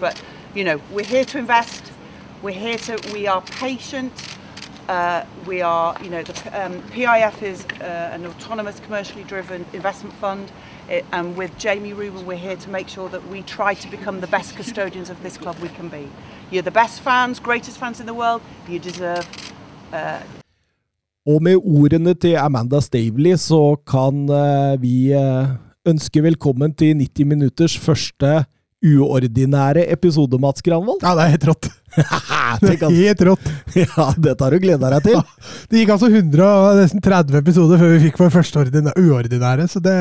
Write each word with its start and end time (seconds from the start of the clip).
But 0.00 0.20
you 0.54 0.64
know, 0.64 0.80
we're 0.90 1.04
here 1.04 1.24
to 1.26 1.38
invest. 1.38 1.92
We're 2.42 2.58
here 2.58 2.78
to. 2.78 2.98
We 3.12 3.26
are 3.26 3.42
patient. 3.42 4.12
Uh, 4.88 5.24
we 5.46 5.62
are, 5.62 5.96
you 6.02 6.10
know, 6.10 6.22
the 6.24 6.64
um, 6.64 6.82
PIF 6.90 7.42
is 7.42 7.64
uh, 7.80 8.10
an 8.12 8.26
autonomous, 8.26 8.80
commercially 8.80 9.22
driven 9.22 9.64
investment 9.72 10.16
fund. 10.16 10.50
It, 10.88 11.04
and 11.12 11.36
with 11.36 11.56
Jamie 11.58 11.92
Rubin, 11.92 12.26
we're 12.26 12.36
here 12.36 12.56
to 12.56 12.70
make 12.70 12.88
sure 12.88 13.08
that 13.08 13.24
we 13.28 13.42
try 13.42 13.74
to 13.74 13.88
become 13.88 14.20
the 14.20 14.26
best 14.26 14.56
custodians 14.56 15.08
of 15.08 15.22
this 15.22 15.38
club 15.38 15.56
we 15.62 15.68
can 15.68 15.88
be. 15.88 16.08
You're 16.50 16.64
the 16.64 16.72
best 16.72 17.02
fans, 17.02 17.38
greatest 17.38 17.78
fans 17.78 18.00
in 18.00 18.06
the 18.06 18.14
world. 18.14 18.42
You 18.68 18.80
deserve 18.80 19.28
uh, 19.92 20.20
Og 21.26 21.42
med 21.42 21.56
ordene 21.56 22.14
til 22.14 22.38
Amanda 22.40 22.80
Stavely 22.80 23.36
så 23.36 23.76
kan 23.86 24.24
eh, 24.32 24.80
vi 24.80 25.12
eh, 25.12 25.50
ønske 25.86 26.22
velkommen 26.22 26.72
til 26.74 26.96
90 26.96 27.26
minutters 27.26 27.78
første 27.78 28.44
uordinære 28.80 29.84
episode, 29.92 30.38
Mats 30.40 30.64
Granvold. 30.64 31.02
Ja, 31.04 31.14
det 31.18 31.24
er 31.26 31.34
helt 31.36 31.46
rått. 31.50 31.70
Det 32.60 32.76
er 32.76 32.92
helt 32.94 33.22
rått. 33.26 33.48
ja, 33.74 34.04
dette 34.14 34.44
har 34.44 34.54
du 34.54 34.62
gleda 34.62 34.92
deg 34.94 35.08
til. 35.08 35.18
Det 35.70 35.80
gikk 35.80 35.94
altså 35.96 36.10
100 36.10 36.78
nesten 36.78 37.02
30 37.02 37.40
episoder 37.40 37.80
før 37.80 37.96
vi 37.96 38.04
fikk 38.06 38.20
vår 38.20 38.30
første 38.36 38.62
uordinære, 38.62 39.66
så 39.68 39.82
det 39.82 39.96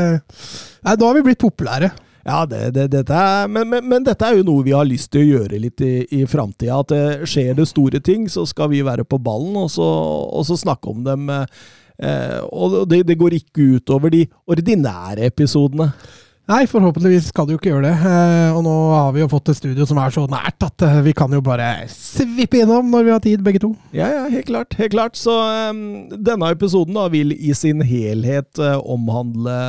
Nei, 0.86 0.94
nå 0.94 1.10
har 1.10 1.18
vi 1.18 1.26
blitt 1.26 1.42
populære. 1.42 1.90
Ja, 2.28 2.44
det, 2.46 2.62
det, 2.76 2.86
dette 2.94 3.16
er, 3.16 3.50
men, 3.50 3.68
men, 3.72 3.86
men 3.90 4.06
dette 4.06 4.28
er 4.28 4.38
jo 4.38 4.46
noe 4.46 4.64
vi 4.64 4.76
har 4.76 4.88
lyst 4.88 5.10
til 5.12 5.24
å 5.24 5.40
gjøre 5.40 5.60
litt 5.60 5.82
i, 5.82 6.06
i 6.20 6.24
framtida. 6.30 6.78
At 6.84 6.94
det 6.94 7.30
skjer 7.32 7.56
det 7.58 7.68
store 7.72 8.02
ting, 8.06 8.28
så 8.32 8.46
skal 8.48 8.70
vi 8.74 8.84
være 8.86 9.08
på 9.08 9.20
ballen 9.24 9.58
og 9.64 9.70
så, 9.74 9.88
og 10.30 10.46
så 10.48 10.60
snakke 10.60 10.94
om 10.94 11.02
dem. 11.08 11.30
Eh, 11.32 12.40
og 12.54 12.84
det, 12.92 13.02
det 13.10 13.18
går 13.20 13.40
ikke 13.40 13.80
utover 13.80 14.14
de 14.14 14.26
ordinære 14.52 15.26
episodene. 15.32 15.90
Nei, 16.50 16.64
forhåpentligvis 16.66 17.28
skal 17.30 17.46
du 17.46 17.54
ikke 17.54 17.70
gjøre 17.70 17.86
det. 17.86 18.10
Eh, 18.10 18.56
og 18.58 18.64
nå 18.66 18.74
har 18.90 19.12
vi 19.14 19.22
jo 19.22 19.30
fått 19.30 19.52
et 19.52 19.60
studio 19.60 19.86
som 19.86 20.00
er 20.02 20.14
så 20.16 20.24
nært 20.32 20.66
at 20.66 20.86
eh, 20.86 20.98
vi 21.06 21.14
kan 21.14 21.30
jo 21.36 21.44
bare 21.46 21.86
svippe 21.94 22.64
innom 22.64 22.90
når 22.90 23.06
vi 23.06 23.14
har 23.14 23.22
tid, 23.22 23.44
begge 23.46 23.62
to. 23.62 23.76
Ja, 23.94 24.08
ja, 24.16 24.24
helt 24.34 24.50
klart. 24.50 24.74
helt 24.80 24.96
klart. 24.96 25.20
Så 25.20 25.36
um, 25.70 26.10
denne 26.10 26.50
episoden 26.56 26.98
da 26.98 27.06
vil 27.14 27.36
i 27.38 27.54
sin 27.54 27.86
helhet 27.86 28.58
uh, 28.58 28.80
omhandle 28.82 29.60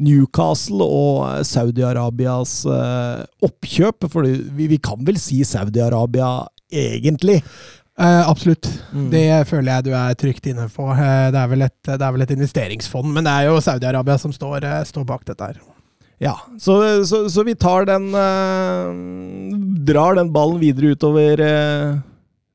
Newcastle 0.00 0.80
og 0.80 1.44
Saudi-Arabias 1.44 2.62
uh, 2.64 3.28
oppkjøp. 3.44 4.08
For 4.08 4.24
vi, 4.24 4.72
vi 4.72 4.80
kan 4.80 5.04
vel 5.04 5.20
si 5.20 5.42
Saudi-Arabia 5.44 6.46
egentlig? 6.72 7.42
Uh, 8.00 8.24
absolutt. 8.24 8.64
Mm. 8.96 9.10
Det 9.12 9.26
føler 9.50 9.74
jeg 9.74 9.90
du 9.90 9.96
er 9.98 10.16
trygt 10.24 10.48
inne 10.48 10.70
på. 10.72 10.88
Uh, 10.88 11.28
det, 11.34 11.36
er 11.36 11.52
vel 11.52 11.68
et, 11.68 11.80
det 11.84 12.00
er 12.00 12.16
vel 12.16 12.24
et 12.24 12.38
investeringsfond, 12.40 13.12
men 13.12 13.28
det 13.28 13.34
er 13.34 13.50
jo 13.52 13.60
Saudi-Arabia 13.60 14.16
som 14.22 14.32
står, 14.32 14.64
uh, 14.64 14.86
står 14.88 15.04
bak 15.04 15.28
dette 15.28 15.52
her. 15.52 15.66
Ja, 16.18 16.34
så, 16.58 16.74
så, 17.06 17.24
så 17.30 17.44
vi 17.46 17.54
tar 17.54 17.84
den 17.86 18.08
eh, 18.10 18.88
Drar 19.86 20.16
den 20.18 20.32
ballen 20.34 20.58
videre 20.60 20.90
utover 20.96 21.38
eh, 21.44 21.92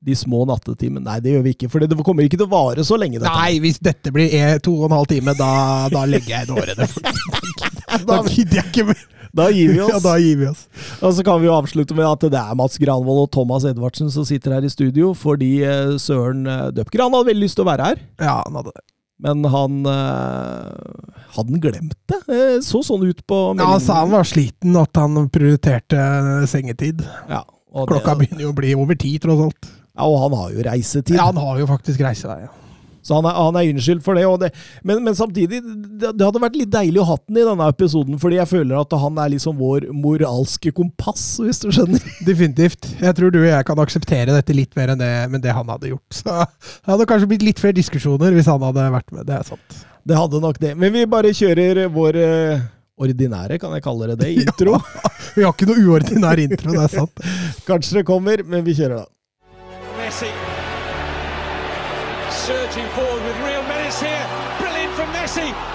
de 0.03 0.15
små 0.19 0.41
nattetimene. 0.49 1.05
Nei, 1.05 1.19
det 1.23 1.31
gjør 1.37 1.45
vi 1.45 1.53
ikke, 1.55 1.69
for 1.71 1.79
det 1.79 1.95
kommer 2.03 2.25
ikke 2.27 2.35
til 2.41 2.49
å 2.49 2.51
vare 2.51 2.83
så 2.83 2.97
lenge. 2.99 3.21
Dette. 3.21 3.31
Nei, 3.39 3.61
hvis 3.63 3.79
dette 3.79 4.11
blir 4.11 4.33
e- 4.35 4.59
to 4.63 4.73
og 4.81 4.89
en 4.89 4.97
halv 4.97 5.07
time, 5.13 5.31
da, 5.39 5.51
da 5.93 6.03
legger 6.09 6.35
jeg 6.35 6.49
inn 6.49 6.57
årene. 6.59 6.89
Da 8.03 8.15
gidder 8.25 8.57
jeg 8.57 8.69
ikke 8.71 8.83
mer. 8.87 9.01
Da 9.37 9.45
gir 9.53 9.69
vi 9.69 9.79
oss. 9.83 9.91
Ja, 9.93 9.99
da 10.01 10.13
gir 10.19 10.39
vi 10.39 10.47
oss. 10.49 10.63
Og 11.05 11.13
så 11.13 11.23
kan 11.25 11.37
vi 11.39 11.45
jo 11.45 11.53
avslutte 11.55 11.93
med 11.95 12.07
at 12.09 12.25
det 12.33 12.39
er 12.39 12.57
Mats 12.57 12.79
Granvold 12.81 13.27
og 13.27 13.29
Thomas 13.35 13.67
Edvardsen 13.69 14.09
som 14.11 14.25
sitter 14.27 14.55
her 14.57 14.65
i 14.65 14.71
studio, 14.73 15.11
fordi 15.17 15.51
eh, 15.63 15.93
Søren 16.01 16.41
Døpker 16.73 17.05
han 17.05 17.13
hadde 17.13 17.29
veldig 17.29 17.45
lyst 17.45 17.59
til 17.59 17.63
å 17.67 17.69
være 17.69 17.91
her. 17.91 18.01
Ja, 18.19 18.39
han 18.41 18.57
hadde 18.59 18.73
det. 18.73 18.83
Men 19.23 19.45
han 19.47 19.85
uh, 19.87 20.67
Hadde 21.37 21.59
glemt 21.63 21.95
det? 22.11 22.19
Eh, 22.27 22.57
Så 22.65 22.81
sånn 22.85 23.05
ut 23.07 23.21
på 23.29 23.37
meldingen. 23.53 23.63
Ja, 23.63 23.69
han 23.77 23.83
sa 23.83 24.01
han 24.03 24.11
var 24.13 24.27
sliten, 24.27 24.75
at 24.77 24.99
han 24.99 25.29
prioriterte 25.33 26.01
sengetid. 26.51 27.01
Ja, 27.31 27.41
og 27.73 27.87
Klokka 27.89 28.13
det, 28.13 28.25
begynner 28.25 28.45
jo 28.49 28.51
å 28.51 28.57
bli 28.57 28.73
over 28.77 28.99
ti, 28.99 29.15
tross 29.23 29.45
alt. 29.47 29.69
ja, 29.95 30.03
og 30.09 30.19
han 30.25 30.35
har 30.41 30.51
jo 30.57 30.67
reisetid. 30.67 31.15
Ja, 31.17 31.29
han 31.31 31.39
har 31.41 31.61
jo 31.63 31.69
faktisk 31.71 32.03
reisevei. 32.05 32.43
Ja. 32.45 32.51
Så 33.03 33.17
han 33.17 33.27
er, 33.29 33.37
han 33.37 33.59
er 33.59 33.69
unnskyldt 33.73 34.03
for 34.05 34.17
det. 34.17 34.25
Og 34.29 34.39
det 34.41 34.51
men, 34.87 35.01
men 35.05 35.17
samtidig, 35.17 35.61
det, 35.61 36.13
det 36.15 36.25
hadde 36.25 36.41
vært 36.43 36.57
litt 36.59 36.71
deilig 36.73 37.01
å 37.03 37.07
ha 37.11 37.17
den 37.21 37.41
i 37.41 37.45
denne 37.47 37.69
episoden, 37.73 38.19
fordi 38.21 38.39
jeg 38.39 38.51
føler 38.51 38.79
at 38.79 38.97
han 39.03 39.19
er 39.21 39.33
liksom 39.35 39.59
vår 39.59 39.89
moralske 39.95 40.73
kompass, 40.75 41.25
hvis 41.43 41.63
du 41.63 41.69
skjønner. 41.73 42.03
Definitivt. 42.25 42.89
Jeg 43.03 43.17
tror 43.19 43.33
du 43.33 43.41
og 43.43 43.49
jeg 43.49 43.69
kan 43.69 43.81
akseptere 43.83 44.35
dette 44.35 44.55
litt 44.55 44.77
mer 44.79 44.93
enn 44.93 45.01
det, 45.01 45.13
men 45.33 45.43
det 45.43 45.55
han 45.55 45.69
hadde 45.73 45.93
gjort. 45.93 46.21
Så 46.23 46.29
det 46.31 46.93
hadde 46.93 47.09
kanskje 47.09 47.31
blitt 47.33 47.47
litt 47.47 47.61
flere 47.61 47.77
diskusjoner 47.77 48.35
hvis 48.35 48.49
han 48.51 48.63
hadde 48.63 48.91
vært 48.93 49.11
med. 49.15 49.27
Det 49.27 49.39
er 49.39 49.51
sant. 49.53 49.83
Det 50.03 50.15
hadde 50.19 50.41
nok 50.43 50.59
det. 50.59 50.73
Men 50.79 50.91
vi 50.95 51.05
bare 51.09 51.31
kjører 51.35 51.85
vår 51.93 52.17
eh, 52.19 52.63
ordinære, 52.99 53.57
kan 53.61 53.73
jeg 53.75 53.83
kalle 53.85 54.11
det 54.11 54.19
det, 54.21 54.31
intro. 54.43 54.77
Vi 55.35 55.41
har 55.41 55.53
ikke 55.55 55.65
noe 55.65 55.81
uordinær 55.81 56.39
intro, 56.43 56.75
det 56.75 56.83
er 56.83 56.91
sant. 56.93 57.21
Kanskje 57.65 57.99
det 57.99 58.03
kommer, 58.05 58.43
men 58.45 58.61
vi 58.67 58.75
kjører 58.77 58.99
da. 58.99 59.07
Messi. 65.35 65.72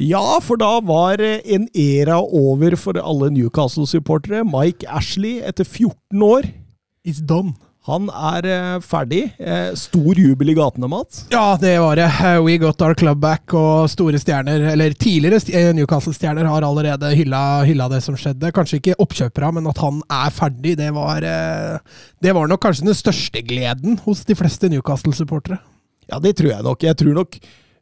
Ja, 0.00 0.38
for 0.40 0.56
da 0.60 0.78
var 0.80 1.20
eh, 1.20 1.42
en 1.52 1.66
era 1.76 2.16
over 2.24 2.76
for 2.80 2.96
alle 2.96 3.28
Newcastle-supportere. 3.34 4.46
Mike 4.48 4.88
Ashley, 4.88 5.40
etter 5.44 5.66
14 5.68 6.22
år, 6.24 6.48
It's 7.04 7.20
done. 7.20 7.52
han 7.88 8.08
er 8.08 8.46
eh, 8.48 8.78
ferdig. 8.84 9.20
Eh, 9.40 9.74
stor 9.76 10.16
jubel 10.16 10.52
i 10.52 10.56
gatene, 10.56 10.88
Mats. 10.88 11.26
Ja, 11.32 11.52
det 11.60 11.74
var 11.84 12.00
det. 12.00 12.08
We 12.46 12.56
got 12.62 12.80
our 12.84 12.96
club 12.96 13.20
back, 13.20 13.52
og 13.52 13.90
store 13.92 14.16
stjerner, 14.20 14.70
eller 14.72 14.96
tidligere 14.96 15.74
Newcastle-stjerner, 15.76 16.48
har 16.48 16.64
allerede 16.64 17.12
hylla, 17.16 17.44
hylla 17.68 17.88
det 17.92 18.00
som 18.04 18.16
skjedde. 18.16 18.52
Kanskje 18.56 18.80
ikke 18.80 18.96
oppkjøpere, 19.04 19.52
men 19.58 19.68
at 19.68 19.84
han 19.84 20.00
er 20.08 20.32
ferdig, 20.32 20.78
det 20.80 20.92
var, 20.96 21.24
det 22.24 22.36
var 22.36 22.48
nok 22.48 22.64
kanskje 22.64 22.88
den 22.88 22.96
største 22.96 23.44
gleden 23.44 24.00
hos 24.06 24.24
de 24.28 24.36
fleste 24.38 24.72
Newcastle-supportere. 24.72 25.60
Ja, 26.08 26.18
det 26.24 26.38
tror 26.40 26.54
jeg 26.56 26.64
nok. 26.66 26.88
Jeg 26.88 26.96
tror 26.98 27.20
nok 27.20 27.36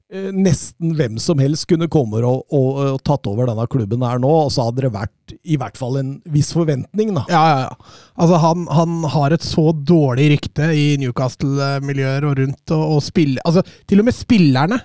nesten 0.08 0.94
hvem 0.96 1.18
som 1.20 1.40
helst 1.42 1.66
kunne 1.68 1.84
komme 1.92 2.22
og, 2.24 2.46
og, 2.48 2.78
og 2.94 3.00
tatt 3.04 3.28
over 3.28 3.50
denne 3.50 3.66
klubben 3.68 4.04
her 4.06 4.20
nå, 4.22 4.30
og 4.46 4.52
så 4.54 4.68
hadde 4.68 4.86
det 4.86 4.92
vært 4.94 5.34
i 5.44 5.58
hvert 5.60 5.76
fall 5.76 5.98
en 6.00 6.14
viss 6.32 6.54
forventning, 6.56 7.12
da. 7.16 7.26
Ja, 7.28 7.42
ja, 7.50 7.58
ja. 7.66 7.96
Altså, 8.16 8.38
han, 8.40 8.64
han 8.72 9.02
har 9.12 9.36
et 9.36 9.44
så 9.44 9.66
dårlig 9.76 10.30
rykte 10.32 10.70
i 10.72 10.86
Newcastle-miljøer 11.02 12.24
og 12.30 12.38
rundt, 12.40 12.64
og, 12.72 12.84
og 12.96 13.04
spiller 13.04 13.44
altså, 13.44 13.66
til 13.88 14.00
og 14.00 14.08
med 14.08 14.16
spillerne 14.16 14.80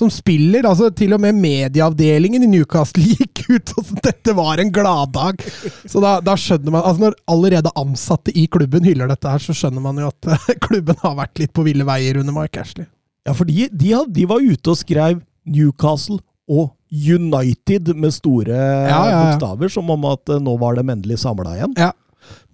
som 0.00 0.10
spiller, 0.12 0.64
altså 0.68 0.88
til 0.96 1.12
og 1.16 1.20
med 1.22 1.36
medieavdelingen 1.38 2.44
i 2.46 2.50
Newcastle 2.50 3.04
gikk 3.14 3.42
ut 3.50 3.74
og 3.76 3.88
sa 3.88 4.04
dette 4.06 4.34
var 4.38 4.62
en 4.62 4.70
gladdag. 4.74 5.42
Så 5.84 6.02
da, 6.02 6.16
da 6.24 6.36
skjønner 6.38 6.72
man, 6.72 6.84
altså 6.84 7.06
Når 7.06 7.18
allerede 7.34 7.74
ansatte 7.78 8.34
i 8.34 8.46
klubben 8.52 8.86
hyller 8.86 9.10
dette, 9.10 9.28
her, 9.28 9.42
så 9.42 9.56
skjønner 9.56 9.84
man 9.84 9.98
jo 10.00 10.10
at 10.10 10.30
eh, 10.30 10.54
klubben 10.66 10.98
har 11.02 11.18
vært 11.18 11.42
litt 11.42 11.54
på 11.56 11.66
ville 11.66 11.86
veier 11.86 12.20
under 12.22 12.36
Mike 12.36 12.62
Ashley. 12.62 12.88
Ja, 13.28 13.34
for 13.36 13.48
de, 13.48 13.68
de, 13.72 13.92
had- 13.92 14.12
de 14.16 14.26
var 14.30 14.40
ute 14.40 14.72
og 14.72 14.78
skrev 14.80 15.20
Newcastle 15.50 16.20
og 16.50 16.72
United 16.90 17.92
med 17.94 18.10
store 18.14 18.56
ja, 18.56 19.00
ja. 19.10 19.18
bokstaver, 19.22 19.70
som 19.70 19.90
om 19.94 20.06
at 20.10 20.32
eh, 20.34 20.40
nå 20.42 20.56
var 20.58 20.74
de 20.78 20.82
endelig 20.90 21.20
samla 21.22 21.52
igjen. 21.58 21.74
Ja. 21.78 21.92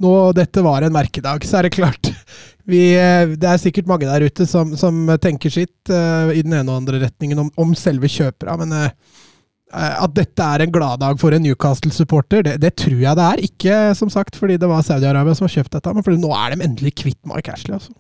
Nå 0.01 0.11
dette 0.37 0.63
var 0.65 0.85
en 0.87 0.95
merkedag, 0.95 1.45
så 1.49 1.59
er 1.59 1.67
det 1.67 1.75
klart 1.77 2.11
vi, 2.71 2.91
eh, 2.97 3.33
Det 3.37 3.49
er 3.49 3.61
sikkert 3.63 3.89
mange 3.91 4.09
der 4.09 4.27
ute 4.29 4.47
som, 4.49 4.75
som 4.79 5.07
tenker 5.23 5.53
sitt 5.53 5.91
uh, 5.93 6.31
i 6.33 6.43
den 6.45 6.55
ene 6.55 6.69
og 6.71 6.83
andre 6.83 7.01
retningen 7.07 7.41
om, 7.47 7.51
om 7.61 7.75
selve 7.77 8.09
kjøpere, 8.13 8.59
men 8.63 8.77
eh, 8.79 8.91
at 9.77 10.13
dette 10.15 10.45
er 10.45 10.63
en 10.63 10.73
gladdag 10.73 11.19
for 11.21 11.35
en 11.35 11.43
Newcastle-supporter, 11.43 12.45
det, 12.47 12.59
det 12.63 12.75
tror 12.79 13.01
jeg 13.03 13.19
det 13.19 13.25
er. 13.27 13.43
Ikke 13.49 13.79
som 13.99 14.13
sagt 14.13 14.37
fordi 14.39 14.57
det 14.63 14.69
var 14.71 14.85
Saudi-Arabia 14.87 15.35
som 15.37 15.49
har 15.49 15.57
kjøpt 15.57 15.75
dette, 15.79 15.95
men 15.97 16.07
fordi 16.07 16.21
nå 16.23 16.31
er 16.37 16.55
de 16.55 16.65
endelig 16.69 16.95
kvitt 17.03 17.19
Mike 17.29 17.53
Ashley. 17.57 17.75
altså. 17.81 17.93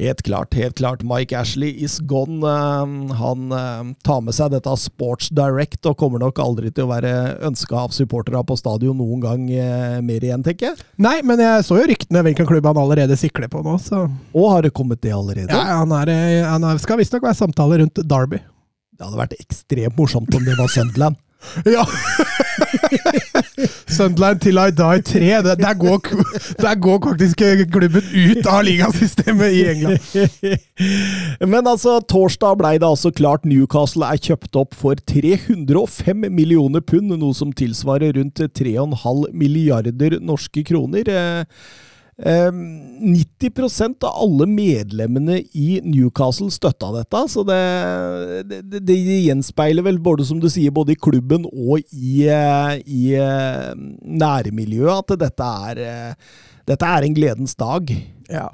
Helt 0.00 0.22
klart, 0.24 0.54
helt 0.56 0.78
klart. 0.78 1.02
Mike 1.04 1.36
Ashley 1.36 1.74
is 1.84 1.98
gone. 2.08 2.38
Eh, 2.40 3.16
Han 3.20 3.52
eh, 3.52 3.90
tar 4.06 4.22
med 4.24 4.32
seg 4.32 4.54
dette 4.54 4.72
Sports 4.80 5.28
Direct 5.36 5.84
og 5.90 5.98
kommer 6.00 6.22
nok 6.22 6.40
aldri 6.40 6.70
til 6.72 6.86
å 6.86 6.90
være 6.94 7.12
ønska 7.50 7.82
av 7.84 7.92
supporterne 7.92 8.40
på 8.48 8.56
stadion 8.56 8.96
noen 8.96 9.20
gang 9.20 9.44
eh, 9.52 9.98
mer 10.00 10.24
igjen, 10.24 10.40
tenker 10.46 10.70
jeg. 10.70 10.86
Nei, 11.04 11.18
men 11.26 11.42
jeg 11.44 11.66
så 11.68 11.76
jo 11.82 11.88
ryktene 11.90 12.24
hvilken 12.24 12.48
klubb 12.48 12.70
han 12.70 12.80
allerede 12.80 13.18
sikler 13.20 13.52
på 13.52 13.60
nå, 13.66 13.76
så 13.84 14.06
Og 14.32 14.46
har 14.54 14.64
det 14.64 14.72
kommet 14.76 15.02
det 15.04 15.12
allerede? 15.12 15.52
ja, 15.52 15.80
han, 15.82 15.92
er, 16.00 16.14
eh, 16.16 16.48
han 16.48 16.64
er, 16.64 16.80
skal 16.80 17.00
visstnok 17.02 17.28
være 17.28 17.36
samtale 17.44 17.82
rundt 17.84 18.00
Derby. 18.08 18.40
Det 18.96 19.04
hadde 19.04 19.20
vært 19.20 19.36
ekstremt 19.40 20.00
morsomt 20.00 20.32
om 20.36 20.48
det 20.48 20.56
var 20.56 20.72
Sunderland. 20.72 21.20
Ja! 21.76 21.84
Sunderland 23.90 24.40
til 24.44 24.58
I 24.60 24.70
die 24.70 25.02
3. 25.06 25.20
Der, 25.46 25.58
der, 25.58 25.74
går, 25.78 26.00
der 26.64 26.78
går 26.78 27.00
faktisk 27.08 27.42
klubben 27.72 28.06
ut 28.14 28.46
av 28.46 28.62
ligasystemet 28.66 29.56
i 29.56 29.64
England. 29.72 29.98
Men 31.52 31.66
altså, 31.66 31.98
torsdag 32.00 32.58
ble 32.60 32.74
det 32.78 32.88
altså 32.88 33.12
klart 33.14 33.46
Newcastle 33.48 34.06
er 34.06 34.20
kjøpt 34.20 34.56
opp 34.60 34.74
for 34.78 34.98
305 35.10 36.26
millioner 36.30 36.84
pund, 36.84 37.12
noe 37.12 37.36
som 37.36 37.52
tilsvarer 37.52 38.16
rundt 38.18 38.40
3,5 38.40 39.30
milliarder 39.36 40.18
norske 40.22 40.64
kroner. 40.66 41.10
Eh, 41.10 41.44
90% 42.20 43.84
ehm, 43.84 43.94
av 44.04 44.18
alle 44.24 44.46
medlemmene 44.50 45.38
i 45.56 45.80
Newcastle 45.84 46.50
støtta 46.52 46.90
dette, 46.98 47.22
så 47.32 47.44
det, 47.48 47.60
det, 48.50 48.82
det, 48.84 48.98
gjenspeiler 48.98 49.86
vel 49.86 50.00
både 50.02 50.26
som 50.28 50.40
du 50.42 50.48
sier, 50.52 50.74
både 50.74 50.92
i 50.94 51.00
klubben 51.00 51.46
og 51.48 51.80
i, 51.96 52.26
eh, 52.28 52.76
i 52.84 53.14
eh, 53.16 53.72
nærmiljøet 54.04 55.14
at 55.14 55.24
dette 55.24 55.50
er, 55.70 55.82
eh, 55.86 56.38
dette 56.70 56.86
er 56.86 57.06
en 57.06 57.16
gledens 57.16 57.56
dag. 57.58 57.92
Ja, 58.30 58.46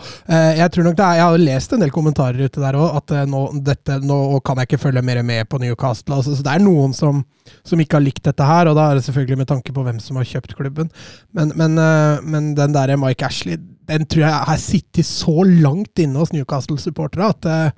jeg 0.56 0.70
tror 0.72 0.86
nok 0.86 0.94
det 0.96 1.04
er, 1.04 1.18
jeg 1.18 1.26
har 1.26 1.42
lest 1.42 1.74
en 1.76 1.82
del 1.84 1.92
kommentarer 1.92 2.48
ute 2.48 2.62
der 2.62 2.78
òg, 2.80 2.94
at 2.96 3.12
nå, 3.28 3.42
dette, 3.60 3.98
nå 4.08 4.38
kan 4.40 4.56
jeg 4.56 4.70
ikke 4.70 4.80
følge 4.86 5.02
mer 5.04 5.20
med 5.20 5.50
på 5.52 5.60
Newcastle. 5.60 6.16
Altså, 6.16 6.32
så 6.32 6.46
det 6.46 6.54
er 6.54 6.64
noen 6.64 6.96
som, 6.96 7.20
som, 7.60 7.82
ikke 7.84 7.98
har 7.98 8.06
likt 8.06 8.24
dette 8.24 8.48
her, 8.48 8.70
og 8.70 8.78
da 8.78 8.88
er 8.88 8.96
det 8.96 9.04
selvfølgelig 9.04 9.42
med 9.42 9.50
tanke 9.52 9.76
på 9.76 9.84
hvem 9.84 10.00
som 10.00 10.16
har 10.16 10.30
kjøpt 10.32 10.56
klubben. 10.56 10.88
Men, 11.36 11.52
men, 11.60 11.76
men 12.24 12.54
den 12.56 12.78
der 12.78 12.96
Mike 12.96 13.28
Ashley 13.28 13.60
den 13.86 14.06
tror 14.10 14.24
jeg 14.24 14.46
har 14.50 14.60
sittet 14.60 15.06
så 15.08 15.44
langt 15.46 16.02
inne 16.02 16.20
hos 16.22 16.32
Newcastle-supportere 16.34 17.30
at, 17.34 17.48
eh, 17.50 17.76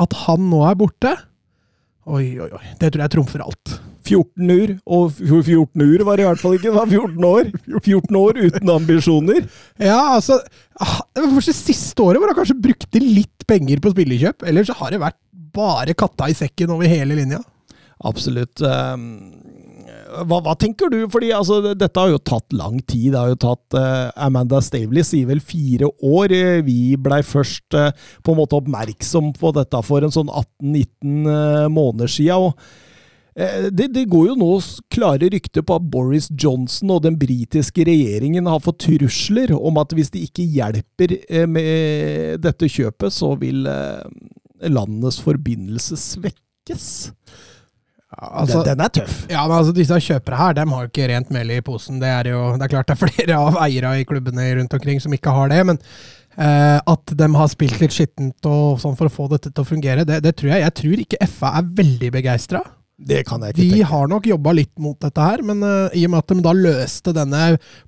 at, 0.00 0.16
han 0.24 0.48
nå 0.50 0.62
er 0.68 0.78
borte. 0.80 1.12
Oi, 2.10 2.26
oi, 2.42 2.50
oi. 2.50 2.64
Det 2.80 2.90
tror 2.90 3.04
jeg 3.04 3.14
trumfer 3.14 3.44
alt. 3.44 3.74
14 4.02 4.50
ur, 4.50 4.72
og 4.90 5.12
14 5.14 5.84
ur 5.84 6.02
var 6.06 6.18
det 6.18 6.24
i 6.24 6.26
hvert 6.26 6.40
fall 6.42 6.56
ikke, 6.56 6.72
det 6.72 6.74
var 6.74 6.90
14 6.90 7.26
år. 7.28 7.50
14 7.78 8.18
år 8.18 8.40
uten 8.40 8.72
ambisjoner. 8.74 9.44
Ja, 9.78 10.00
altså 10.16 10.40
ah, 10.82 10.98
Det 11.14 11.22
var 11.22 11.46
det 11.46 11.54
siste 11.54 12.02
året 12.02 12.18
hvor 12.18 12.32
han 12.32 12.38
kanskje 12.40 12.58
brukte 12.64 13.02
litt 13.02 13.46
penger 13.46 13.82
på 13.82 13.94
spillekjøp. 13.94 14.42
Ellers 14.50 14.72
så 14.72 14.78
har 14.80 14.94
det 14.94 15.02
vært 15.04 15.20
bare 15.54 15.94
katta 15.94 16.30
i 16.32 16.36
sekken 16.36 16.74
over 16.74 16.90
hele 16.90 17.18
linja. 17.20 17.38
Absolutt. 18.02 18.58
Hva, 20.12 20.38
hva, 20.44 20.54
tenker 20.58 20.90
du? 20.92 21.00
Fordi 21.12 21.30
altså, 21.34 21.60
dette 21.78 22.00
har 22.00 22.12
jo 22.12 22.20
tatt 22.20 22.54
lang 22.56 22.78
tid. 22.80 23.12
Det 23.14 23.20
har 23.20 23.32
jo 23.32 23.40
tatt 23.40 23.76
uh, 23.78 24.12
Amanda 24.26 24.60
Stavely 24.64 25.04
sier 25.06 25.28
vel 25.30 25.42
fire 25.44 25.88
år. 26.04 26.34
Vi 26.66 26.94
blei 27.00 27.22
først 27.26 27.76
uh, 27.78 27.90
på 28.24 28.34
en 28.34 28.40
måte 28.42 28.58
oppmerksom 28.58 29.32
på 29.38 29.52
dette 29.56 29.82
for 29.86 30.04
en 30.04 30.14
sånn 30.14 30.30
18-19 30.30 31.26
uh, 31.26 31.32
eh, 31.32 31.68
måneder 31.72 32.10
sia. 32.10 32.38
det, 33.32 33.86
det, 33.94 34.04
går 34.12 34.26
jo 34.28 34.34
nå 34.36 34.48
klare 34.92 35.30
rykter 35.32 35.64
på 35.64 35.78
at 35.78 35.86
Boris 35.88 36.28
Johnson 36.36 36.90
og 36.92 37.04
den 37.06 37.16
britiske 37.18 37.86
regjeringen 37.88 38.48
har 38.50 38.60
fått 38.60 38.82
trusler 38.84 39.54
om 39.56 39.80
at 39.80 39.94
hvis 39.96 40.12
de 40.12 40.26
ikke 40.26 40.44
hjelper 40.44 41.16
med 41.48 42.42
dette 42.44 42.68
kjøpet, 42.68 43.14
så 43.14 43.32
vil 43.40 43.64
landets 44.68 45.22
forbindelse 45.24 45.96
svekkes. 45.96 46.90
Altså, 48.12 48.60
den, 48.60 48.76
den, 48.76 48.84
er 48.84 48.92
tøff. 48.92 49.14
Ja, 49.30 49.44
men 49.46 49.56
altså, 49.56 49.72
Disse 49.76 49.98
kjøpere 50.04 50.40
her 50.40 50.56
de 50.58 50.66
har 50.68 50.84
jo 50.84 50.90
ikke 50.90 51.08
rent 51.10 51.30
mel 51.34 51.54
i 51.54 51.62
posen. 51.64 52.00
Det 52.02 52.10
er 52.10 52.32
jo 52.34 52.42
det 52.58 52.66
er 52.66 52.74
klart 52.74 52.90
det 52.90 52.96
er 52.96 53.04
flere 53.06 53.38
av 53.38 53.56
eiere 53.64 53.94
i 54.00 54.08
klubbene 54.08 54.50
rundt 54.58 54.76
omkring 54.76 55.00
som 55.02 55.14
ikke 55.16 55.32
har 55.32 55.52
det. 55.52 55.62
Men 55.70 55.80
eh, 56.36 56.78
at 56.78 57.16
de 57.18 57.30
har 57.38 57.50
spilt 57.52 57.80
litt 57.82 57.96
skittent 57.96 58.50
og 58.50 58.82
sånn 58.82 58.98
for 58.98 59.08
å 59.08 59.16
få 59.16 59.30
dette 59.32 59.50
til 59.50 59.64
å 59.64 59.68
fungere, 59.68 60.06
det, 60.08 60.20
det 60.26 60.36
tror 60.38 60.54
jeg. 60.54 60.66
Jeg 60.66 60.78
tror 60.82 61.04
ikke 61.06 61.32
FA 61.32 61.56
er 61.62 61.74
veldig 61.82 62.12
begeistra. 62.20 62.62
Det 63.02 63.22
kan 63.26 63.42
jeg 63.42 63.54
ikke 63.54 63.62
de 63.62 63.70
tenke. 63.72 63.86
har 63.90 64.10
nok 64.10 64.26
jobba 64.30 64.52
litt 64.54 64.72
mot 64.82 64.98
dette 65.02 65.24
her, 65.24 65.40
men 65.46 65.64
uh, 65.64 65.94
i 65.96 66.04
og 66.06 66.12
med 66.12 66.20
at 66.20 66.30
de 66.30 66.44
da 66.44 66.52
løste 66.54 67.14
denne 67.16 67.40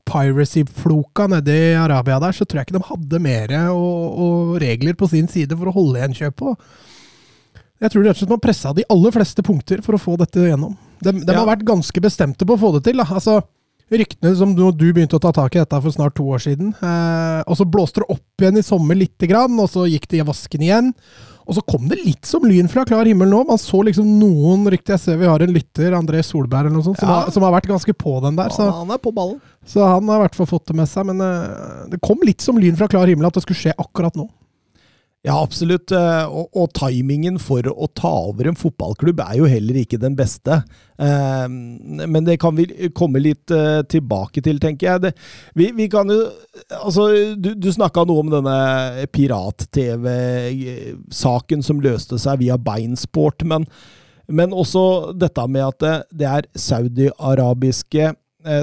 piracy-floka 0.09 1.29
nede 1.31 1.55
i 1.55 1.77
Arabia 1.79 2.17
der, 2.25 2.35
så 2.35 2.47
tror 2.49 2.63
jeg 2.63 2.71
ikke 2.71 2.79
de 2.81 2.89
hadde 2.89 3.21
mer 3.23 3.55
og, 3.77 4.19
og 4.25 4.57
regler 4.65 4.99
på 4.99 5.07
sin 5.13 5.29
side 5.31 5.55
for 5.61 5.71
å 5.71 5.77
holde 5.77 6.01
igjen 6.01 6.19
kjøpet. 6.25 6.67
Jeg 7.83 7.91
tror 7.91 8.07
rett 8.07 8.15
og 8.15 8.23
slett 8.23 8.33
man 8.33 8.43
pressa 8.43 8.73
de 8.77 8.87
aller 8.93 9.15
fleste 9.15 9.43
punkter 9.45 9.83
for 9.85 9.97
å 9.97 10.01
få 10.01 10.15
dette 10.21 10.47
gjennom. 10.47 10.77
De, 11.03 11.11
de 11.13 11.27
ja. 11.27 11.41
har 11.41 11.49
vært 11.49 11.67
ganske 11.67 12.01
bestemte 12.01 12.47
på 12.47 12.57
å 12.57 12.61
få 12.61 12.71
det 12.77 12.85
til. 12.87 13.03
Da. 13.03 13.09
Altså, 13.19 13.41
Ryktene 13.93 14.33
som 14.37 14.55
du, 14.57 14.65
du, 14.73 14.87
begynte 14.97 15.19
å 15.19 15.21
ta 15.21 15.31
tak 15.37 15.55
i 15.55 15.61
dette 15.61 15.79
for 15.85 15.93
snart 15.93 16.15
to 16.17 16.25
år 16.33 16.41
siden. 16.41 16.73
Eh, 16.73 17.41
og 17.45 17.59
så 17.59 17.67
blåste 17.69 18.01
det 18.01 18.09
opp 18.15 18.41
igjen 18.43 18.59
i 18.59 18.65
sommer 18.65 18.97
lite 18.97 19.29
grann, 19.29 19.59
og 19.61 19.69
så 19.71 19.85
gikk 19.85 20.09
det 20.09 20.23
i 20.23 20.27
vasken 20.27 20.65
igjen. 20.65 20.93
Og 21.45 21.59
så 21.59 21.63
kom 21.69 21.91
det 21.91 21.99
litt 22.01 22.25
som 22.25 22.47
lyn 22.49 22.71
fra 22.73 22.87
klar 22.89 23.05
himmel 23.05 23.29
nå. 23.29 23.43
Man 23.45 23.61
så 23.61 23.83
liksom 23.85 24.09
noen 24.17 24.65
rykter. 24.73 24.95
Jeg 24.97 25.03
ser 25.03 25.19
vi 25.21 25.29
har 25.29 25.43
en 25.45 25.53
lytter, 25.53 25.93
André 25.93 26.23
Solberg, 26.25 26.71
eller 26.71 26.79
noe 26.79 26.87
sånt, 26.87 27.03
som, 27.03 27.11
ja. 27.11 27.19
har, 27.21 27.35
som 27.35 27.45
har, 27.45 27.53
vært 27.59 27.69
ganske 27.69 27.95
på 28.01 28.15
den 28.25 28.39
der. 28.39 28.55
Så, 28.55 28.65
ja, 28.71 28.79
han 28.79 28.95
er 28.97 29.03
på 29.05 29.13
ballen. 29.13 29.37
Så 29.69 29.85
han 29.85 30.09
har 30.09 30.23
i 30.23 30.25
hvert 30.25 30.39
fall 30.39 30.49
fått 30.49 30.73
det 30.73 30.79
med 30.81 30.89
seg. 30.89 31.05
Men 31.11 31.21
uh, 31.21 31.85
det 31.93 32.01
kom 32.05 32.25
litt 32.25 32.41
som 32.45 32.57
lyn 32.57 32.81
fra 32.81 32.89
klar 32.89 33.13
himmel 33.13 33.29
at 33.29 33.37
det 33.37 33.45
skulle 33.45 33.61
skje 33.61 33.77
akkurat 33.77 34.17
nå. 34.17 34.31
Ja, 35.25 35.39
absolutt. 35.41 35.89
Eh, 35.97 36.27
og, 36.29 36.51
og, 36.53 36.67
timingen 36.77 37.39
for 37.41 37.65
å 37.71 37.87
ta 37.97 38.11
over 38.29 38.45
en 38.51 38.59
fotballklubb 38.61 39.23
er 39.25 39.39
jo 39.39 39.47
heller 39.49 39.79
ikke 39.81 39.97
den 40.03 40.13
beste. 40.19 40.59
Eh, 41.01 41.47
men 41.49 42.25
det 42.27 42.37
kan 42.43 42.53
vi 42.59 42.91
komme 42.93 43.23
litt 43.25 43.51
eh, 43.55 43.81
tilbake 43.89 44.43
til, 44.45 44.61
tenker 44.61 44.87
jeg. 44.91 45.01
Det, 45.07 45.13
vi, 45.57 45.71
vi, 45.79 45.89
kan 45.93 46.11
jo 46.13 46.19
Altså, 46.77 47.03
du, 47.41 47.55
du 47.57 47.73
snakka 47.73 48.05
noe 48.05 48.21
om 48.21 48.31
denne 48.35 48.59
pirat-TV-saken 49.17 51.63
som 51.65 51.81
løste 51.81 52.19
seg 52.21 52.45
via 52.45 52.61
Beinsport, 52.61 53.41
men, 53.49 53.65
men 54.29 54.53
også 54.53 55.17
dette 55.17 55.41
med 55.49 55.65
at 55.71 55.79
det, 55.81 56.05
det 56.21 56.29
er 56.29 56.45
saudi-arabiske 56.53 58.13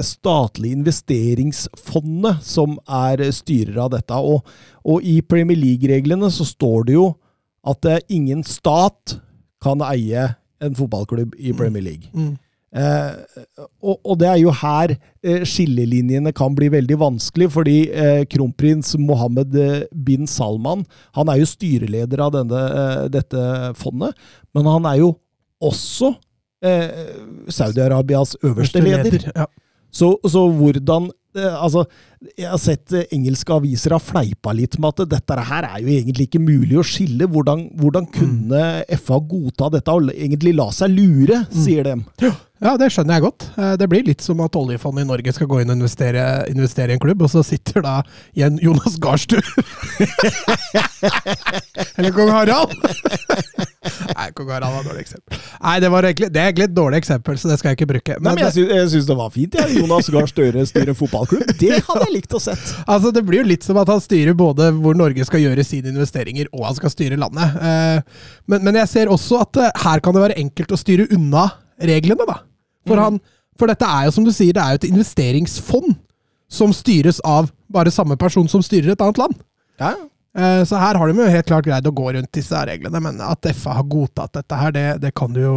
statlige 0.06 0.78
investeringsfondet 0.78 2.44
som 2.46 2.76
er 2.86 3.24
styrer 3.34 3.80
av 3.82 3.90
dette. 3.96 4.14
Og, 4.14 4.46
og 4.86 5.02
i 5.02 5.16
Premier 5.26 5.58
League-reglene 5.58 6.30
så 6.30 6.46
står 6.46 6.86
det 6.90 6.96
jo 6.96 7.08
at 7.68 7.86
eh, 7.86 8.00
ingen 8.10 8.42
stat 8.46 9.18
kan 9.62 9.82
eie 9.86 10.32
en 10.62 10.78
fotballklubb 10.78 11.36
i 11.38 11.52
mm. 11.52 11.58
Premier 11.58 11.84
League. 11.84 12.10
Mm. 12.14 12.34
Eh, 12.72 13.12
og, 13.82 13.98
og, 14.00 14.14
det 14.22 14.28
er 14.30 14.38
jo 14.40 14.52
her 14.62 14.94
eh, 14.96 15.42
skillelinjene 15.44 16.32
kan 16.34 16.54
bli 16.56 16.70
veldig 16.72 16.98
vanskelig, 17.02 17.50
fordi 17.52 17.76
eh, 17.90 18.22
kronprins 18.32 18.94
Mohammed 18.98 19.56
eh, 19.60 19.82
bin 19.92 20.26
Salman 20.30 20.86
han 21.18 21.28
er 21.28 21.42
jo 21.42 21.50
styreleder 21.50 22.22
av 22.24 22.32
denne, 22.38 22.62
dette 23.12 23.42
fondet, 23.78 24.16
men 24.56 24.70
han 24.70 24.88
er 24.88 25.02
jo 25.02 25.16
også 25.62 26.14
Saudi-Arabias 26.62 28.36
øverste 28.46 28.78
leder. 28.78 29.10
leder 29.10 29.32
ja. 29.34 29.46
Så, 29.92 30.14
så 30.24 30.46
hvordan 30.48 31.10
eh, 31.36 31.56
Altså, 31.64 31.84
jeg 32.38 32.48
har 32.48 32.60
sett 32.60 32.94
eh, 32.96 33.08
engelske 33.12 33.52
aviser 33.54 33.96
har 33.96 34.02
fleipa 34.04 34.54
litt 34.56 34.78
med 34.80 34.94
at 34.94 35.12
dette 35.16 35.44
her 35.50 35.68
er 35.68 35.82
jo 35.84 35.92
egentlig 35.92 36.28
ikke 36.28 36.42
mulig 36.42 36.78
å 36.80 36.86
skille. 36.86 37.28
Hvordan, 37.28 37.66
hvordan 37.80 38.08
kunne 38.12 38.62
mm. 38.80 38.96
FA 39.02 39.20
godta 39.20 39.68
dette 39.76 39.96
og 39.96 40.12
egentlig 40.14 40.56
la 40.58 40.70
seg 40.74 40.94
lure, 40.96 41.44
mm. 41.44 41.60
sier 41.64 41.88
de. 41.88 41.98
Ja. 42.24 42.32
Ja, 42.62 42.76
det 42.78 42.92
skjønner 42.94 43.18
jeg 43.18 43.24
godt. 43.24 43.44
Eh, 43.58 43.72
det 43.80 43.88
blir 43.90 44.04
litt 44.06 44.22
som 44.22 44.38
at 44.44 44.54
oljefondet 44.58 45.02
i 45.02 45.08
Norge 45.08 45.32
skal 45.34 45.48
gå 45.50 45.58
inn 45.62 45.72
og 45.72 45.80
investere, 45.80 46.22
investere 46.52 46.94
i 46.94 46.96
en 46.96 47.02
klubb, 47.02 47.24
og 47.26 47.32
så 47.32 47.42
sitter 47.46 47.82
da 47.82 47.94
igjen 48.36 48.60
Jonas 48.62 48.98
Garstur. 49.02 49.42
Eller 51.98 52.14
kong 52.14 52.30
Harald! 52.30 52.76
Nei, 54.12 54.28
kong 54.36 54.52
Harald 54.52 54.76
var 54.76 54.84
et 54.84 54.90
dårlig 54.92 55.02
eksempel. 55.02 55.40
Nei, 55.58 55.74
det, 55.82 55.90
var 55.90 56.06
egentlig, 56.06 56.28
det 56.30 56.38
er 56.38 56.52
egentlig 56.52 56.68
et 56.68 56.76
dårlig 56.76 57.00
eksempel, 57.02 57.40
så 57.40 57.50
det 57.50 57.56
skal 57.58 57.72
jeg 57.72 57.80
ikke 57.80 57.88
bruke. 57.96 58.18
Men, 58.20 58.28
Nei, 58.28 58.34
men 58.36 58.46
jeg, 58.46 58.54
syns, 58.60 58.70
jeg 58.76 58.92
syns 58.92 59.08
det 59.10 59.16
var 59.18 59.34
fint, 59.34 59.58
ja. 59.58 59.66
Jonas 59.80 60.12
Gahr 60.14 60.30
Støre 60.30 60.62
styrer 60.70 60.98
fotballklubb. 60.98 61.50
Det 61.58 61.80
hadde 61.88 62.06
jeg 62.06 62.14
likt 62.14 62.38
å 62.38 62.42
sett. 62.46 62.62
Altså, 62.86 63.10
Det 63.16 63.24
blir 63.26 63.42
jo 63.42 63.48
litt 63.50 63.66
som 63.66 63.80
at 63.82 63.90
han 63.90 64.04
styrer 64.04 64.38
både 64.38 64.70
hvor 64.78 64.94
Norge 64.98 65.26
skal 65.26 65.42
gjøre 65.42 65.66
sine 65.66 65.90
investeringer, 65.90 66.46
og 66.54 66.68
han 66.68 66.78
skal 66.78 66.94
styre 66.94 67.18
landet. 67.18 67.58
Eh, 67.58 68.30
men, 68.46 68.62
men 68.70 68.78
jeg 68.84 68.92
ser 68.94 69.10
også 69.10 69.42
at 69.42 69.62
eh, 69.64 69.74
her 69.82 69.98
kan 70.04 70.14
det 70.14 70.22
være 70.28 70.38
enkelt 70.46 70.78
å 70.78 70.78
styre 70.78 71.10
unna 71.10 71.48
reglene, 71.82 72.22
da. 72.28 72.38
For, 72.86 72.98
mm. 72.98 73.02
han, 73.04 73.20
for 73.58 73.70
dette 73.70 73.88
er 73.88 74.08
jo, 74.08 74.14
som 74.16 74.26
du 74.26 74.32
sier, 74.34 74.54
det 74.56 74.62
er 74.62 74.74
jo 74.74 74.82
et 74.82 74.88
investeringsfond 74.90 75.94
som 76.52 76.72
styres 76.76 77.20
av 77.24 77.50
bare 77.72 77.92
samme 77.92 78.18
person 78.20 78.48
som 78.50 78.64
styrer 78.64 78.92
et 78.92 79.04
annet 79.04 79.20
land. 79.20 79.38
Ja. 79.80 79.94
Eh, 80.36 80.64
så 80.68 80.80
her 80.80 80.98
har 81.00 81.08
de 81.08 81.20
jo 81.20 81.30
helt 81.34 81.48
klart 81.48 81.68
greid 81.68 81.88
å 81.88 81.94
gå 81.94 82.12
rundt 82.16 82.32
disse 82.36 82.60
reglene, 82.68 83.00
men 83.04 83.20
at 83.24 83.48
FA 83.56 83.78
har 83.80 83.88
godtatt 83.88 84.36
dette 84.38 84.60
her, 84.60 84.74
det, 84.76 84.86
det 85.04 85.14
kan 85.16 85.32
du 85.32 85.42
jo 85.44 85.56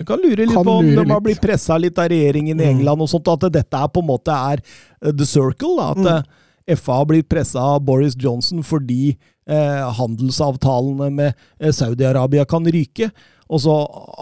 du 0.00 0.06
kan 0.08 0.16
lure 0.16 0.46
litt 0.46 0.56
kan 0.56 0.64
på 0.64 0.74
om 0.80 0.86
de 0.96 1.02
har 1.04 1.20
blitt 1.20 1.42
pressa 1.42 1.76
litt 1.76 1.98
av 2.00 2.06
regjeringen 2.08 2.56
i 2.56 2.64
mm. 2.64 2.70
England, 2.70 3.04
og 3.04 3.10
sånt, 3.12 3.28
at 3.28 3.50
dette 3.52 3.80
er 3.84 3.90
på 3.92 4.00
en 4.00 4.08
måte 4.08 4.32
er 4.32 4.62
uh, 4.64 5.10
the 5.12 5.26
circle. 5.28 5.74
Da, 5.76 5.90
at 5.92 6.00
mm. 6.00 6.30
uh, 6.70 6.78
FA 6.80 7.02
har 7.02 7.10
blitt 7.10 7.28
pressa 7.28 7.60
av 7.74 7.82
Boris 7.84 8.16
Johnson 8.16 8.62
fordi 8.64 9.10
eh, 9.10 9.86
handelsavtalene 9.98 11.08
med 11.10 11.72
Saudi-Arabia 11.74 12.44
kan 12.48 12.64
ryke 12.64 13.08
og 13.50 13.62
så 13.64 13.74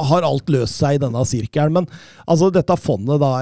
har 0.08 0.25
alt 0.26 0.49
løst 0.52 0.78
seg 0.80 0.97
i 0.97 1.02
denne 1.02 1.23
sirkelen. 1.28 1.75
Men 1.76 1.88
altså, 2.25 2.49
dette 2.54 2.76
fondet, 2.80 3.20
da, 3.20 3.32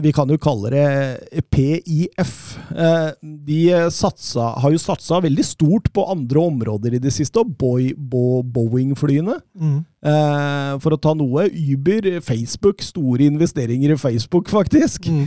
vi 0.00 0.12
kan 0.16 0.30
jo 0.32 0.38
kalle 0.40 0.72
det 0.72 1.42
PIF. 1.52 2.32
Eh, 2.72 3.10
de 3.20 3.60
satsa, 3.92 4.54
har 4.62 4.72
jo 4.72 4.80
satsa 4.80 5.20
veldig 5.24 5.44
stort 5.46 5.92
på 5.92 6.06
andre 6.10 6.46
områder 6.48 6.96
i 6.96 7.02
det 7.02 7.12
siste. 7.14 7.42
og 7.42 7.52
Boeing-flyene, 7.60 9.40
mm. 9.54 9.78
Eh, 10.00 10.74
for 10.80 10.96
å 10.96 11.00
ta 11.00 11.12
noe. 11.12 11.44
Uber, 11.52 12.06
Facebook. 12.24 12.80
Store 12.80 13.26
investeringer 13.28 13.92
i 13.92 14.00
Facebook, 14.00 14.48
faktisk. 14.48 15.10
Mm. 15.12 15.26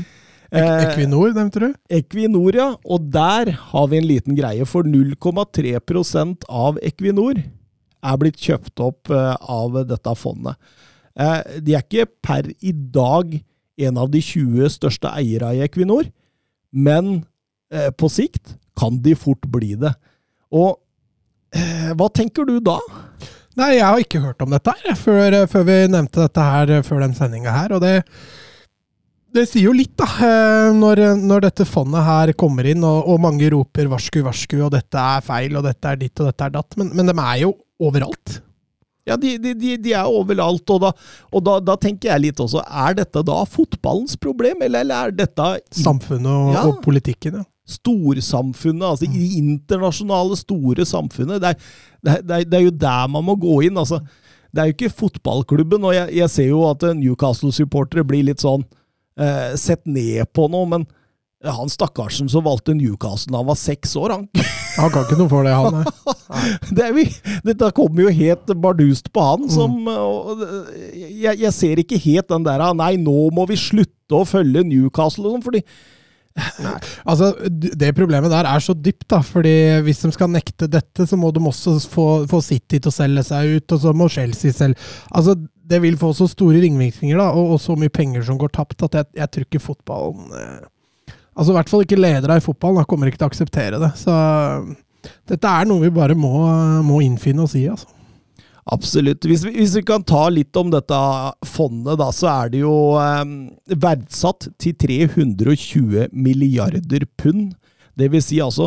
Eh, 0.54 0.86
Equinor, 0.88 1.32
nevnte 1.34 1.62
du? 1.62 1.68
Equinor, 1.94 2.56
ja. 2.58 2.70
Og 2.86 3.06
der 3.14 3.54
har 3.72 3.90
vi 3.90 4.00
en 4.00 4.08
liten 4.10 4.38
greie. 4.38 4.66
For 4.70 4.86
0,3% 4.86 6.48
av 6.50 6.82
Equinor 6.82 7.44
er 8.04 8.20
blitt 8.20 8.40
kjøpt 8.42 8.84
opp 8.84 9.12
eh, 9.14 9.34
av 9.40 9.80
dette 9.90 10.16
fondet. 10.20 10.60
Eh, 11.14 11.60
de 11.64 11.76
er 11.78 11.86
ikke 11.86 12.10
per 12.26 12.50
i 12.60 12.74
dag 12.74 13.36
en 13.84 14.00
av 14.00 14.12
de 14.14 14.22
20 14.22 14.74
største 14.76 15.12
eiere 15.14 15.54
i 15.56 15.64
Equinor, 15.66 16.10
men 16.74 17.16
eh, 17.74 17.90
på 17.96 18.10
sikt 18.12 18.58
kan 18.80 19.00
de 19.06 19.16
fort 19.18 19.46
bli 19.54 19.76
det. 19.80 19.94
Og 20.54 20.80
hva 21.94 22.08
tenker 22.10 22.48
du 22.50 22.56
da? 22.66 22.80
Nei, 23.60 23.76
jeg 23.76 23.86
har 23.86 24.00
ikke 24.02 24.22
hørt 24.24 24.40
om 24.42 24.50
dette 24.50 24.74
her, 24.74 24.96
før, 24.98 25.36
før 25.50 25.68
vi 25.68 25.76
nevnte 25.94 26.24
dette 26.24 26.46
her 26.48 26.72
før 26.82 27.04
den 27.04 27.14
sendinga 27.14 27.54
her. 27.54 27.76
Og 27.78 27.84
det, 27.84 28.00
det 29.38 29.44
sier 29.52 29.68
jo 29.68 29.76
litt, 29.78 29.94
da. 29.94 30.08
Når, 30.74 31.04
når 31.22 31.46
dette 31.46 31.68
fondet 31.70 32.02
her 32.08 32.34
kommer 32.34 32.66
inn, 32.72 32.82
og, 32.82 33.06
og 33.06 33.22
mange 33.22 33.52
roper 33.54 33.92
varsku, 33.92 34.24
varsku, 34.26 34.58
og 34.66 34.74
dette 34.74 34.98
er 34.98 35.22
feil, 35.26 35.54
og 35.60 35.68
dette 35.70 35.94
er 35.94 36.02
ditt, 36.02 36.16
og 36.18 36.32
dette 36.32 36.50
er 36.50 36.56
datt. 36.58 36.80
Men, 36.82 36.90
men 36.98 37.12
de 37.12 37.16
er 37.22 37.44
jo 37.44 37.54
overalt. 37.82 38.42
Ja, 39.06 39.18
de, 39.20 39.34
de, 39.38 39.51
de, 39.60 39.74
de 39.84 39.92
er 40.00 40.08
overalt, 40.08 40.63
og, 40.72 40.80
da, 40.80 40.92
og 41.34 41.42
da, 41.44 41.58
da 41.60 41.74
tenker 41.75 42.13
jeg 42.13 42.24
litt 42.24 42.39
også, 42.39 42.62
er 42.63 42.96
dette 43.01 43.24
da 43.27 43.42
fotballens 43.51 44.15
problem, 44.15 44.62
eller, 44.63 44.86
eller 44.86 45.10
er 45.10 45.18
dette 45.18 45.48
Samfunnet 45.75 46.32
og, 46.32 46.53
Ja. 46.56 46.62
og 46.70 46.80
politikken. 46.86 47.42
Ja. 47.42 47.48
storsamfunnet, 47.68 48.84
altså 48.84 49.08
mm. 49.08 49.13
det 49.15 49.27
internasjonale 49.39 50.36
store 50.39 50.86
samfunnet. 50.88 51.39
Det 51.44 51.53
det, 52.03 52.12
er, 52.12 52.22
det, 52.22 52.38
er, 52.38 52.48
det 52.51 52.58
er 52.58 52.65
jo 52.65 52.74
der 52.75 53.08
man 53.12 53.24
må 53.24 53.36
gå 53.39 53.62
inn. 53.68 53.77
altså. 53.80 54.01
Det 54.51 54.62
er 54.62 54.68
jo 54.70 54.75
ikke 54.75 54.96
fotballklubben, 55.00 55.84
og 55.84 55.96
jeg, 55.96 56.12
jeg 56.20 56.30
ser 56.30 56.50
jo 56.50 56.63
at 56.70 56.84
Newcastle-supportere 57.00 58.03
blir 58.08 58.27
litt 58.27 58.44
sånn 58.44 58.65
eh, 59.18 59.56
sett 59.60 59.84
ned 59.88 60.27
på 60.36 60.50
nå, 60.51 60.65
men 60.70 60.84
han 61.44 61.72
stakkarsen 61.72 62.30
som 62.32 62.46
valgte 62.46 62.76
Newcastle 62.78 63.34
da 63.34 63.42
han 63.42 63.50
var 63.50 63.60
seks 63.60 63.96
år, 64.00 64.16
han 64.16 64.28
Han 64.74 64.90
kan 64.90 65.04
ikke 65.06 65.20
noe 65.20 65.30
for 65.30 65.46
det, 65.46 65.54
han. 65.54 65.84
det 66.78 66.88
jo, 66.90 67.04
Dette 67.46 67.68
kommer 67.78 68.08
jo 68.08 68.14
helt 68.16 68.54
bardust 68.58 69.12
på 69.14 69.22
han. 69.22 69.44
som 69.54 69.76
og, 69.92 70.42
jeg, 70.96 71.36
jeg 71.44 71.54
ser 71.54 71.82
ikke 71.84 72.00
helt 72.02 72.32
den 72.32 72.48
der 72.48 72.64
Nei, 72.74 72.96
nå 73.02 73.28
må 73.36 73.46
vi 73.52 73.60
slutte 73.60 74.18
å 74.18 74.26
følge 74.26 74.66
Newcastle 74.66 75.28
og 75.28 75.38
sånn, 75.38 75.46
fordi 75.46 75.62
Altså, 77.06 77.34
Det 77.78 77.92
problemet 77.94 78.32
der 78.32 78.48
er 78.50 78.60
så 78.60 78.74
dypt, 78.74 79.06
da. 79.10 79.22
fordi 79.22 79.82
hvis 79.86 80.02
de 80.02 80.12
skal 80.16 80.32
nekte 80.34 80.68
dette, 80.68 81.06
så 81.06 81.18
må 81.20 81.30
de 81.32 81.44
også 81.46 81.78
få, 81.90 82.08
få 82.30 82.42
City 82.42 82.80
til 82.80 82.90
å 82.90 82.94
selge 82.94 83.24
seg 83.28 83.58
ut, 83.58 83.76
og 83.76 83.84
så 83.84 83.94
må 83.94 84.10
Chelsea 84.10 84.54
selge 84.54 84.80
Altså, 85.12 85.36
Det 85.54 85.82
vil 85.82 85.98
få 85.98 86.14
så 86.18 86.28
store 86.28 86.62
ringvirkninger 86.64 87.18
da, 87.18 87.30
og, 87.32 87.54
og 87.56 87.62
så 87.62 87.78
mye 87.78 87.94
penger 87.94 88.26
som 88.26 88.40
går 88.42 88.52
tapt, 88.58 88.82
at 88.84 88.98
jeg, 88.98 89.12
jeg 89.22 89.32
tror 89.32 89.46
ikke 89.48 89.64
fotballen 89.64 90.34
eh, 90.40 90.64
Altså 91.34 91.52
I 91.52 91.56
hvert 91.58 91.72
fall 91.72 91.84
ikke 91.86 91.98
ledere 92.00 92.38
i 92.38 92.44
fotballen 92.46 92.80
da, 92.82 92.86
kommer 92.90 93.06
ikke 93.10 93.20
til 93.22 93.28
å 93.28 93.32
akseptere 93.32 93.78
det. 93.82 93.92
Så 94.00 94.12
dette 95.30 95.48
er 95.50 95.63
noe 95.68 95.84
vi 95.84 95.90
bare 95.94 96.16
må, 96.18 96.34
må 96.86 96.96
innfinne 97.04 97.44
oss 97.46 97.56
i. 97.60 97.66
altså. 97.72 97.88
Absolutt. 98.72 99.25
Hvis 99.28 99.44
vi, 99.44 99.52
hvis 99.58 99.74
vi 99.75 99.82
kan 99.88 100.04
ta 100.08 100.24
litt 100.32 100.56
om 100.60 100.70
dette 100.72 101.00
fondet, 101.52 101.98
da, 102.00 102.08
så 102.16 102.25
er 102.32 102.46
det 102.54 102.60
jo 102.62 102.75
eh, 103.02 103.25
verdsatt 103.75 104.42
til 104.62 104.74
320 104.80 106.08
milliarder 106.16 107.04
pund. 107.20 107.52
Det 108.00 108.08
vil 108.13 108.24
si 108.24 108.38
altså 108.44 108.66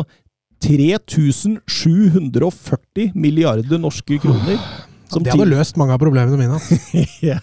3740 0.63 3.11
milliarder 3.17 3.77
norske 3.81 4.19
kroner. 4.21 4.57
Som 5.07 5.23
Det 5.23 5.31
hadde 5.33 5.47
løst 5.49 5.77
mange 5.79 5.93
av 5.95 5.99
problemene 6.01 6.37
mine. 6.37 6.53
altså. 6.59 6.75
ja. 7.31 7.39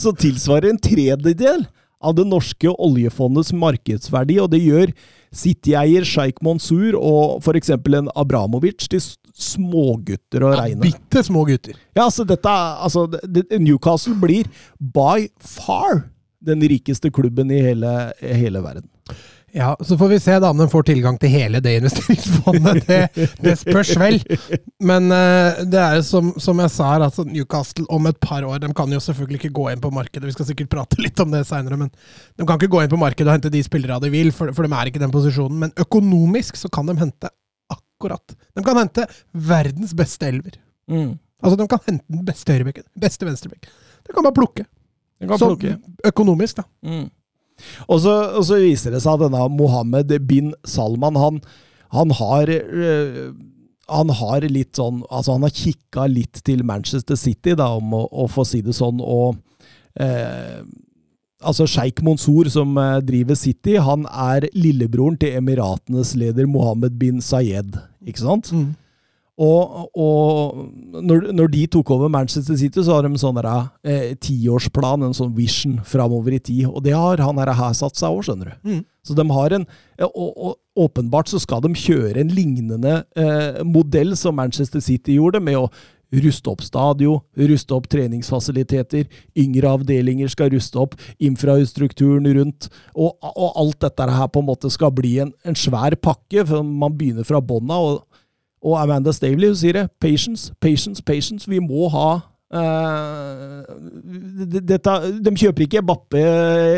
Så 0.00 0.12
tilsvarer 0.16 0.68
en 0.70 0.78
tredjedel 0.80 1.66
av 2.06 2.16
det 2.18 2.26
norske 2.30 2.70
oljefondets 2.70 3.52
markedsverdi, 3.56 4.38
og 4.42 4.50
det 4.54 4.62
gjør 4.62 4.92
City-eier 5.36 6.06
Sheikh 6.06 6.42
Mansour 6.46 6.96
og 6.96 7.44
f.eks. 7.44 7.72
en 7.74 8.10
Abramovic 8.16 8.86
til 8.88 9.02
smågutter 9.36 10.46
å 10.46 10.52
regne. 10.54 10.80
Bitte 10.86 11.22
små 11.26 11.44
gutter. 11.48 11.76
Ja, 11.96 12.06
altså 12.06 12.24
dette 12.28 12.50
altså, 12.50 13.06
Newcastle 13.58 14.16
blir 14.20 14.48
by 14.78 15.28
far 15.42 16.06
den 16.46 16.62
rikeste 16.68 17.10
klubben 17.12 17.50
i 17.52 17.60
hele, 17.64 17.92
hele 18.22 18.62
verden. 18.64 18.88
Ja, 19.56 19.70
Så 19.80 19.96
får 19.98 20.08
vi 20.08 20.18
se 20.20 20.34
da 20.42 20.50
om 20.52 20.58
de 20.60 20.66
får 20.68 20.82
tilgang 20.90 21.16
til 21.20 21.30
hele 21.32 21.62
det 21.64 21.78
investeringsfondet. 21.78 22.82
Det, 22.86 23.28
det 23.40 23.54
spørs 23.56 23.94
vel. 23.96 24.18
Men 24.84 25.08
uh, 25.08 25.62
det 25.64 25.80
er 25.80 25.96
jo 25.96 26.02
som, 26.04 26.28
som 26.42 26.60
jeg 26.60 26.72
sa 26.74 26.90
altså 26.98 27.24
Newcastle 27.24 27.86
om 27.92 28.04
et 28.10 28.18
par 28.20 28.44
år 28.44 28.60
De 28.60 28.68
kan 28.76 28.92
jo 28.92 29.00
selvfølgelig 29.00 29.40
ikke 29.40 29.54
gå 29.56 29.70
inn 29.72 29.80
på 29.80 29.92
markedet, 29.94 30.28
vi 30.28 30.34
skal 30.36 30.50
sikkert 30.50 30.68
prate 30.74 31.00
litt 31.00 31.24
om 31.24 31.32
det 31.32 31.46
seinere. 31.48 31.80
Men 31.80 31.88
de 31.88 32.44
kan 32.44 32.60
ikke 32.60 32.70
gå 32.76 32.84
inn 32.84 32.92
på 32.92 33.00
markedet 33.00 33.30
og 33.30 33.38
hente 33.38 33.52
de 33.54 33.64
spillerne 33.64 34.02
de 34.04 34.12
vil, 34.12 34.28
for, 34.36 34.52
for 34.52 34.68
de 34.68 34.76
er 34.76 34.92
ikke 34.92 35.00
i 35.00 35.06
den 35.06 35.14
posisjonen. 35.14 35.58
Men 35.64 35.74
økonomisk 35.86 36.60
så 36.60 36.68
kan 36.72 36.92
de 36.92 36.98
hente 37.00 37.32
akkurat 37.72 38.36
De 38.52 38.64
kan 38.66 38.76
hente 38.84 39.08
verdens 39.32 39.96
beste 39.96 40.28
elver. 40.28 40.60
Altså 41.40 41.56
De 41.56 41.68
kan 41.72 41.80
hente 41.88 42.04
den 42.12 42.24
beste 42.28 42.52
høyrebekken, 42.52 42.84
beste 43.00 43.24
venstrebekken. 43.28 43.72
De 44.04 44.12
kan 44.12 44.24
bare 44.28 44.36
plukke. 44.36 44.68
Kan 45.24 45.38
Så 45.40 45.48
plukke. 45.48 45.78
økonomisk, 46.04 46.60
da. 46.60 46.68
Mm. 46.84 47.06
Og, 47.88 48.00
så, 48.04 48.14
og 48.36 48.46
så 48.48 48.60
viser 48.62 48.94
det 48.94 49.02
seg 49.04 49.16
at 49.16 49.26
denne 49.26 49.44
Mohammed 49.52 50.12
bin 50.28 50.54
Salman, 50.68 51.18
han, 51.20 51.42
han 51.94 52.14
har 52.18 52.52
øh, 52.52 53.34
han 53.86 54.10
har 54.18 54.46
litt 54.50 54.74
sånn 54.78 55.04
Altså, 55.06 55.36
han 55.36 55.46
har 55.46 55.54
kikka 55.54 56.08
litt 56.10 56.42
til 56.46 56.64
Manchester 56.66 57.18
City, 57.18 57.54
da, 57.58 57.70
om 57.78 57.94
å, 57.94 58.02
å 58.10 58.26
få 58.30 58.44
si 58.46 58.62
det 58.66 58.74
sånn, 58.76 58.98
og 59.02 59.38
eh, 60.02 60.64
Altså, 61.46 61.66
sjeik 61.68 62.00
Mansour, 62.02 62.48
som 62.50 62.72
eh, 62.80 62.96
driver 63.06 63.36
City, 63.38 63.76
han 63.82 64.06
er 64.08 64.48
lillebroren 64.56 65.18
til 65.20 65.36
Emiratenes 65.36 66.14
leder 66.18 66.48
Mohammed 66.50 66.96
bin 66.98 67.20
Sayed, 67.22 67.76
ikke 68.02 68.24
sant? 68.24 68.50
Mm. 68.56 68.72
Og, 69.36 69.90
og 69.92 71.02
når, 71.04 71.26
når 71.36 71.50
de 71.52 71.64
tok 71.68 71.90
over 71.92 72.08
Manchester 72.08 72.56
City, 72.56 72.80
så 72.80 72.96
har 72.96 73.04
de 73.04 73.12
en 73.12 73.20
sånn 73.20 73.40
eh, 73.44 74.14
tiårsplan, 74.16 75.04
en 75.04 75.16
sånn 75.16 75.34
vision 75.36 75.76
framover 75.84 76.38
i 76.38 76.40
tid. 76.40 76.64
Og 76.70 76.80
det 76.86 76.94
har 76.96 77.20
han 77.20 77.42
her, 77.42 77.52
her 77.58 77.74
satt 77.76 78.00
seg 78.00 78.14
over, 78.14 78.24
skjønner 78.24 78.54
du. 78.54 78.70
Mm. 78.70 78.84
Så 79.06 79.16
de 79.18 79.26
har 79.30 79.58
en 79.58 79.66
eh, 79.66 80.08
og, 80.08 80.30
og 80.36 80.54
Åpenbart 80.76 81.30
så 81.32 81.38
skal 81.40 81.62
de 81.64 81.70
kjøre 81.72 82.20
en 82.20 82.32
lignende 82.36 82.98
eh, 83.16 83.62
modell 83.64 84.10
som 84.12 84.36
Manchester 84.36 84.82
City 84.84 85.14
gjorde, 85.16 85.40
med 85.40 85.56
å 85.56 85.70
ruste 86.22 86.50
opp 86.52 86.62
stadion, 86.62 87.22
ruste 87.48 87.74
opp 87.74 87.88
treningsfasiliteter, 87.90 89.06
yngre 89.38 89.72
avdelinger 89.72 90.30
skal 90.30 90.52
ruste 90.54 90.78
opp, 90.78 90.94
infrastrukturen 91.18 92.28
rundt, 92.36 92.68
og, 92.94 93.16
og 93.32 93.58
alt 93.58 93.80
dette 93.82 94.08
her 94.18 94.30
på 94.30 94.42
en 94.42 94.48
måte 94.50 94.70
skal 94.72 94.92
bli 94.94 95.16
en, 95.24 95.32
en 95.46 95.58
svær 95.58 95.96
pakke, 95.98 96.44
for 96.46 96.62
man 96.66 96.94
begynner 96.96 97.26
fra 97.26 97.40
bånda, 97.42 97.80
og 97.80 98.05
og 98.66 98.80
Amanda 98.80 99.14
Stavely 99.14 99.52
sier 99.58 99.80
det. 99.80 99.84
Patience, 100.02 100.50
patience, 100.62 101.02
patience. 101.06 101.46
Vi 101.50 101.60
må 101.62 101.86
ha 101.94 102.08
uh, 102.54 103.62
dette, 104.56 104.94
De 105.22 105.32
kjøper 105.38 105.66
ikke 105.66 105.84
Bappe 105.86 106.22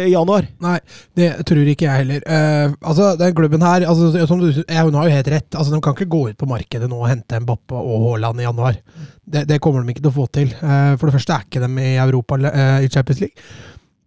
i 0.05 0.13
januar. 0.13 0.51
Nei, 0.65 0.77
det 1.17 1.31
tror 1.49 1.73
ikke 1.73 1.89
jeg 1.89 2.03
heller. 2.05 2.27
Uh, 2.29 2.77
altså, 2.83 3.15
den 3.21 3.37
klubben 3.39 3.65
her 3.65 3.87
altså, 3.89 4.11
du, 4.13 4.51
ja, 4.63 4.85
Hun 4.85 4.99
har 5.01 5.09
jo 5.09 5.17
helt 5.17 5.33
rett. 5.37 5.49
Altså, 5.55 5.73
De 5.75 5.81
kan 5.85 5.97
ikke 5.97 6.11
gå 6.13 6.23
ut 6.29 6.41
på 6.41 6.51
markedet 6.51 6.91
nå 6.91 7.01
og 7.01 7.11
hente 7.11 7.41
en 7.41 7.49
Bappe 7.49 7.81
og 7.81 8.05
Haaland 8.11 8.45
i 8.45 8.49
januar. 8.49 8.79
Det, 9.25 9.47
det 9.49 9.61
kommer 9.65 9.83
de 9.83 9.97
ikke 9.97 10.05
til 10.05 10.13
å 10.13 10.19
få 10.21 10.29
til. 10.33 10.53
Uh, 10.61 10.95
for 10.99 11.09
det 11.09 11.19
første 11.19 11.37
er 11.37 11.49
ikke 11.49 11.65
de 11.65 11.89
i 11.89 11.99
Europa 12.05 12.41
i 12.85 12.93
Champions 12.93 13.25
League. 13.25 13.49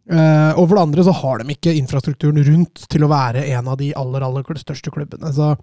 Eh, 0.10 0.52
og 0.58 0.66
for 0.66 0.76
det 0.76 0.86
andre 0.86 1.06
så 1.06 1.14
har 1.14 1.42
de 1.42 1.54
ikke 1.54 1.76
infrastrukturen 1.78 2.42
rundt 2.48 2.86
til 2.90 3.06
å 3.06 3.12
være 3.12 3.46
en 3.54 3.70
av 3.70 3.78
de 3.80 3.92
aller 3.98 4.26
aller 4.26 4.62
største 4.62 4.94
klubbene. 4.94 5.30
Så 5.36 5.54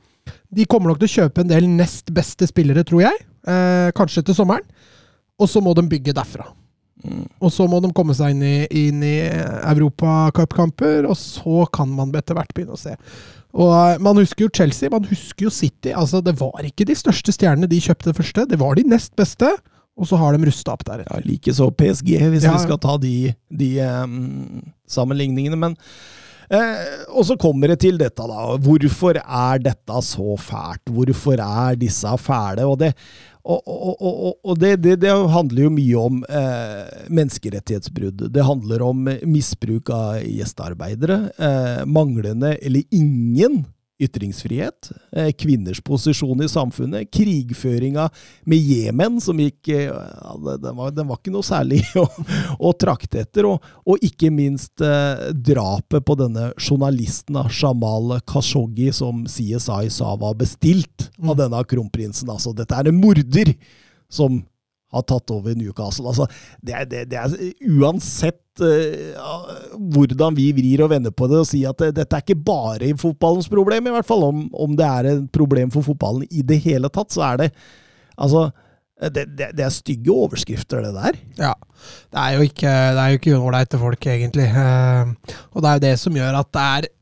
de 0.54 0.68
kommer 0.70 0.92
nok 0.92 1.00
til 1.02 1.10
å 1.10 1.16
kjøpe 1.16 1.42
en 1.42 1.50
del 1.50 1.66
nest 1.70 2.12
beste 2.14 2.46
spillere, 2.50 2.86
tror 2.86 3.06
jeg. 3.08 3.26
Uh, 3.48 3.88
kanskje 3.96 4.26
til 4.28 4.36
sommeren. 4.36 4.66
Og 5.38 5.48
så 5.50 5.62
må 5.64 5.72
de 5.76 5.86
bygge 5.88 6.14
derfra. 6.16 6.48
Og 7.38 7.52
så 7.54 7.66
må 7.70 7.78
de 7.82 7.92
komme 7.94 8.14
seg 8.16 8.34
inn 8.34 8.42
i, 8.42 8.56
inn 8.88 9.02
i 9.06 9.16
Europacupkamper, 9.70 11.06
og 11.06 11.14
så 11.18 11.62
kan 11.74 11.90
man 11.94 12.10
etter 12.18 12.34
hvert 12.34 12.50
begynne 12.56 12.74
å 12.74 12.80
se. 12.80 12.96
Og 13.58 13.70
eh, 13.70 14.00
Man 14.02 14.18
husker 14.18 14.46
jo 14.46 14.54
Chelsea, 14.54 14.90
man 14.92 15.06
husker 15.08 15.46
jo 15.46 15.54
City. 15.54 15.92
altså 15.94 16.20
Det 16.20 16.34
var 16.40 16.66
ikke 16.66 16.88
de 16.88 16.98
største 16.98 17.34
stjernene 17.34 17.70
de 17.70 17.80
kjøpte 17.80 18.16
første, 18.16 18.46
det 18.50 18.58
var 18.60 18.78
de 18.78 18.86
nest 18.90 19.14
beste. 19.18 19.54
Og 19.98 20.06
så 20.06 20.16
har 20.20 20.36
de 20.38 20.46
rusta 20.46 20.72
opp 20.76 20.84
deretter. 20.86 21.18
Ja, 21.18 21.24
Likeså 21.26 21.70
PSG, 21.74 22.12
hvis 22.30 22.44
Ja, 22.46 22.52
vi 22.54 22.62
skal 22.62 22.78
ta 22.78 22.96
de, 23.02 23.14
de 23.50 23.70
um, 23.82 24.62
sammenligningene. 24.86 25.58
Men 25.58 25.74
eh, 26.50 26.84
Og 27.10 27.26
så 27.26 27.36
kommer 27.40 27.72
det 27.74 27.80
til 27.82 27.98
dette, 27.98 28.28
da. 28.30 28.44
Hvorfor 28.62 29.18
er 29.18 29.58
dette 29.64 30.02
så 30.06 30.36
fælt? 30.38 30.86
Hvorfor 30.94 31.42
er 31.42 31.74
disse 31.80 32.14
fæle? 32.22 32.64
Og 32.70 32.78
det, 32.84 32.92
og, 33.48 33.58
og, 33.66 33.96
og, 33.98 34.14
og- 34.28 34.38
og 34.52 34.58
det, 34.60 34.74
det, 34.84 34.98
det 35.02 35.12
handler 35.32 35.62
jo 35.66 35.70
mye 35.72 35.96
om 35.98 36.22
eh, 36.28 37.08
menneskerettighetsbrudd. 37.08 38.28
Det 38.34 38.44
handler 38.44 38.82
om 38.86 39.08
misbruk 39.26 39.90
av 39.94 40.20
gjestearbeidere. 40.22 41.18
Eh, 41.38 41.82
manglende 41.88 42.54
eller 42.62 42.82
ingen 42.94 43.64
ytringsfrihet, 43.98 44.90
eh, 45.12 45.30
kvinners 45.34 45.80
posisjon 45.84 46.42
i 46.44 46.48
samfunnet, 46.50 47.08
krigføringa 47.14 48.04
med 48.48 48.58
Jemen, 48.62 49.16
som 49.20 49.38
gikk 49.42 49.68
eh, 49.74 49.88
ja, 49.90 50.34
det- 50.44 50.58
den, 50.62 50.76
var, 50.78 50.92
den 50.94 51.08
var 51.10 51.18
ikke 51.18 51.34
noe 51.34 51.46
særlig 51.46 51.80
å, 52.02 52.06
å 52.58 52.72
trakte 52.78 53.22
etter, 53.24 53.48
og, 53.50 53.64
og 53.88 54.04
ikke 54.06 54.30
minst 54.34 54.80
eh, 54.84 55.28
drapet 55.34 56.06
på 56.06 56.18
denne 56.20 56.52
journalisten, 56.62 57.40
Shamal 57.50 58.20
Khashoggi, 58.28 58.92
som 58.94 59.24
CSI 59.26 59.90
sa 59.90 60.14
var 60.20 60.38
bestilt 60.38 61.08
av 61.22 61.34
denne 61.40 61.64
kronprinsen. 61.68 62.30
Altså, 62.30 62.54
dette 62.54 62.78
er 62.78 62.88
en 62.92 63.00
morder 63.02 63.54
som 64.08 64.40
har 64.94 65.02
tatt 65.04 65.28
over 65.34 65.52
Newcastle. 65.58 66.06
Altså, 66.08 66.24
det, 66.64 66.78
det, 66.88 67.02
det 67.10 67.18
er 67.20 67.34
uansett 67.76 68.40
eh, 68.64 69.14
ja, 69.14 69.34
hvordan 69.94 70.36
vi 70.36 70.50
vrir 70.56 70.84
og 70.84 70.92
vender 70.92 71.14
på 71.14 71.28
det, 71.30 71.42
og 71.42 71.48
sier 71.48 71.72
at 71.72 71.82
det, 71.82 71.92
dette 72.00 72.16
er 72.16 72.24
ikke 72.24 72.40
bare 72.46 72.92
fotballens 73.00 73.50
problem, 73.52 73.88
i 73.88 73.96
hvert 73.96 74.08
fall. 74.08 74.24
Om, 74.28 74.46
om 74.52 74.78
det 74.78 74.88
er 74.88 75.10
et 75.12 75.28
problem 75.34 75.72
for 75.74 75.86
fotballen 75.86 76.26
i 76.30 76.44
det 76.46 76.60
hele 76.64 76.90
tatt, 76.92 77.14
så 77.14 77.26
er 77.32 77.44
det 77.44 77.52
Altså, 78.18 78.48
det, 78.98 79.28
det, 79.38 79.52
det 79.54 79.62
er 79.62 79.70
stygge 79.70 80.10
overskrifter, 80.10 80.82
det 80.82 80.94
der. 80.96 81.18
Ja. 81.38 81.52
Det 82.10 82.18
er 82.18 82.32
jo 82.34 82.46
ikke, 82.48 82.70
det 82.96 83.02
er 83.04 83.12
folk, 83.78 84.06
egentlig. 84.10 84.48
Uh, 84.50 85.12
og 85.54 85.62
det 85.62 85.70
er 85.70 85.76
jo 85.78 85.84
det 85.86 85.92
som 86.02 86.16
gjør 86.18 86.40
at 86.40 86.50
det 86.56 86.64
er 86.64 86.88
eh, 86.88 86.97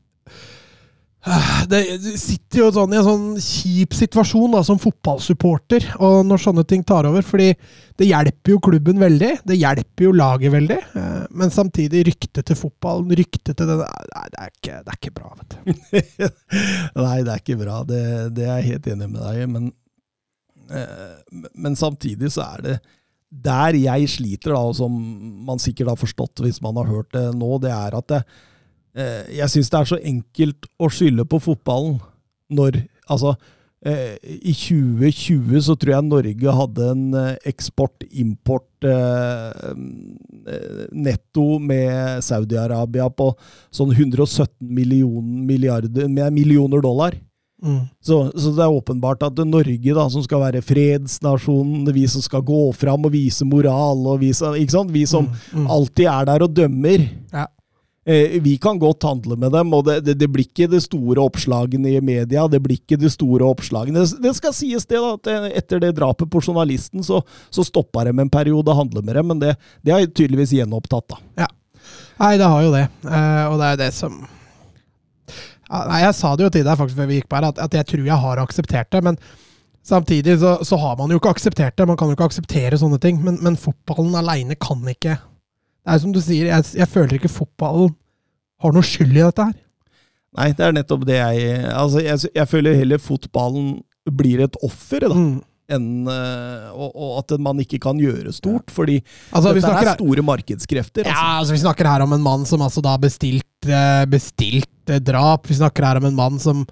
det 1.71 1.79
det 2.03 2.13
sitter 2.21 2.61
jo 2.61 2.67
sånn 2.75 2.93
i 2.93 2.97
en 2.99 3.05
sånn 3.05 3.25
kjip 3.41 3.95
situasjon 3.97 4.53
da, 4.55 4.61
som 4.65 4.79
fotballsupporter 4.81 5.87
og 5.99 6.21
når 6.27 6.41
sånne 6.43 6.63
ting 6.69 6.83
tar 6.87 7.07
over. 7.09 7.25
fordi 7.25 7.49
det 7.97 8.07
hjelper 8.09 8.53
jo 8.53 8.59
klubben 8.61 8.99
veldig, 9.01 9.31
det 9.49 9.57
hjelper 9.57 10.05
jo 10.05 10.11
laget 10.13 10.53
veldig. 10.53 10.77
eh, 11.01 11.23
Men 11.31 11.53
samtidig 11.53 12.05
ryktet 12.11 12.45
til 12.45 12.59
fotballen, 12.59 13.09
ryktet 13.17 13.57
til 13.57 13.71
det 13.71 13.77
Nei, 13.81 14.27
det 14.33 14.43
er 14.43 14.51
ikke, 14.53 14.77
det 14.83 14.93
er 14.93 14.99
ikke 14.99 15.15
bra, 15.17 15.31
vet 15.39 15.55
du. 15.55 16.29
Nei, 17.07 17.17
det 17.23 17.33
er 17.33 17.41
ikke 17.41 17.59
bra. 17.63 17.81
Det, 17.87 18.03
det 18.37 18.45
er 18.45 18.61
jeg 18.61 18.69
helt 18.73 18.91
enig 18.93 19.09
med 19.15 19.23
deg 19.23 19.41
i. 19.41 19.47
Men, 19.55 19.71
eh, 20.69 21.41
men 21.55 21.79
samtidig 21.79 22.31
så 22.35 22.45
er 22.53 22.67
det 22.67 22.77
der 23.27 23.75
jeg 23.75 24.07
sliter, 24.07 24.53
da, 24.53 24.61
og 24.69 24.77
som 24.77 24.93
man 25.47 25.59
sikkert 25.59 25.91
har 25.91 25.99
forstått 25.99 26.45
hvis 26.45 26.61
man 26.63 26.77
har 26.79 26.87
hørt 26.87 27.09
det 27.15 27.25
nå, 27.35 27.57
det 27.59 27.73
er 27.73 27.97
at 27.97 28.07
det, 28.13 28.21
jeg 28.97 29.49
syns 29.53 29.69
det 29.69 29.79
er 29.79 29.89
så 29.91 29.97
enkelt 30.01 30.69
å 30.81 30.87
skylde 30.89 31.25
på 31.29 31.37
fotballen 31.43 31.99
når 32.49 32.79
Altså, 33.07 33.33
eh, 33.85 34.17
i 34.23 34.53
2020 34.53 35.61
så 35.67 35.75
tror 35.79 35.93
jeg 35.93 36.07
Norge 36.07 36.55
hadde 36.59 36.89
en 36.91 37.05
eh, 37.15 37.37
eksport-import 37.53 38.87
eh, 38.87 39.69
eh, 40.51 40.81
netto 40.91 41.45
med 41.63 42.25
Saudi-Arabia 42.25 43.07
på 43.13 43.31
sånn 43.71 43.93
117 43.95 44.51
millioner, 44.59 46.11
millioner 46.35 46.83
dollar. 46.83 47.15
Så, 48.05 48.19
så 48.37 48.51
det 48.53 48.61
er 48.61 48.69
åpenbart 48.75 49.23
at 49.25 49.39
Norge, 49.47 49.93
da, 49.97 50.03
som 50.13 50.21
skal 50.21 50.43
være 50.43 50.59
fredsnasjonen, 50.61 51.87
vi 51.95 52.03
som 52.11 52.21
skal 52.21 52.43
gå 52.45 52.67
fram 52.77 53.07
og 53.07 53.15
vise 53.15 53.47
moral, 53.49 54.03
og 54.11 54.19
vise, 54.21 54.51
ikke 54.61 54.75
sant? 54.75 54.93
vi 54.93 55.07
som 55.09 55.31
alltid 55.65 56.05
er 56.11 56.27
der 56.29 56.45
og 56.45 56.53
dømmer. 56.53 57.07
Ja. 57.33 57.47
Eh, 58.07 58.41
vi 58.41 58.57
kan 58.57 58.79
godt 58.79 59.03
handle 59.03 59.35
med 59.35 59.51
dem, 59.51 59.73
og 59.75 59.83
det, 59.83 59.97
det, 60.05 60.13
det 60.15 60.29
blir 60.31 60.45
ikke 60.47 60.69
de 60.71 60.79
store 60.79 61.19
oppslagene 61.19 61.91
i 61.91 61.99
media. 61.99 62.45
Det 62.47 62.61
blir 62.63 62.79
ikke 62.79 62.95
de 62.95 63.09
store 63.11 63.43
oppslagene. 63.43 64.05
Det, 64.23 64.31
skal 64.37 64.55
sies 64.55 64.87
det, 64.87 65.01
da, 65.03 65.09
at 65.17 65.27
eh, 65.33 65.47
etter 65.59 65.83
det 65.83 65.89
drapet 65.97 66.31
på 66.31 66.39
journalisten, 66.39 67.03
så, 67.03 67.19
så 67.51 67.67
stoppa 67.67 68.05
de 68.07 68.15
en 68.15 68.31
periode 68.31 68.71
å 68.71 68.77
handle 68.79 69.03
med 69.03 69.19
dem, 69.19 69.27
men 69.33 69.43
det, 69.43 69.57
det 69.83 69.91
er 69.91 70.07
tydeligvis 70.07 70.55
gjenopptatt, 70.55 71.09
da. 71.11 71.19
Ja. 71.43 71.51
Nei, 72.21 72.31
det 72.39 72.47
har 72.47 72.63
jo 72.63 72.73
det. 72.77 72.87
Eh, 73.03 73.43
og 73.51 73.59
det 73.59 73.73
er 73.73 73.83
det 73.83 73.91
som 73.95 74.15
Nei, 75.67 75.99
Jeg 76.05 76.15
sa 76.15 76.29
det 76.39 76.45
jo 76.45 76.51
til 76.55 76.63
deg 76.63 76.79
faktisk 76.79 76.95
før 76.95 77.09
vi 77.09 77.19
gikk 77.19 77.27
på 77.27 77.41
her, 77.41 77.51
at, 77.51 77.57
at 77.59 77.73
jeg 77.75 77.91
tror 77.91 78.05
jeg 78.07 78.23
har 78.23 78.39
akseptert 78.39 78.87
det. 78.95 79.01
Men 79.03 79.17
samtidig 79.83 80.39
så, 80.39 80.53
så 80.63 80.79
har 80.79 80.95
man 80.95 81.11
jo 81.11 81.19
ikke 81.19 81.35
akseptert 81.35 81.75
det. 81.75 81.87
Man 81.89 81.99
kan 81.99 82.07
jo 82.07 82.15
ikke 82.15 82.29
akseptere 82.31 82.79
sånne 82.79 83.01
ting. 83.03 83.19
Men, 83.19 83.41
men 83.43 83.59
fotballen 83.59 84.15
aleine 84.15 84.55
kan 84.55 84.79
ikke 84.87 85.17
Det 85.87 85.93
er 85.95 85.99
som 86.03 86.11
du 86.11 86.19
sier, 86.19 86.49
jeg, 86.51 86.63
jeg 86.75 86.91
føler 86.91 87.15
ikke 87.15 87.31
fotballen 87.31 87.93
har 88.59 88.73
noe 88.75 88.83
skyld 88.83 89.13
i 89.13 89.21
dette 89.21 89.45
her. 89.47 89.53
Nei, 90.35 90.49
det 90.57 90.65
er 90.65 90.73
nettopp 90.75 91.05
det 91.07 91.15
jeg 91.15 91.61
Altså, 91.71 92.01
jeg, 92.03 92.31
jeg 92.35 92.49
føler 92.51 92.75
heller 92.75 92.99
fotballen 92.99 93.77
blir 94.19 94.43
et 94.43 94.57
offer, 94.67 95.05
da. 95.07 95.15
Mm. 95.15 95.37
Enn, 95.67 96.07
eh, 96.07 96.67
og, 96.71 96.93
og 96.95 97.15
at 97.19 97.33
man 97.43 97.59
ikke 97.59 97.79
kan 97.83 97.97
gjøre 97.99 98.31
stort, 98.31 98.71
fordi 98.71 99.01
Altså, 99.35 99.51
dette 99.51 99.65
snakker 99.65 99.89
er 99.91 99.97
store 99.99 100.23
markedskrefter. 100.23 101.03
Ja, 101.09 101.11
Altså. 101.11 101.33
altså 101.41 101.57
Vi 101.57 101.63
snakker 101.65 101.89
her 101.91 102.05
om 102.05 102.15
en 102.15 102.23
mann 102.23 102.45
som 102.47 102.63
altså 102.63 102.83
da 102.85 102.93
bestilt, 103.01 103.67
eh, 103.67 104.05
bestilt 104.07 104.93
eh, 104.93 105.01
drap. 105.03 105.49
Vi 105.51 105.57
snakker 105.59 105.83
her 105.83 105.99
om 105.99 106.07
en 106.07 106.15
mann 106.15 106.39
som 106.39 106.63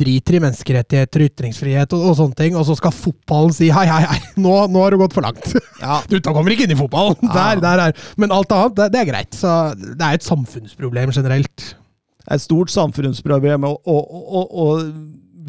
driter 0.00 0.38
i 0.38 0.40
menneskerettigheter, 0.46 1.26
ytringsfrihet 1.28 1.92
og, 1.96 2.06
og 2.08 2.16
sånne 2.22 2.38
ting. 2.38 2.56
Og 2.56 2.64
så 2.70 2.78
skal 2.78 2.94
fotballen 2.94 3.52
si 3.56 3.68
hei, 3.74 3.84
hei, 3.90 4.00
hei, 4.06 4.18
nå, 4.40 4.54
nå 4.72 4.84
har 4.86 4.94
du 4.96 5.00
gått 5.02 5.16
for 5.16 5.26
langt. 5.26 5.52
Ja. 5.82 6.00
Du 6.10 6.16
kommer 6.24 6.54
ikke 6.54 6.64
inn 6.68 6.74
i 6.74 6.80
fotballen! 6.80 7.20
Ja. 7.26 7.34
Der, 7.36 7.60
der 7.66 7.84
der. 7.84 8.08
Men 8.20 8.32
alt 8.32 8.52
annet, 8.56 8.78
det, 8.80 8.88
det 8.94 9.02
er 9.02 9.10
greit. 9.12 9.36
Så 9.36 9.54
det 9.76 10.00
er 10.00 10.16
et 10.16 10.26
samfunnsproblem 10.26 11.12
generelt. 11.12 11.70
Det 12.20 12.28
er 12.30 12.38
et 12.40 12.44
stort 12.48 12.70
samfunnsproblem, 12.72 13.64
og, 13.68 13.80
og, 13.88 14.56
og 14.64 14.82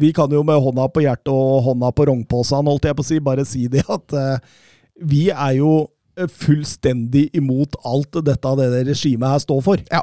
vi 0.02 0.12
kan 0.16 0.32
jo 0.34 0.42
med 0.46 0.60
hånda 0.62 0.88
på 0.92 1.04
hjertet 1.04 1.30
og 1.32 1.62
hånda 1.68 1.92
på 1.94 2.06
rognposen, 2.10 2.68
holdt 2.68 2.88
jeg 2.88 2.98
på 2.98 3.04
å 3.04 3.08
si, 3.08 3.20
bare 3.22 3.46
si 3.48 3.68
det 3.70 3.84
at 3.86 4.16
uh, 4.18 4.62
vi 5.02 5.28
er 5.30 5.54
jo 5.56 5.72
eh, 6.18 6.28
fullstendig 6.28 7.28
imot 7.38 7.78
alt 7.88 8.20
dette 8.26 8.56
det 8.60 8.84
regimet 8.90 9.30
her 9.30 9.42
står 9.42 9.62
for. 9.64 9.84
Ja. 9.90 10.02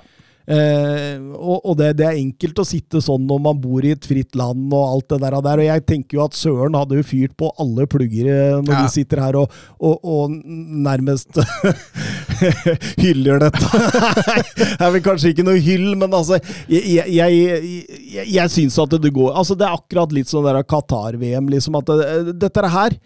Eh, 0.50 1.20
og 1.38 1.60
og 1.70 1.76
det, 1.78 1.92
det 2.00 2.06
er 2.08 2.18
enkelt 2.18 2.58
å 2.58 2.66
sitte 2.66 2.98
sånn 3.06 3.28
når 3.30 3.42
man 3.46 3.60
bor 3.62 3.86
i 3.86 3.92
et 3.94 4.06
fritt 4.10 4.34
land 4.40 4.72
og 4.74 4.86
alt 4.96 5.08
det 5.14 5.20
der. 5.22 5.36
Og 5.38 5.44
der, 5.46 5.62
og 5.62 5.68
jeg 5.68 5.84
tenker 5.86 6.18
jo 6.18 6.24
at 6.26 6.38
Søren 6.40 6.78
hadde 6.80 6.98
jo 6.98 7.06
fyrt 7.06 7.36
på 7.38 7.52
alle 7.62 7.86
plugger 7.92 8.30
eh, 8.34 8.56
når 8.64 8.74
Ja. 8.74 8.82
vi 8.88 8.94
sitter 8.96 9.22
her 9.22 9.38
og, 9.44 9.54
og, 9.78 10.00
og 10.02 10.34
nærmest 10.90 11.38
hyller 13.04 13.40
dette. 13.44 13.70
det 14.58 14.80
er 14.86 14.94
vel 14.96 15.04
kanskje 15.06 15.34
ikke 15.34 15.46
noe 15.48 15.62
hyll, 15.62 15.92
men 16.00 16.14
altså 16.16 16.40
Jeg, 16.70 16.82
jeg, 16.98 17.14
jeg, 17.14 17.86
jeg, 18.16 18.28
jeg 18.40 18.54
syns 18.54 18.80
at 18.82 18.98
det 19.04 19.14
går 19.16 19.34
Altså, 19.40 19.58
det 19.60 19.68
er 19.68 19.78
akkurat 19.78 20.14
litt 20.16 20.30
sånn 20.32 20.48
der 20.48 20.62
Qatar-VM, 20.66 21.50
liksom. 21.54 21.78
At 21.80 21.90
det, 21.94 22.36
dette 22.42 22.70
her 22.74 22.98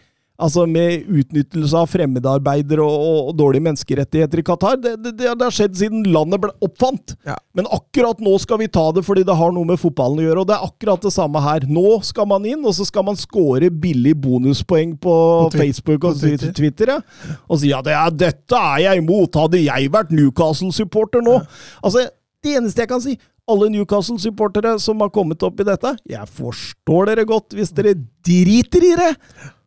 Altså 0.43 0.65
Med 0.69 1.07
utnyttelse 1.07 1.77
av 1.79 1.89
fremmedarbeidere 1.91 2.83
og, 2.83 3.03
og, 3.07 3.19
og 3.31 3.37
dårlige 3.39 3.63
menneskerettigheter 3.67 4.41
i 4.41 4.45
Qatar. 4.47 4.79
Det, 4.81 4.95
det, 5.05 5.13
det 5.21 5.29
har 5.31 5.53
skjedd 5.55 5.77
siden 5.79 6.07
landet 6.13 6.41
ble 6.43 6.51
oppfant. 6.65 7.15
Ja. 7.27 7.37
Men 7.55 7.69
akkurat 7.71 8.19
nå 8.23 8.35
skal 8.43 8.59
vi 8.63 8.69
ta 8.71 8.85
det 8.95 9.05
fordi 9.07 9.25
det 9.27 9.37
har 9.39 9.53
noe 9.55 9.67
med 9.69 9.79
fotballen 9.81 10.23
å 10.23 10.27
gjøre. 10.27 10.43
Og 10.43 10.49
det 10.49 10.57
er 10.57 10.67
akkurat 10.67 11.07
det 11.07 11.13
samme 11.15 11.43
her. 11.43 11.67
Nå 11.69 11.99
skal 12.05 12.27
man 12.29 12.47
inn, 12.49 12.63
og 12.65 12.75
så 12.75 12.87
skal 12.89 13.07
man 13.07 13.19
score 13.19 13.71
billig 13.71 14.15
bonuspoeng 14.23 14.97
på, 14.99 15.15
på 15.47 15.61
Facebook 15.63 15.99
og 16.01 16.17
på 16.17 16.25
Twitter. 16.25 16.55
Twitter. 16.59 16.95
ja. 16.97 17.37
Og 17.47 17.61
si 17.61 17.71
ja, 17.71 17.81
dette 18.11 18.59
er 18.59 18.87
jeg 18.87 19.03
imot. 19.03 19.39
Hadde 19.45 19.61
jeg 19.63 19.91
vært 19.93 20.11
Newcastle-supporter 20.13 21.23
nå 21.23 21.39
Altså, 21.83 22.07
det 22.43 22.57
eneste 22.57 22.83
jeg 22.83 22.89
kan 22.91 23.01
si 23.03 23.15
alle 23.49 23.69
Newcastle-supportere 23.73 24.77
som 24.79 25.01
har 25.03 25.11
kommet 25.13 25.43
opp 25.43 25.59
i 25.59 25.67
dette, 25.67 25.95
jeg 26.07 26.29
forstår 26.37 27.11
dere 27.11 27.25
godt 27.27 27.55
hvis 27.57 27.73
dere 27.75 27.95
driter 28.23 28.85
i 28.87 28.93
det, 28.99 29.09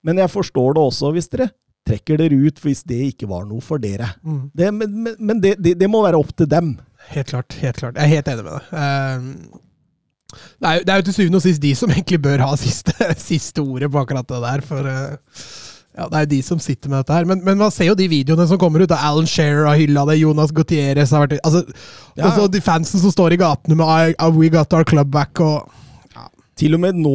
men 0.07 0.23
jeg 0.23 0.31
forstår 0.33 0.77
det 0.79 0.83
også 0.87 1.11
hvis 1.16 1.29
dere 1.33 1.51
trekker 1.87 2.19
dere 2.19 2.38
ut 2.49 2.59
hvis 2.64 2.81
det 2.87 2.99
ikke 3.12 3.29
var 3.31 3.45
noe 3.47 3.62
for 3.62 3.79
dere. 3.83 4.09
Mm. 4.27 4.40
Det, 4.59 4.73
men 4.75 4.97
men, 5.19 5.40
det, 5.42 5.57
det, 5.62 5.77
det 5.79 5.90
må 5.90 6.01
være 6.07 6.19
opp 6.19 6.33
til 6.38 6.49
dem. 6.51 6.73
Helt 7.12 7.31
klart. 7.31 7.55
helt 7.62 7.79
klart. 7.79 7.95
Jeg 8.01 8.09
er 8.09 8.14
helt 8.16 8.29
enig 8.33 8.47
med 8.47 8.57
deg. 8.57 8.64
Uh, 8.75 9.62
Det 10.59 10.90
er, 10.90 10.97
jo- 10.97 11.07
til 11.07 11.14
syvende 11.14 11.38
og 11.38 11.45
sist 11.45 11.62
de 11.62 11.71
som 11.79 11.90
egentlig 11.95 12.19
bør 12.25 12.42
ha 12.42 12.57
siste, 12.59 12.92
siste 13.23 13.62
ordet 13.62 13.90
på 13.92 14.03
akkurat 14.03 14.27
det 14.29 14.42
der. 14.49 14.66
For 14.66 14.90
Uh, 14.90 15.16
ja, 15.97 16.05
det 16.11 16.16
er 16.19 16.25
jo 16.27 16.31
de 16.35 16.38
som 16.45 16.59
sitter 16.61 16.90
med 16.92 16.99
dette 17.01 17.14
her. 17.16 17.25
Men, 17.25 17.40
men 17.45 17.57
man 17.57 17.71
ser 17.73 17.87
jo 17.88 17.95
de 17.97 18.05
videoene 18.11 18.45
som 18.51 18.59
kommer 18.61 18.83
ut. 18.85 18.92
Alan 18.92 19.25
Shearer 19.31 19.64
har 19.71 19.79
hylla 19.81 20.03
det, 20.11 20.19
Jonas 20.21 20.53
Gutierrez 20.53 21.14
har 21.14 21.25
vært 21.25 21.38
altså, 21.40 21.62
Ja. 22.19 22.27
Og 22.27 22.35
så 22.37 22.49
de 22.53 22.61
fansen 22.61 23.01
som 23.01 23.14
står 23.14 23.33
i 23.33 23.38
gatene 23.40 23.79
med 23.79 23.87
I, 23.87 24.12
I, 24.12 24.29
We 24.37 24.51
Got 24.53 24.75
Our 24.77 24.85
Club 24.85 25.09
Back 25.14 25.40
og 25.40 25.71
Til 26.57 26.73
og 26.73 26.81
med 26.81 26.97
nå, 26.97 27.12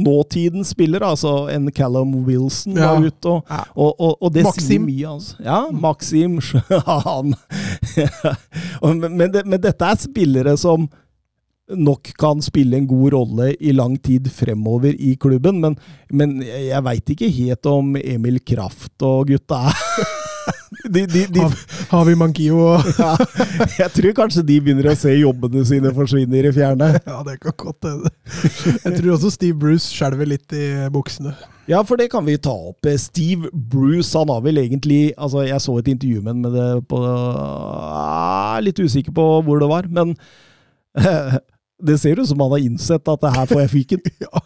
nåtidens 0.00 0.70
spillere, 0.72 1.10
altså 1.12 1.48
en 1.52 1.66
Callum 1.76 2.14
Wilson 2.24 2.76
Ja. 2.78 2.94
var 2.94 3.04
ute, 3.04 3.28
og, 3.28 3.42
Ja. 3.50 3.58
og, 3.76 4.00
og, 4.00 4.14
og 4.22 4.32
det 4.32 4.46
sier 4.46 4.54
Maxim. 4.54 4.86
mye. 4.86 5.10
Altså. 5.12 5.36
Ja, 5.44 5.58
Maxim. 5.70 6.38
Han 7.04 7.34
men, 9.00 9.16
men, 9.16 9.32
det, 9.34 9.44
men 9.46 9.60
dette 9.60 9.84
er 9.84 10.00
spillere 10.00 10.56
som 10.56 10.88
nok 11.68 12.08
kan 12.16 12.40
spille 12.40 12.78
en 12.78 12.86
god 12.88 13.12
rolle 13.12 13.50
i 13.60 13.74
lang 13.76 13.98
tid 14.02 14.30
fremover 14.32 14.94
i 14.96 15.14
klubben, 15.20 15.60
men, 15.60 15.74
men 16.10 16.38
jeg 16.40 16.80
veit 16.86 17.10
ikke 17.12 17.28
helt 17.28 17.66
om 17.68 17.90
Emil 18.00 18.40
Kraft 18.40 19.04
og 19.04 19.26
gutta 19.28 19.66
er 19.68 20.14
de, 20.94 21.02
de, 21.10 21.22
de, 21.34 21.40
Hav- 21.42 21.84
Havi 21.90 22.14
Mankio 22.18 22.58
og 22.62 22.88
ja, 23.02 23.10
Jeg 23.78 23.90
tror 23.96 24.14
kanskje 24.22 24.44
de 24.48 24.56
begynner 24.64 24.88
å 24.90 24.96
se 24.98 25.12
jobbene 25.18 25.64
sine 25.68 25.92
forsvinne 25.96 26.38
i 26.38 26.44
det 26.48 26.54
fjerne. 26.56 26.90
Ja, 27.08 27.20
det 27.26 27.38
kan 27.42 27.54
godt 27.58 27.86
hende. 27.88 28.10
Jeg 28.84 28.96
tror 28.98 29.12
også 29.16 29.30
Steve 29.34 29.58
Bruce 29.60 29.88
skjelver 29.92 30.28
litt 30.28 30.52
i 30.56 30.64
buksene. 30.94 31.34
Ja, 31.68 31.82
for 31.84 32.00
det 32.00 32.08
kan 32.12 32.24
vi 32.24 32.38
ta 32.40 32.52
opp. 32.70 32.86
Steve 33.00 33.50
Bruce, 33.52 34.14
han 34.16 34.30
har 34.32 34.40
vel 34.44 34.56
egentlig 34.62 35.10
Altså, 35.20 35.42
jeg 35.44 35.60
så 35.60 35.74
et 35.82 35.90
intervju 35.92 36.22
med 36.24 36.32
ham 36.32 36.42
med 36.46 36.54
det 36.56 36.68
på 36.88 37.00
Jeg 37.04 38.56
er 38.56 38.64
Litt 38.64 38.80
usikker 38.80 39.14
på 39.16 39.26
hvor 39.44 39.60
det 39.60 39.68
var, 39.70 39.88
men 39.92 40.14
Det 41.78 41.94
ser 42.02 42.18
ut 42.18 42.26
som 42.26 42.40
han 42.42 42.50
har 42.56 42.64
innsett 42.64 43.06
at 43.12 43.22
det 43.22 43.30
her 43.36 43.46
får 43.52 43.60
jeg 43.62 43.70
fyken. 43.76 44.00
Ja. 44.24 44.40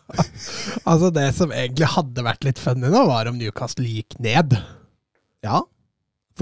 Altså, 0.85 1.09
det 1.15 1.29
som 1.39 1.53
egentlig 1.55 1.89
hadde 1.95 2.25
vært 2.27 2.45
litt 2.45 2.59
funny 2.61 2.91
nå, 2.93 3.07
var 3.09 3.31
om 3.31 3.39
Newcastle 3.41 3.87
gikk 3.89 4.19
ned. 4.21 4.53
Ja. 5.47 5.63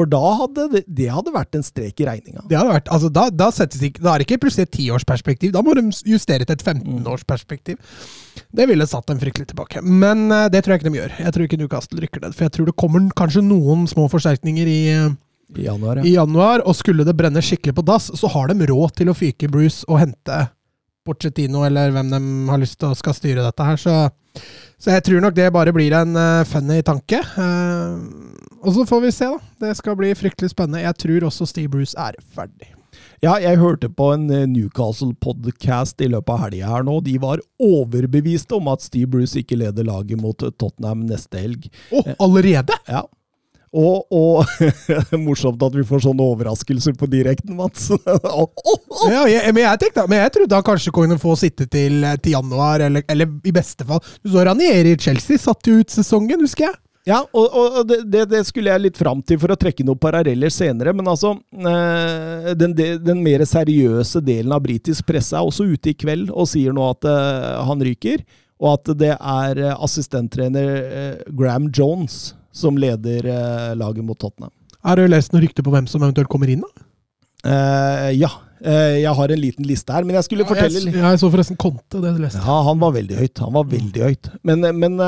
For 0.00 0.08
da 0.08 0.20
hadde 0.38 0.64
det, 0.72 0.80
det 0.88 1.10
hadde 1.12 1.32
vært 1.34 1.56
en 1.58 1.64
strek 1.64 2.00
i 2.00 2.06
regninga. 2.08 2.46
Det 2.48 2.56
hadde 2.56 2.72
vært, 2.72 2.86
altså, 2.94 3.10
da, 3.12 3.26
da, 3.28 3.50
ikke, 3.52 4.00
da 4.00 4.14
er 4.14 4.22
det 4.22 4.24
ikke 4.24 4.38
plutselig 4.46 4.68
et 4.70 4.76
tiårsperspektiv, 4.78 5.52
da 5.52 5.60
må 5.64 5.74
de 5.76 5.82
justere 6.08 6.46
til 6.48 6.56
et 6.56 6.64
15-årsperspektiv. 6.64 7.76
Det 8.56 8.66
ville 8.70 8.86
satt 8.88 9.10
dem 9.10 9.20
fryktelig 9.20 9.50
tilbake. 9.50 9.82
Men 9.84 10.30
eh, 10.32 10.46
det 10.52 10.62
tror 10.64 10.74
jeg 10.74 10.80
ikke 10.80 10.88
de 10.88 11.02
gjør. 11.02 11.18
Jeg 11.20 11.34
tror 11.36 11.44
ikke 11.44 11.58
Newcastle 11.60 12.00
rykker 12.00 12.24
ned. 12.24 12.36
For 12.38 12.46
jeg 12.46 12.54
tror 12.56 12.70
det 12.70 12.76
kommer 12.80 13.10
kanskje 13.20 13.44
noen 13.44 13.84
små 13.90 14.06
forsterkninger 14.08 14.70
i, 14.72 14.80
I 15.60 15.66
januar, 15.68 16.00
i 16.00 16.14
januar, 16.14 16.64
og 16.64 16.78
skulle 16.78 17.04
det 17.04 17.16
brenne 17.18 17.44
skikkelig 17.44 17.76
på 17.76 17.84
dass, 17.92 18.08
så 18.16 18.32
har 18.32 18.48
de 18.48 18.70
råd 18.72 18.96
til 19.02 19.12
å 19.12 19.18
fyke 19.18 19.52
Bruce 19.52 19.84
og 19.84 20.00
hente 20.00 20.40
Pochettino, 21.04 21.66
eller 21.68 21.92
hvem 21.92 22.08
de 22.12 22.22
har 22.48 22.64
lyst 22.64 22.80
til 22.80 22.88
å 22.88 22.96
skal 22.96 23.16
styre 23.20 23.44
dette 23.44 23.68
her. 23.68 23.84
Så, 23.84 24.00
så 24.80 24.94
jeg 24.94 25.04
tror 25.04 25.20
nok 25.24 25.36
det 25.36 25.50
bare 25.52 25.72
blir 25.76 25.92
en 25.96 26.16
uh, 26.16 26.46
funny 26.48 26.80
tanke. 26.86 27.20
Uh, 27.36 28.00
og 28.64 28.74
så 28.76 28.84
får 28.88 29.02
vi 29.04 29.14
se, 29.14 29.28
da. 29.28 29.66
Det 29.66 29.76
skal 29.76 29.96
bli 29.98 30.12
fryktelig 30.16 30.54
spennende. 30.54 30.84
Jeg 30.86 30.96
tror 31.04 31.26
også 31.28 31.48
Steve 31.48 31.72
Bruce 31.72 31.96
er 32.00 32.16
ferdig. 32.32 32.72
Ja, 33.20 33.34
jeg 33.36 33.60
hørte 33.60 33.90
på 33.92 34.08
en 34.14 34.24
eh, 34.32 34.46
Newcastle-podkast 34.48 36.00
i 36.00 36.08
løpet 36.08 36.32
av 36.32 36.40
helga 36.46 36.70
her 36.72 36.86
nå. 36.88 36.96
De 37.04 37.18
var 37.20 37.42
overbeviste 37.60 38.56
om 38.56 38.70
at 38.72 38.84
Steve 38.84 39.10
Bruce 39.12 39.36
ikke 39.38 39.58
leder 39.60 39.84
laget 39.86 40.20
mot 40.20 40.40
Tottenham 40.40 41.04
neste 41.08 41.42
helg. 41.42 41.68
Å, 41.92 42.02
allerede?! 42.16 42.76
Ja. 42.88 43.04
Og, 43.70 44.02
og 44.10 44.46
morsomt 45.26 45.60
at 45.62 45.76
vi 45.78 45.84
får 45.86 46.02
sånne 46.08 46.24
overraskelser 46.32 46.96
på 46.98 47.06
direkten, 47.10 47.54
Mats. 47.58 47.90
Ja, 49.10 49.22
jeg, 49.30 49.54
men, 49.54 49.62
jeg 49.62 49.80
tenkte, 49.80 50.04
men 50.10 50.20
jeg 50.20 50.32
trodde 50.34 50.58
han 50.58 50.66
kanskje 50.66 50.92
kunne 50.94 51.16
få 51.20 51.36
sitte 51.38 51.64
til, 51.70 52.02
til 52.20 52.34
januar, 52.34 52.82
eller, 52.84 53.04
eller 53.08 53.30
i 53.46 53.52
beste 53.54 53.86
fall 53.86 54.02
Du 54.20 54.32
så 54.32 54.42
Ranieri 54.44 54.92
i 54.96 54.98
Chelsea 55.00 55.40
satte 55.40 55.70
jo 55.70 55.80
ut 55.80 55.94
sesongen, 55.94 56.42
husker 56.42 56.66
jeg. 56.66 56.76
Ja, 57.08 57.22
og, 57.32 57.54
og 57.56 57.88
det, 57.88 58.26
det, 58.28 58.42
skulle 58.44 58.74
jeg 58.74 58.84
litt 58.84 58.98
fram 59.00 59.22
til 59.24 59.38
for 59.40 59.54
å 59.54 59.58
trekke 59.58 59.86
noen 59.86 60.00
paralleller 60.00 60.52
senere. 60.52 60.92
Men 60.96 61.08
altså, 61.08 61.32
eh, 61.56 62.50
den, 62.60 62.74
den 62.76 63.22
mer 63.24 63.46
seriøse 63.48 64.20
delen 64.24 64.52
av 64.52 64.60
britisk 64.66 65.08
presse 65.08 65.38
er 65.38 65.46
også 65.46 65.64
ute 65.70 65.94
i 65.94 65.96
kveld 65.96 66.28
og 66.28 66.50
sier 66.50 66.76
nå 66.76 66.90
at 66.92 67.08
eh, 67.08 67.56
han 67.70 67.86
ryker. 67.88 68.26
Og 68.60 68.74
at 68.74 68.92
det 69.00 69.14
er 69.16 69.62
eh, 69.62 69.78
assistenttrener 69.88 71.24
Graham 71.32 71.70
Jones 71.72 72.34
som 72.52 72.78
leder 72.80 73.26
laget 73.78 74.04
mot 74.04 74.18
Tottenham. 74.18 74.52
Har 74.84 74.96
du 74.96 75.04
lest 75.08 75.34
noen 75.34 75.44
rykter 75.44 75.64
på 75.66 75.72
hvem 75.74 75.86
som 75.90 76.02
eventuelt 76.02 76.30
kommer 76.32 76.50
inn, 76.50 76.64
da? 76.64 76.86
ja. 78.12 78.28
jeg 78.60 79.12
har 79.16 79.32
en 79.32 79.40
liten 79.40 79.64
liste 79.64 79.94
her, 79.94 80.04
men 80.04 80.18
jeg 80.18 80.26
skulle 80.26 80.44
fortelle 80.48 80.82
litt. 80.82 80.96
Jeg 80.98 81.20
så 81.22 81.30
forresten 81.32 81.56
Conte, 81.60 82.00
det 82.02 82.14
du 82.16 82.20
leste. 82.20 82.42
Ja, 82.42 82.58
han 82.66 82.80
var 82.82 82.96
veldig 82.96 83.16
høyt. 83.16 83.40
Han 83.44 83.54
var 83.54 83.68
veldig 83.70 84.02
høyt. 84.08 84.32
Men, 84.44 84.66
men 84.76 84.98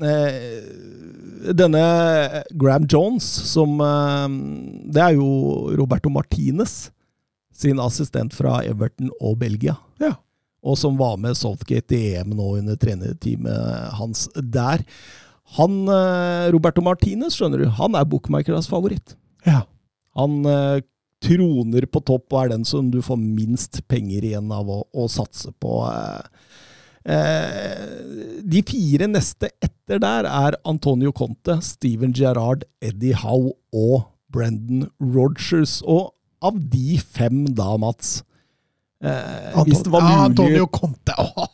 Eh, 0.00 1.52
denne 1.54 1.82
Graham 2.50 2.86
Jones, 2.90 3.24
som 3.24 3.78
eh, 3.80 4.28
Det 4.90 5.02
er 5.02 5.12
jo 5.14 5.70
Roberto 5.78 6.10
Martinez 6.10 6.90
sin 7.54 7.78
assistent 7.78 8.34
fra 8.34 8.58
Everton 8.66 9.12
og 9.20 9.38
Belgia. 9.38 9.76
Ja. 10.02 10.16
Og 10.64 10.78
som 10.80 10.96
var 10.98 11.20
med 11.22 11.36
Southgate 11.38 11.94
i 11.94 12.16
EM 12.18 12.32
nå 12.34 12.56
under 12.58 12.78
trenerteamet 12.80 13.92
hans 13.94 14.26
der. 14.34 14.82
Han, 15.58 15.84
eh, 15.92 16.48
Roberto 16.54 16.82
Martinez, 16.82 17.36
skjønner 17.36 17.62
du, 17.62 17.68
han 17.78 17.94
er 17.94 18.08
bookmakernes 18.08 18.68
favoritt. 18.70 19.16
Ja. 19.46 19.62
Han 20.18 20.42
troner 21.24 21.86
på 21.90 22.00
topp 22.04 22.32
og 22.32 22.40
er 22.42 22.52
den 22.52 22.64
som 22.68 22.90
du 22.92 23.00
får 23.02 23.18
minst 23.20 23.80
penger 23.90 24.24
igjen 24.24 24.50
av 24.52 24.68
å, 24.70 24.82
å 24.92 25.06
satse 25.10 25.52
på. 25.60 25.80
Eh, 27.04 28.40
de 28.40 28.62
fire 28.64 29.08
neste 29.10 29.50
etter 29.62 30.00
der 30.00 30.28
er 30.28 30.56
Antonio 30.64 31.12
Conte, 31.12 31.58
Steven 31.64 32.14
Gerrard, 32.16 32.64
Eddie 32.80 33.16
Howe 33.20 33.52
og 33.76 34.06
Brendan 34.32 34.88
Rogers. 35.00 35.82
Og 35.84 36.14
av 36.44 36.56
de 36.56 36.98
fem 36.98 37.44
da, 37.56 37.74
Mats 37.80 38.22
eh, 39.04 39.52
ja, 39.52 40.16
Antonio 40.24 40.66
Conte, 40.72 41.16
åh. 41.18 41.50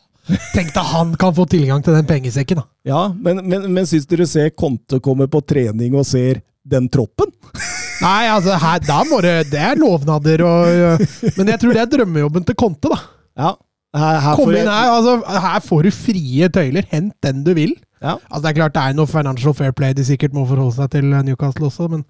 Tenk 0.53 0.71
deg 0.75 0.85
han 0.91 1.15
kan 1.19 1.33
få 1.35 1.47
tilgang 1.49 1.81
til 1.83 1.95
den 1.97 2.07
pengesekken, 2.07 2.61
da. 2.61 2.67
Ja, 2.87 3.01
men, 3.13 3.41
men, 3.47 3.67
men 3.73 3.87
syns 3.89 4.07
dere 4.09 4.27
ser 4.29 4.53
Konte 4.57 5.01
kommer 5.03 5.29
på 5.31 5.41
trening 5.45 5.95
og 5.97 6.05
ser 6.07 6.43
den 6.67 6.87
troppen? 6.93 7.31
Nei, 8.05 8.29
altså, 8.33 8.55
her, 8.57 8.79
da 8.81 9.01
må 9.05 9.19
det 9.21 9.33
Det 9.51 9.59
er 9.61 9.77
lovnader 9.77 10.41
og 10.45 11.03
Men 11.37 11.51
jeg 11.53 11.61
tror 11.61 11.75
det 11.75 11.83
er 11.83 11.91
drømmejobben 11.91 12.47
til 12.47 12.57
Konte, 12.57 12.89
da. 12.89 12.97
Ja, 13.37 13.51
her, 13.97 14.19
her 14.23 14.39
Kom 14.39 14.53
inn 14.55 14.69
her, 14.69 14.93
altså, 14.95 15.19
her 15.45 15.61
får 15.65 15.87
du 15.87 15.91
frie 15.95 16.49
tøyler. 16.53 16.87
Hent 16.91 17.13
den 17.25 17.43
du 17.45 17.53
vil. 17.57 17.75
Ja. 18.01 18.15
Altså, 18.29 18.41
det 18.45 18.51
er 18.53 18.57
klart 18.61 18.75
det 18.77 18.85
er 18.87 18.97
noe 18.97 19.09
financial 19.09 19.55
fair 19.57 19.75
play 19.77 19.93
de 19.97 20.05
sikkert 20.07 20.33
må 20.33 20.45
forholde 20.49 20.77
seg 20.79 20.89
til 20.95 21.11
eh, 21.11 21.23
Newcastle 21.27 21.69
også, 21.69 21.89
men 21.91 22.05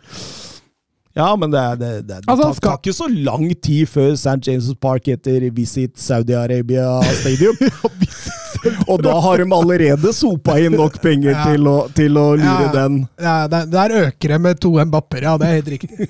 Ja, 1.17 1.30
men 1.36 1.52
det, 1.52 1.62
det, 1.82 1.88
det, 2.08 2.19
det 2.21 2.30
Altså, 2.32 2.54
tar, 2.63 2.78
ikke 2.80 2.93
så 2.95 3.08
lang 3.12 3.50
tid 3.62 3.89
før 3.91 4.13
St. 4.15 4.38
James' 4.47 4.71
Park 4.80 5.10
heter 5.12 5.43
Visit 5.52 5.97
Saudi-Arabia 6.00 6.86
Stadium. 7.19 7.58
og 8.91 9.02
da 9.04 9.15
har 9.26 9.41
de 9.41 9.47
allerede 9.56 10.12
sopa 10.15 10.56
inn 10.62 10.76
nok 10.78 11.00
penger 11.04 11.32
Ja. 11.34 11.43
til, 11.50 11.67
å, 11.67 11.76
til 11.97 12.17
å 12.19 12.26
lure 12.39 12.67
Ja. 12.67 12.71
den. 12.76 12.97
ja, 13.19 13.36
der, 13.52 13.65
der 13.71 13.95
øker 14.06 14.36
det 14.36 14.39
med 14.43 14.60
to 14.63 14.71
Mbapper, 14.86 15.24
ja, 15.28 15.36
det 15.41 15.47
er 15.50 15.58
helt 15.60 15.71
riktig. 15.74 16.10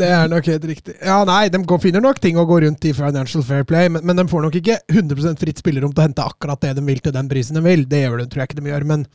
Det 0.00 0.08
er 0.10 0.28
nok 0.32 0.46
helt 0.50 0.66
riktig. 0.72 0.96
Ja, 1.04 1.20
nei, 1.28 1.44
de 1.52 1.62
går, 1.62 1.82
finner 1.82 2.02
nok 2.04 2.18
ting 2.22 2.38
å 2.40 2.46
gå 2.48 2.60
rundt 2.66 2.84
i 2.90 2.94
financial 2.96 3.44
fair 3.46 3.64
play, 3.68 3.88
men, 3.92 4.02
men 4.06 4.16
de 4.22 4.26
får 4.30 4.46
nok 4.48 4.58
ikke 4.62 4.78
100 4.90 5.38
fritt 5.40 5.60
spillerom 5.62 5.92
til 5.94 6.02
å 6.02 6.08
hente 6.08 6.26
akkurat 6.26 6.60
det 6.66 6.74
de 6.80 6.86
vil 6.86 7.00
til 7.04 7.14
den 7.14 7.28
prisen 7.30 7.58
de 7.58 7.64
vil. 7.66 7.86
Det 7.90 8.04
gjør 8.06 8.22
de, 8.24 8.28
tror 8.32 8.42
jeg 8.44 8.50
ikke 8.50 8.62
de 8.62 8.70
gjør, 8.74 8.88
men 8.90 9.06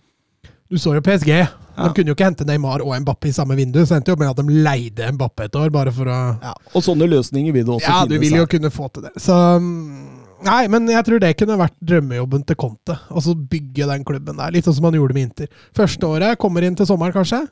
du 0.72 0.80
så 0.82 0.96
jo 0.96 1.04
PSG. 1.06 1.32
De 1.76 1.88
kunne 1.94 2.10
jo 2.10 2.16
ikke 2.16 2.30
hente 2.30 2.46
Neymar 2.48 2.82
og 2.86 2.96
Mbappé 3.04 3.30
i 3.30 3.36
samme 3.36 3.58
vindu, 3.60 3.82
så 3.86 3.98
endte 3.98 4.14
jo 4.14 4.20
med 4.20 4.32
at 4.32 4.40
de 4.40 4.60
leide 4.66 5.10
Mbappé 5.14 5.50
et 5.50 5.58
år, 5.60 5.72
bare 5.74 5.92
for 5.94 6.10
å 6.10 6.20
Ja, 6.42 6.54
og 6.72 6.86
sånne 6.86 7.10
løsninger 7.12 7.54
vil 7.56 7.66
det 7.68 7.74
også 7.76 7.92
Ja, 7.92 8.06
du 8.10 8.16
vil 8.22 8.38
jo 8.40 8.46
kunne 8.50 8.72
få 8.74 8.88
til 8.94 9.06
det. 9.08 9.12
Så 9.22 9.36
mm, 9.36 10.16
Nei, 10.46 10.64
men 10.72 10.88
jeg 10.92 11.06
tror 11.08 11.22
det 11.22 11.36
kunne 11.40 11.58
vært 11.58 11.76
drømmejobben 11.90 12.44
til 12.46 12.58
Conte. 12.60 12.98
Altså 13.10 13.34
bygge 13.36 13.88
den 13.90 14.04
klubben 14.08 14.38
der, 14.38 14.54
litt 14.54 14.68
sånn 14.68 14.76
som 14.78 14.88
han 14.90 14.98
gjorde 14.98 15.16
med 15.18 15.30
Inter. 15.30 15.62
Første 15.76 16.10
året 16.10 16.40
kommer 16.42 16.66
inn 16.66 16.76
til 16.78 16.88
sommeren, 16.88 17.16
kanskje. 17.16 17.44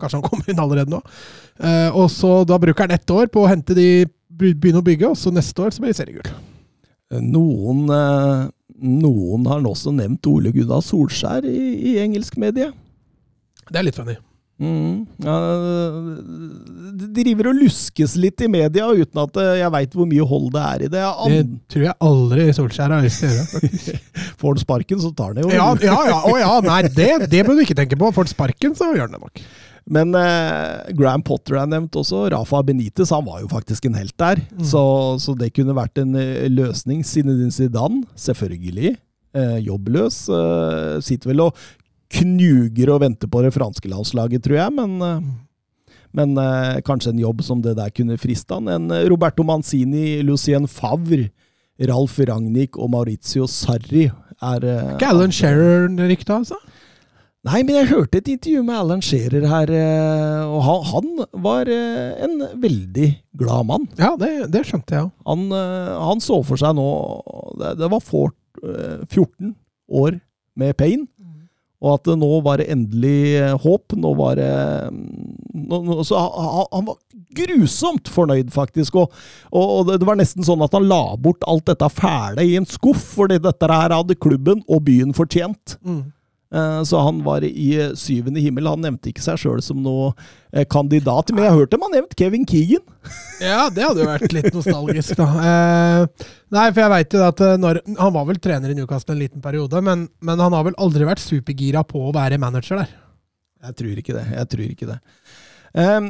Kanskje 0.00 0.20
han 0.20 0.26
kommer 0.28 0.52
inn 0.52 0.62
allerede 0.62 0.92
nå. 0.92 1.00
Uh, 1.58 1.90
og 1.96 2.10
så 2.12 2.44
Da 2.48 2.58
bruker 2.62 2.86
han 2.86 2.94
ett 2.94 3.10
år 3.10 3.32
på 3.32 3.42
å 3.42 3.50
hente 3.50 3.76
de 3.76 4.04
begynne 4.36 4.82
å 4.82 4.86
bygge, 4.86 5.10
og 5.10 5.18
så 5.18 5.32
neste 5.32 5.64
år 5.64 5.72
så 5.72 5.82
blir 5.82 5.94
det 5.94 5.98
seriegull. 5.98 6.34
Noen, 7.22 7.86
eh, 7.94 8.48
noen 8.82 9.46
har 9.48 9.64
også 9.66 9.92
nevnt 9.94 10.26
Ole 10.30 10.52
Gunnar 10.54 10.84
Solskjær 10.84 11.46
i, 11.48 11.58
i 11.92 11.98
engelsk 12.02 12.38
medie. 12.40 12.72
Det 13.66 13.80
er 13.80 13.86
litt 13.88 13.98
funny. 13.98 14.16
Mm, 14.56 15.02
ja, 15.20 15.32
det 16.96 17.10
driver 17.18 17.50
og 17.50 17.58
luskes 17.58 18.14
litt 18.16 18.40
i 18.40 18.48
media 18.48 18.86
uten 18.88 19.20
at 19.20 19.36
jeg 19.58 19.72
veit 19.74 19.96
hvor 19.98 20.08
mye 20.08 20.28
hold 20.30 20.46
det 20.54 20.62
er 20.62 20.84
i 20.86 20.88
det. 20.94 21.02
Det 21.28 21.42
tror 21.74 21.84
jeg 21.84 21.96
aldri 22.08 22.46
Solskjær 22.56 22.94
har 22.96 23.04
lyst 23.04 23.20
til 23.20 23.34
å 23.34 23.36
gjøre. 23.36 24.00
Får 24.40 24.54
han 24.54 24.62
sparken, 24.62 25.02
så 25.02 25.12
tar 25.12 25.34
han 25.34 25.40
det 25.40 25.44
jo. 25.44 25.52
Ja, 25.52 25.68
ja, 25.84 25.98
ja, 26.08 26.22
å 26.24 26.34
ja, 26.40 26.54
nei, 26.64 26.80
det, 26.88 27.10
det 27.32 27.44
bør 27.44 27.58
du 27.58 27.66
ikke 27.66 27.76
tenke 27.76 28.00
på. 28.00 28.08
Får 28.16 28.24
han 28.24 28.32
sparken, 28.32 28.76
så 28.78 28.88
gjør 28.94 29.04
han 29.04 29.18
det 29.18 29.22
nok. 29.26 29.44
Men 29.86 30.10
eh, 30.18 30.90
Graham 30.98 31.22
Potter 31.22 31.60
er 31.60 31.68
nevnt 31.70 31.94
også. 31.94 32.24
Rafa 32.34 32.58
Benitez 32.66 33.12
han 33.14 33.22
var 33.26 33.44
jo 33.44 33.50
faktisk 33.52 33.86
en 33.86 33.94
helt 33.94 34.16
der. 34.18 34.40
Så, 34.66 34.82
så 35.22 35.34
det 35.38 35.52
kunne 35.54 35.76
vært 35.78 36.00
en 36.02 36.16
eh, 36.18 36.48
løsning. 36.50 37.04
Zinedine 37.06 37.54
Zidane, 37.54 38.02
selvfølgelig. 38.18 38.96
Eh, 39.36 39.58
jobbløs. 39.68 40.24
Eh, 40.32 40.96
sitter 41.06 41.30
vel 41.30 41.44
og 41.46 41.66
knuger 42.16 42.90
og 42.94 43.02
venter 43.02 43.30
på 43.30 43.42
det 43.46 43.54
franske 43.54 43.90
landslaget, 43.90 44.42
tror 44.42 44.58
jeg. 44.58 44.74
Men, 44.74 44.98
eh, 45.06 45.94
men 46.18 46.34
eh, 46.42 46.82
kanskje 46.86 47.14
en 47.14 47.22
jobb 47.22 47.46
som 47.46 47.62
det 47.62 47.76
der 47.78 47.94
kunne 47.94 48.18
friste 48.18 48.58
han. 48.58 48.66
En 48.72 48.90
eh, 48.90 49.06
Roberto 49.12 49.46
Manzini, 49.46 50.18
Lucien 50.26 50.66
Favre, 50.66 51.28
Ralf 51.86 52.18
Ragnhild 52.26 52.74
og 52.80 52.90
Maurizio 52.90 53.46
Sarri 53.46 54.08
er 54.42 54.64
Alan 55.04 55.30
Shearer 55.32 55.86
rykta, 56.08 56.40
altså? 56.40 56.58
Nei, 57.46 57.60
men 57.62 57.76
jeg 57.76 57.90
hørte 57.92 58.18
et 58.18 58.28
intervju 58.32 58.62
med 58.66 58.74
Alan 58.74 59.02
Shearer 59.04 59.44
her, 59.46 59.70
eh, 59.70 60.46
og 60.50 60.86
han, 60.90 61.10
var 61.44 61.68
eh, 61.70 62.16
en 62.26 62.40
veldig 62.62 63.10
glad 63.38 63.68
mann. 63.68 63.84
Ja, 64.00 64.14
det, 64.18 64.48
det 64.54 64.64
skjønte 64.66 64.96
jeg 64.96 65.06
òg. 65.06 65.12
Han, 65.28 65.44
eh, 65.54 65.92
han 66.08 66.22
så 66.24 66.40
for 66.46 66.58
seg 66.58 66.74
nå 66.74 66.86
Det, 67.60 67.76
det 67.78 67.90
var 67.92 68.02
Fort 68.02 68.64
eh, 68.64 69.04
14 69.06 69.54
år 69.94 70.18
med 70.58 70.74
pain, 70.80 71.04
og 71.84 71.98
at 71.98 72.10
nå 72.18 72.30
var 72.42 72.58
det 72.58 72.70
endelig 72.72 73.52
håp. 73.62 73.94
Nå 74.00 74.14
var 74.16 74.38
det 74.40 74.52
mm, 74.90 75.66
nå, 75.68 75.98
Så 76.08 76.18
han, 76.18 76.86
var 76.88 76.96
grusomt 77.36 78.08
fornøyd, 78.10 78.48
faktisk. 78.54 78.96
Og, 78.96 79.12
og, 79.52 79.92
det 79.92 80.08
var 80.08 80.18
nesten 80.18 80.46
sånn 80.46 80.64
at 80.64 80.74
han 80.74 80.88
la 80.88 81.02
bort 81.20 81.44
alt 81.46 81.66
dette 81.68 81.90
fæle 81.92 82.46
i 82.48 82.56
en 82.58 82.66
skuff, 82.66 83.04
fordi 83.18 83.38
dette 83.44 83.70
her 83.70 83.92
hadde 83.92 84.18
klubben 84.18 84.64
og 84.66 84.86
byen 84.88 85.12
fortjent. 85.16 85.76
Mm. 85.84 86.06
Eh, 86.54 86.82
Så 86.86 87.00
han 87.02 87.22
var 87.26 87.42
i 87.44 87.68
syvende 87.98 88.40
himmel. 88.42 88.68
Han 88.70 88.84
nevnte 88.84 89.10
ikke 89.10 89.24
seg 89.24 89.40
sjøl 89.42 89.62
som 89.64 89.80
noe 89.82 90.12
eh, 90.52 90.64
kandidat, 90.64 91.32
men 91.34 91.44
jeg 91.44 91.52
har 91.52 91.58
hørt 91.62 91.72
dem 91.74 91.86
nevnt 91.92 92.14
Kevin 92.18 92.46
Keegan. 92.46 92.84
Ja, 93.42 93.66
det 93.68 93.84
hadde 93.84 94.00
jo 94.00 94.08
vært 94.08 94.32
litt 94.32 94.54
nostalgisk, 94.54 95.18
da. 95.18 95.26
Eh, 95.46 96.28
nei, 96.56 96.68
for 96.72 96.80
jeg 96.80 96.92
veit 96.94 97.16
jo 97.18 97.24
at 97.26 97.42
når, 97.60 97.82
Han 98.00 98.14
var 98.14 98.24
vel 98.30 98.38
trener 98.40 98.72
i 98.72 98.76
Newcastle 98.78 99.12
en 99.12 99.20
liten 99.20 99.42
periode, 99.44 99.82
men, 99.84 100.06
men 100.24 100.40
han 100.40 100.54
har 100.56 100.64
vel 100.70 100.78
aldri 100.80 101.04
vært 101.04 101.20
supergira 101.20 101.82
på 101.84 102.00
å 102.08 102.14
være 102.16 102.38
manager 102.40 102.80
der. 102.80 102.94
Jeg 103.66 103.76
tror 103.80 104.00
ikke 104.00 104.14
det. 104.16 104.24
Jeg 104.32 104.48
tror 104.52 104.64
ikke 104.70 104.88
det. 104.92 104.96
Ehm, 105.76 106.08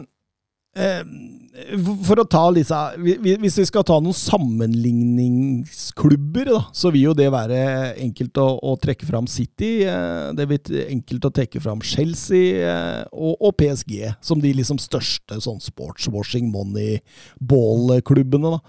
for 2.04 2.16
å 2.20 2.24
ta 2.28 2.42
disse 2.52 2.76
vi- 3.00 3.16
vi- 3.22 3.36
Hvis 3.40 3.56
vi 3.58 3.64
skal 3.64 3.82
ta 3.88 3.96
noen 4.00 4.12
sammenligningsklubber, 4.14 6.44
da, 6.50 6.58
så 6.72 6.90
vil 6.92 7.02
jo 7.08 7.14
det 7.16 7.30
være 7.32 7.60
enkelt 8.02 8.36
å, 8.42 8.48
å 8.62 8.74
trekke 8.80 9.06
fram 9.08 9.26
City. 9.26 9.84
eh, 9.84 10.32
Det 10.36 10.46
vil 10.48 10.58
enkelt 10.90 11.24
å 11.24 11.30
trekke 11.32 11.60
fram 11.62 11.80
Chelsea 11.80 12.60
eh, 12.60 13.04
og, 13.12 13.36
og 13.40 13.56
PSG 13.56 14.14
som 14.20 14.40
de 14.42 14.52
liksom 14.52 14.76
største 14.82 15.40
sånn 15.40 15.60
sportswashing 15.64 16.50
money 16.52 17.00
ball-klubbene. 17.40 18.60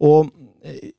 Og, 0.00 0.30
eh, 0.62 0.90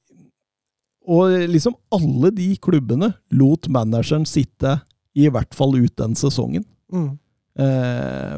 og 1.08 1.30
liksom 1.50 1.76
alle 1.94 2.32
de 2.36 2.56
klubbene 2.58 3.14
lot 3.32 3.68
manageren 3.70 4.26
sitte 4.28 4.82
i 5.18 5.30
hvert 5.30 5.54
fall 5.56 5.76
ut 5.78 5.96
den 5.98 6.16
sesongen. 6.18 6.66
Mm. 6.92 7.18
Eh, 7.58 8.38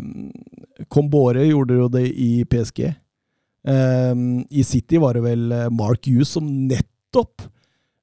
Combore 0.88 1.44
gjorde 1.50 1.76
jo 1.82 1.88
det 1.92 2.06
i 2.16 2.32
PSG. 2.50 2.86
Eh, 3.68 4.16
I 4.50 4.64
City 4.64 4.98
var 5.02 5.14
det 5.18 5.24
vel 5.28 5.52
eh, 5.52 5.70
Mark 5.70 6.08
Hughes 6.08 6.30
som 6.38 6.48
nettopp 6.70 7.48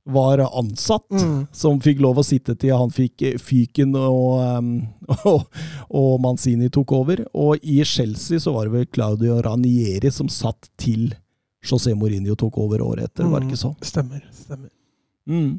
var 0.07 0.38
ansatt, 0.38 1.09
Mm. 1.11 1.46
som 1.50 1.81
fikk 1.83 1.98
lov 2.05 2.20
å 2.20 2.24
sitte 2.24 2.55
til 2.55 2.76
han 2.79 2.92
fikk 2.94 3.22
eh, 3.26 3.38
fyken 3.42 3.96
og, 3.98 4.37
eh, 4.44 5.16
og, 5.33 5.48
og 5.90 6.20
Manzini 6.22 6.68
tok 6.70 6.92
over. 6.94 7.24
Og 7.35 7.59
i 7.66 7.81
Chelsea 7.85 8.38
så 8.38 8.52
var 8.55 8.68
det 8.68 8.76
vel 8.76 8.87
Claudio 8.92 9.40
Ranieri 9.42 10.12
som 10.14 10.29
satt 10.31 10.68
til 10.79 11.09
José 11.66 11.96
Mourinho 11.98 12.37
tok 12.38 12.61
over 12.62 12.85
året 12.87 13.09
etter, 13.09 13.26
var 13.26 13.42
det 13.42 13.48
ikke 13.50 13.59
sånn? 13.64 13.74
Stemmer. 13.83 14.20
stemmer. 14.31 14.70
Mm. 15.26 15.57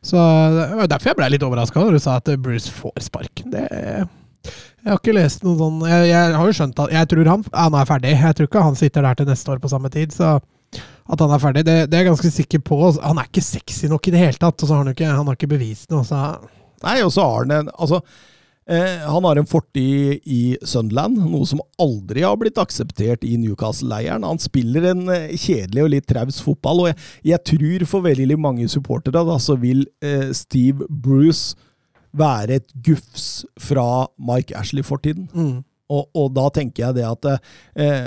Så 0.00 0.16
Det 0.16 0.76
var 0.78 0.86
derfor 0.88 1.10
jeg 1.10 1.16
ble 1.18 1.26
litt 1.34 1.42
overraska 1.44 1.82
når 1.82 1.98
du 1.98 2.00
sa 2.00 2.14
at 2.16 2.30
Bruce 2.40 2.72
får 2.72 3.02
sparken. 3.04 3.50
Det, 3.52 3.66
jeg 4.80 4.92
har 4.92 5.00
ikke 5.00 5.16
lest 5.16 5.42
noe 5.44 5.58
sånn 5.58 5.82
Jeg, 5.84 6.06
jeg 6.08 6.36
har 6.38 6.46
jo 6.48 6.54
skjønt 6.56 6.78
at 6.80 6.92
Jeg 6.94 7.08
tror 7.12 7.28
han, 7.28 7.42
han 7.52 7.76
er 7.76 7.88
ferdig. 7.88 8.14
Jeg 8.16 8.36
tror 8.36 8.48
ikke 8.48 8.64
han 8.64 8.78
sitter 8.80 9.04
der 9.04 9.18
til 9.18 9.28
neste 9.28 9.52
år 9.52 9.60
på 9.60 9.70
samme 9.72 9.90
tid. 9.92 10.14
Så 10.16 10.38
at 11.10 11.22
han 11.24 11.34
er 11.34 11.42
ferdig, 11.42 11.66
det, 11.66 11.76
det 11.90 11.98
er 11.98 12.04
jeg 12.04 12.12
ganske 12.12 12.32
sikker 12.32 12.64
på. 12.64 12.80
Han 13.02 13.18
er 13.18 13.28
ikke 13.28 13.42
sexy 13.44 13.90
nok 13.90 14.06
i 14.06 14.14
det 14.14 14.22
hele 14.22 14.38
tatt, 14.38 14.62
og 14.62 14.68
så 14.68 14.76
har 14.76 14.84
han, 14.84 14.92
ikke, 14.94 15.08
han 15.10 15.26
har 15.26 15.38
ikke 15.38 15.50
bevist 15.50 15.90
noe. 15.92 16.06
Så 16.06 16.18
Nei, 16.80 17.00
og 17.04 17.10
så 17.12 17.24
har 17.26 17.42
han 17.42 17.54
en 17.58 17.72
Altså, 17.74 17.98
eh, 18.70 19.02
han 19.04 19.26
har 19.26 19.40
en 19.40 19.48
fortid 19.50 20.22
i 20.24 20.56
Sunderland, 20.64 21.18
noe 21.32 21.48
som 21.50 21.60
aldri 21.82 22.22
har 22.24 22.38
blitt 22.40 22.60
akseptert 22.62 23.26
i 23.26 23.34
Newcastle-leiren. 23.42 24.24
Han 24.24 24.40
spiller 24.40 24.92
en 24.92 25.02
eh, 25.12 25.34
kjedelig 25.34 25.84
og 25.84 25.90
litt 25.96 26.08
traus 26.08 26.40
fotball, 26.46 26.84
og 26.84 26.92
jeg, 26.92 27.00
jeg 27.34 27.44
tror 27.52 27.88
for 27.90 28.06
veldig 28.06 28.38
mange 28.40 28.70
supportere 28.70 29.26
da, 29.26 29.36
så 29.42 29.58
vil 29.60 29.84
eh, 30.00 30.30
Steve 30.36 30.86
Bruce 30.88 31.58
være 32.16 32.60
et 32.60 32.72
gufs 32.86 33.44
fra 33.60 34.06
Mike 34.18 34.56
Ashley-fortiden. 34.56 35.28
mm. 35.34 35.58
Og, 35.90 36.06
og 36.14 36.28
da 36.36 36.46
tenker 36.54 36.84
jeg 36.84 37.00
det 37.00 37.06
at 37.06 37.26
eh, 37.74 38.04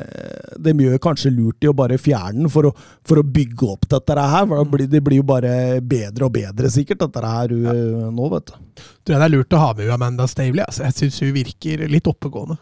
de 0.63 0.74
gjør 0.86 1.02
kanskje 1.04 1.34
lurt 1.36 1.66
i 1.66 1.68
å 1.68 1.76
bare 1.76 1.98
fjerne 2.00 2.46
den 2.46 2.52
for 2.52 2.72
for 3.04 3.20
å 3.20 3.26
bygge 3.28 3.68
opp 3.74 3.89
dette 3.92 4.16
her. 4.16 4.46
For 4.48 4.62
da 4.62 4.68
blir, 4.76 4.88
det 4.88 5.02
blir 5.04 5.20
jo 5.20 5.28
bare 5.28 5.82
bedre 5.84 6.30
og 6.30 6.36
bedre, 6.38 6.72
sikkert, 6.72 7.04
dette 7.04 7.24
her 7.28 7.52
ja. 7.52 7.76
nå, 8.08 8.30
vet 8.38 8.54
du. 8.54 8.86
tror 9.04 9.20
det 9.20 9.28
er 9.28 9.34
lurt 9.36 9.58
å 9.58 9.63
ha 9.66 9.72
med 9.76 9.92
Amanda 9.92 10.28
Stavely. 10.32 10.63
Altså. 10.63 10.88
Jeg 10.88 11.00
syns 11.02 11.20
hun 11.26 11.34
virker 11.36 11.84
litt 11.92 12.08
oppegående. 12.08 12.56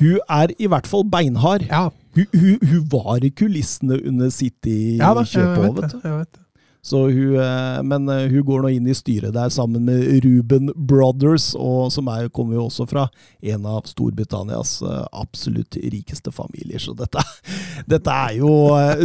Hun 0.00 0.18
er 0.26 0.50
i 0.58 0.66
hvert 0.66 0.90
fall 0.90 1.06
beinhard. 1.06 1.68
Ja, 1.70 1.90
Hun, 2.14 2.26
hun, 2.34 2.58
hun 2.62 2.82
var 2.90 3.24
i 3.26 3.30
kulissene 3.30 4.00
under 4.06 4.30
City-kjøpet 4.30 5.38
ja, 5.38 5.68
òg, 5.68 5.78
vet 5.78 5.94
du. 5.94 6.00
Jeg 6.02 6.18
vet 6.18 6.34
det. 6.34 6.43
Så 6.84 6.98
hun, 7.08 7.36
eh, 7.40 7.82
men 7.82 8.08
eh, 8.12 8.26
hun 8.28 8.44
går 8.44 8.64
nå 8.64 8.70
inn 8.76 8.88
i 8.92 8.96
styret 8.96 9.32
der 9.32 9.48
sammen 9.52 9.86
med 9.88 10.04
Ruben 10.24 10.68
Brothers, 10.76 11.54
og 11.56 11.88
som 11.94 12.10
er, 12.12 12.28
kommer 12.28 12.58
jo 12.58 12.66
også 12.66 12.84
fra 12.90 13.06
en 13.40 13.64
av 13.70 13.86
Storbritannias 13.88 14.76
eh, 14.84 14.98
absolutt 15.16 15.78
rikeste 15.80 16.32
familier. 16.34 16.82
Så 16.84 16.92
dette, 16.98 17.24
dette 17.94 18.18
er 18.28 18.36
jo 18.42 18.52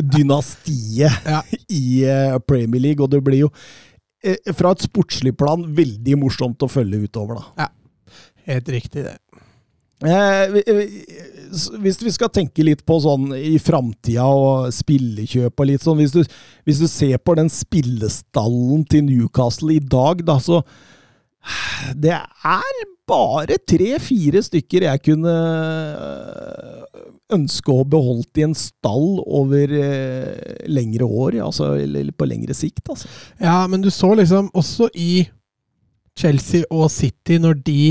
dynastiet 0.04 1.24
Ja. 1.30 1.40
i 1.80 2.04
Premier 2.50 2.82
League, 2.84 3.04
og 3.04 3.14
det 3.14 3.24
blir 3.24 3.46
jo 3.46 3.54
fra 4.58 4.74
et 4.76 4.84
sportslig 4.84 5.32
plan 5.40 5.64
veldig 5.78 6.18
morsomt 6.20 6.66
å 6.66 6.68
følge 6.68 7.06
utover, 7.08 7.40
da. 7.40 7.70
Helt 8.50 8.72
riktig, 8.74 9.06
det. 9.08 9.16
Eh, 10.00 10.48
hvis 11.82 12.00
vi 12.04 12.12
skal 12.14 12.32
tenke 12.34 12.66
litt 12.66 12.84
på 12.88 13.00
sånn 13.04 13.32
i 13.38 13.58
framtida 13.62 14.28
og 14.28 14.70
spillekjøp 14.76 15.54
og 15.60 15.70
litt 15.70 15.86
sånn 15.86 16.00
hvis 16.02 16.16
du, 16.16 16.22
hvis 16.68 16.82
du 16.84 16.88
ser 16.92 17.18
på 17.24 17.36
den 17.40 17.52
spillestallen 17.54 18.86
til 18.90 19.06
Newcastle 19.08 19.76
i 19.78 19.84
dag, 19.84 20.24
da, 20.28 20.40
så 20.44 20.64
Det 21.96 22.14
er 22.14 22.86
bare 23.10 23.58
tre-fire 23.66 24.42
stykker 24.46 24.86
jeg 24.86 25.04
kunne 25.08 25.36
ønske 27.34 27.74
å 27.74 27.86
beholdt 27.88 28.42
i 28.42 28.46
en 28.48 28.56
stall 28.58 29.20
over 29.22 29.72
eh, 29.78 30.66
lengre 30.70 31.06
år, 31.06 31.40
altså 31.46 31.76
eller 31.78 32.12
på 32.18 32.28
lengre 32.30 32.56
sikt, 32.58 32.84
altså. 32.90 33.10
Ja, 33.42 33.62
men 33.70 33.84
du 33.86 33.90
så 33.94 34.12
liksom 34.18 34.50
også 34.58 34.90
i 34.98 35.28
Chelsea 36.20 36.66
og 36.74 36.90
City, 36.92 37.38
når 37.42 37.62
de 37.66 37.82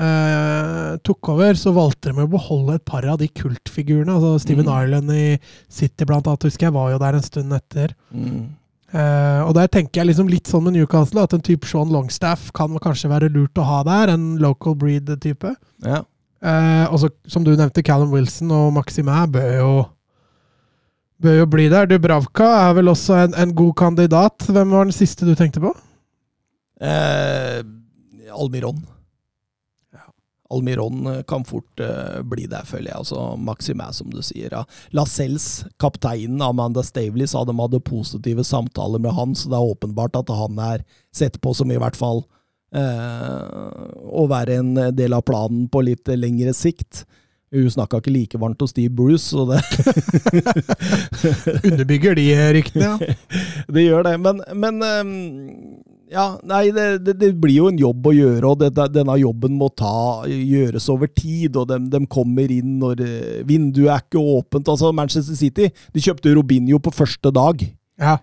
eh, 0.00 0.96
tok 1.04 1.28
over, 1.34 1.58
så 1.60 1.72
valgte 1.76 2.12
de 2.14 2.24
å 2.24 2.30
beholde 2.32 2.78
et 2.78 2.84
par 2.88 3.04
av 3.06 3.18
de 3.20 3.28
kultfigurene. 3.28 4.14
altså 4.16 4.38
Steven 4.40 4.66
Mm. 4.66 4.72
Ireland 4.72 5.10
i 5.12 5.38
City, 5.68 6.04
blant 6.08 6.26
annet, 6.26 6.46
husker 6.48 6.66
jeg 6.68 6.76
var 6.76 6.90
jo 6.92 6.98
der 7.02 7.18
en 7.18 7.26
stund 7.26 7.52
etter. 7.52 7.94
Eh, 8.90 9.40
og 9.46 9.54
der 9.54 9.68
tenker 9.70 10.00
jeg 10.00 10.08
liksom 10.10 10.28
litt 10.28 10.48
sånn 10.50 10.64
med 10.64 10.74
Newcastle, 10.74 11.22
at 11.22 11.32
en 11.36 11.40
type 11.46 11.66
Sean 11.68 11.92
Longstaff 11.92 12.50
kan 12.56 12.74
kanskje 12.82 13.10
være 13.12 13.28
lurt 13.30 13.54
å 13.60 13.66
ha 13.68 13.82
der. 13.86 14.14
En 14.16 14.36
local 14.42 14.74
breed-type. 14.74 15.54
Ja. 15.84 16.02
Eh, 16.42 16.86
og 16.90 16.98
så, 17.02 17.10
som 17.28 17.44
du 17.44 17.52
nevnte, 17.54 17.84
Callum 17.84 18.10
Wilson 18.10 18.50
og 18.50 18.72
Maxime 18.72 19.26
bør 19.30 19.56
jo 19.58 19.72
bør 21.20 21.34
jo 21.42 21.46
bli 21.52 21.68
der. 21.68 21.84
Dubravka 21.86 22.46
er 22.70 22.74
vel 22.78 22.88
også 22.88 23.12
en, 23.26 23.34
en 23.36 23.50
god 23.54 23.74
kandidat. 23.76 24.46
Hvem 24.48 24.70
var 24.72 24.88
den 24.88 24.96
siste 24.96 25.28
du 25.28 25.34
tenkte 25.36 25.60
på? 25.60 25.74
Eh, 26.80 27.60
Almiron. 28.32 28.80
Almiron 30.50 31.06
eh, 31.06 31.22
kan 31.28 31.44
fort 31.44 31.80
uh, 31.80 32.20
bli 32.26 32.46
der, 32.50 32.66
føler 32.66 32.90
jeg. 32.90 32.98
Altså, 33.02 33.36
Maxime, 33.36 33.86
som 33.94 34.10
du 34.12 34.20
sier. 34.24 34.50
Ja. 34.52 34.64
Lascelles, 34.96 35.64
kapteinen 35.80 36.42
Amanda 36.42 36.82
Stavely, 36.86 37.28
sa 37.30 37.44
de 37.46 37.54
hadde 37.58 37.82
positive 37.86 38.44
samtaler 38.46 39.02
med 39.02 39.14
han, 39.16 39.36
så 39.38 39.52
det 39.52 39.58
er 39.60 39.72
åpenbart 39.74 40.18
at 40.18 40.34
han 40.34 40.58
er 40.72 40.84
sett 41.14 41.40
på 41.42 41.54
som 41.56 41.70
i 41.70 41.78
hvert 41.80 41.98
fall 41.98 42.24
uh, 42.76 43.86
å 44.10 44.26
være 44.30 44.60
en 44.60 44.74
del 44.96 45.16
av 45.16 45.24
planen 45.28 45.68
på 45.70 45.84
litt 45.86 46.10
lengre 46.18 46.54
sikt. 46.56 47.04
Hun 47.50 47.70
snakka 47.70 47.98
ikke 47.98 48.12
like 48.14 48.38
varmt 48.38 48.60
hos 48.62 48.70
Steve 48.70 48.92
Bruce, 48.94 49.26
så 49.26 49.42
det 49.50 49.58
Underbygger 51.72 52.14
de 52.14 52.26
ryktene, 52.54 52.92
ja. 52.92 53.14
det 53.74 53.86
gjør 53.88 54.06
det, 54.06 54.12
men, 54.22 54.42
men 54.54 54.78
ehm, 54.86 55.16
ja, 56.10 56.24
nei, 56.46 56.64
det, 56.74 56.86
det, 57.06 57.14
det 57.20 57.30
blir 57.38 57.56
jo 57.60 57.68
en 57.70 57.78
jobb 57.78 58.08
å 58.10 58.14
gjøre, 58.14 58.48
og 58.48 58.62
det, 58.62 58.70
denne 58.94 59.14
jobben 59.20 59.54
må 59.58 59.68
ta, 59.78 60.26
gjøres 60.26 60.88
over 60.90 61.10
tid, 61.14 61.58
og 61.60 61.68
de, 61.70 61.78
de 61.92 62.00
kommer 62.10 62.50
inn 62.50 62.80
når 62.82 63.04
eh, 63.06 63.36
vinduet 63.46 63.92
er 63.94 64.02
ikke 64.02 64.22
åpent. 64.38 64.70
Altså, 64.72 64.90
Manchester 64.96 65.38
City 65.38 65.70
de 65.70 66.02
kjøpte 66.02 66.34
Robinho 66.34 66.82
på 66.82 66.94
første 66.94 67.32
dag. 67.34 67.62
ja. 68.00 68.18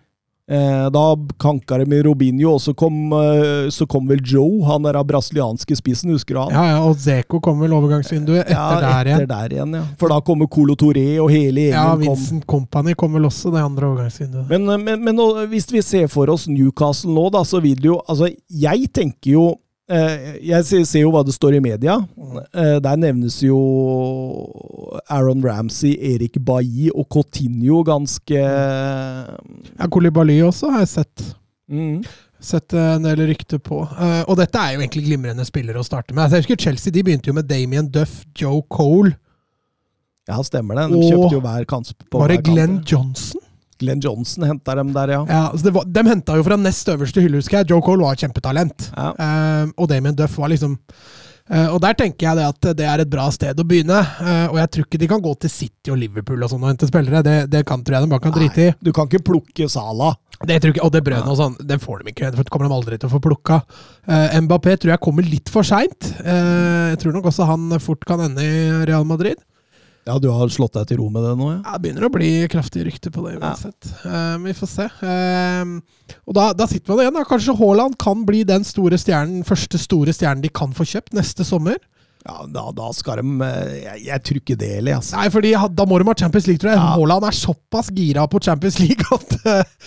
Eh, 0.50 0.90
da 0.96 1.18
kanka 1.44 1.78
de 1.78 1.86
med 1.92 2.06
Robinho, 2.06 2.54
og 2.56 2.62
så 2.64 2.72
kom, 2.74 3.12
eh, 3.12 3.68
så 3.70 3.84
kom 3.86 4.06
vel 4.08 4.22
Joe, 4.24 4.62
han 4.64 4.86
der 4.88 4.96
brasilianske 5.04 5.76
spissen, 5.76 6.14
husker 6.16 6.38
du 6.38 6.40
han? 6.40 6.54
Ja, 6.56 6.64
ja, 6.70 6.78
og 6.88 6.96
Zeko 7.04 7.42
kom 7.44 7.60
vel 7.60 7.76
overgangsvinduet 7.76 8.46
etter 8.46 8.56
Ja, 8.56 8.80
der 8.80 9.12
etter 9.12 9.26
igjen. 9.26 9.28
der 9.28 9.50
igjen, 9.58 9.76
ja. 9.76 9.84
For 10.00 10.08
da 10.08 10.22
kommer 10.22 10.48
Colo 10.48 10.76
Toré, 10.80 11.20
og 11.20 11.28
hele 11.36 11.68
gjengen 11.68 12.08
Ja, 12.08 12.16
kom. 12.16 12.42
Company 12.48 12.96
kom 12.96 13.12
vel 13.20 13.28
også 13.28 13.52
det 13.52 13.60
andre 13.60 13.90
overgangsvinduet. 13.92 14.48
Men, 14.50 14.72
men, 14.86 15.04
men 15.04 15.16
nå, 15.20 15.28
hvis 15.52 15.68
vi 15.76 15.82
ser 15.84 16.08
for 16.08 16.32
oss 16.32 16.48
Newcastle 16.48 17.12
nå, 17.12 17.28
da, 17.36 17.44
så 17.44 17.60
vil 17.60 17.76
det 17.76 17.92
jo 17.92 18.00
Altså, 18.08 18.32
jeg 18.48 18.88
tenker 18.96 19.32
jo 19.34 19.46
eh, 19.52 19.56
Jeg 19.88 20.66
ser, 20.68 21.00
jo 21.00 21.12
hva 21.14 21.22
det 21.24 21.32
står 21.36 21.56
i 21.58 21.64
media. 21.64 21.94
Eh, 22.52 22.78
der 22.84 22.98
nevnes 23.00 23.38
jo 23.46 23.56
Aaron 25.08 25.40
Ramsey, 25.46 25.94
Erik 26.14 26.36
Bailly 26.44 26.90
og 26.92 27.08
Coutinho 27.14 27.84
ganske 27.88 28.36
Ja, 28.42 29.88
Kolibali 29.92 30.42
også 30.44 30.74
har 30.74 30.84
jeg 30.84 30.94
sett. 30.98 31.28
mm. 31.72 32.02
Sett 32.38 32.74
eh, 32.78 32.92
en 33.00 33.02
del 33.08 33.24
rykter 33.32 33.58
på. 33.64 33.80
Eh, 33.98 34.20
og 34.30 34.36
dette 34.38 34.60
er 34.62 34.76
jo 34.76 34.84
egentlig 34.84 35.08
glimrende 35.08 35.46
spillere 35.48 35.80
å 35.82 35.88
starte 35.88 36.14
med. 36.14 36.26
Altså, 36.28 36.38
jeg 36.38 36.46
husker 36.46 36.60
Chelsea 36.68 36.94
de 36.94 37.02
begynte 37.08 37.32
jo 37.32 37.34
med 37.34 37.48
Damien 37.50 37.88
Duff, 37.90 38.20
Joe 38.38 38.62
Cole. 38.70 39.16
Ja, 40.30 40.38
stemmer 40.46 40.78
det. 40.78 40.90
De 40.92 41.08
kjøpte 41.08 41.34
jo 41.34 41.42
hver 41.42 41.66
kans 41.66 41.96
på 41.98 42.20
Var 42.22 42.36
det. 42.36 42.44
Glenn 42.46 42.82
Johnson? 42.86 43.42
Glenn 43.80 44.02
Johnson 44.04 44.48
henta 44.48 44.76
dem 44.80 44.92
der, 44.96 45.14
ja. 45.16 45.22
Ja, 45.30 45.44
det 45.64 45.74
var, 45.76 45.86
De 45.86 46.04
henta 46.08 46.36
jo 46.38 46.46
fra 46.48 46.58
nest 46.60 46.90
øverste 46.92 47.24
hylle, 47.24 47.42
husker 47.42 47.62
jeg. 47.62 47.72
Joe 47.72 47.84
Cole 47.86 48.06
var 48.06 48.18
et 48.18 48.26
kjempetalent. 48.26 48.90
Ja. 48.96 49.14
Uh, 49.18 49.72
og 49.78 49.90
Damien 49.92 50.16
Duff 50.18 50.38
var 50.40 50.52
liksom 50.52 50.76
uh, 50.78 51.68
Og 51.74 51.80
der 51.84 51.98
tenker 52.00 52.30
jeg 52.30 52.40
det 52.40 52.46
at 52.48 52.70
det 52.80 52.88
er 52.88 53.04
et 53.04 53.12
bra 53.12 53.28
sted 53.34 53.60
å 53.60 53.66
begynne. 53.68 54.00
Uh, 54.22 54.46
og 54.52 54.62
jeg 54.62 54.72
tror 54.74 54.88
ikke 54.88 55.02
de 55.04 55.10
kan 55.14 55.24
gå 55.24 55.34
til 55.44 55.54
City 55.54 55.94
og 55.94 56.00
Liverpool 56.02 56.46
og 56.46 56.54
sånn 56.54 56.64
og 56.64 56.72
hente 56.72 56.90
spillere. 56.90 57.24
Det, 57.26 57.38
det 57.54 57.66
kan, 57.68 57.84
tror 57.84 58.00
jeg 58.00 58.08
de 58.08 58.14
bare 58.16 58.26
kan 58.28 58.38
drite 58.38 58.70
i. 58.70 58.72
Du 58.84 58.94
kan 58.96 59.10
ikke 59.10 59.26
plukke 59.32 59.70
Sala. 59.72 60.14
Det 60.38 60.60
tror 60.62 60.70
jeg 60.70 60.76
ikke, 60.76 60.86
Og 60.86 60.94
det 60.94 61.02
brødene 61.02 61.34
og 61.34 61.40
sånn, 61.40 61.60
det 61.66 61.80
får 61.82 62.04
de 62.04 62.14
ikke. 62.14 62.32
for 62.36 62.46
Det 62.46 62.54
kommer 62.54 62.70
de 62.70 62.76
aldri 62.78 62.98
til 63.02 63.10
å 63.10 63.16
få 63.16 63.22
plukka. 63.26 63.56
Eh, 64.06 64.36
Mbappé 64.46 64.76
tror 64.78 64.94
jeg 64.94 65.02
kommer 65.02 65.26
litt 65.26 65.50
for 65.50 65.66
seint. 65.66 66.12
Jeg 66.22 67.00
tror 67.02 67.16
nok 67.16 67.32
også 67.32 67.48
han 67.50 67.74
fort 67.82 68.06
kan 68.06 68.22
ende 68.22 68.46
i 68.46 68.60
Real 68.86 69.08
Madrid. 69.10 69.42
Ja, 70.08 70.16
du 70.24 70.30
har 70.32 70.48
slått 70.54 70.78
deg 70.78 70.88
til 70.88 71.02
ro 71.02 71.10
med 71.12 71.26
det 71.28 71.34
nå, 71.36 71.50
ja? 71.52 71.58
Ja, 71.66 71.74
Det 71.76 71.84
begynner 71.84 72.08
å 72.08 72.12
bli 72.14 72.30
kraftige 72.52 72.88
rykter 72.88 73.12
på 73.12 73.26
det 73.26 73.36
uansett. 73.42 73.90
Eh, 74.06 74.38
men 74.40 74.46
vi 74.48 74.56
får 74.56 74.70
se. 74.72 74.86
Eh, 75.04 76.16
og 76.24 76.38
da, 76.38 76.46
da 76.56 76.68
sitter 76.72 76.94
man 76.94 77.04
igjen. 77.04 77.18
da. 77.20 77.26
Kanskje 77.28 77.56
Haaland 77.60 77.98
kan 78.00 78.24
bli 78.28 78.46
den 78.48 78.64
store 78.68 79.00
stjernen, 79.02 79.44
første 79.48 79.82
store 79.82 80.16
stjernen 80.16 80.46
de 80.46 80.52
kan 80.56 80.72
få 80.78 80.88
kjøpt 80.88 81.18
neste 81.18 81.44
sommer. 81.48 81.76
Ja, 82.28 82.42
da, 82.52 82.64
da 82.76 82.88
skal 82.96 83.22
de 83.22 83.36
eh, 83.46 83.76
Jeg, 83.84 84.06
jeg 84.08 84.24
tror 84.28 84.40
ikke 84.42 84.58
det 84.64 84.72
heller, 84.78 84.98
altså. 85.02 85.20
Nei, 85.20 85.28
fordi 85.32 85.52
da 85.76 85.86
må 85.88 86.00
de 86.00 86.08
ha 86.10 86.16
Champions 86.24 86.48
League, 86.48 86.64
tror 86.64 86.74
jeg. 86.74 86.80
Ja. 86.80 86.88
Haaland 86.96 87.28
er 87.28 87.40
såpass 87.44 87.92
gira 88.00 88.26
på 88.32 88.42
Champions 88.48 88.80
League 88.84 89.12
at 89.12 89.38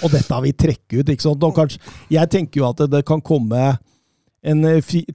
Og 0.05 0.13
dette 0.13 0.45
vil 0.47 0.57
trekke 0.67 1.01
ut, 1.01 1.15
ikke 1.17 1.27
sant. 1.31 1.49
Og 1.49 1.57
kanskje, 1.57 1.81
jeg 2.13 2.33
tenker 2.37 2.61
jo 2.63 2.69
at 2.69 2.85
det, 2.85 2.93
det 2.99 3.07
kan 3.09 3.25
komme 3.25 3.73
en 4.45 4.65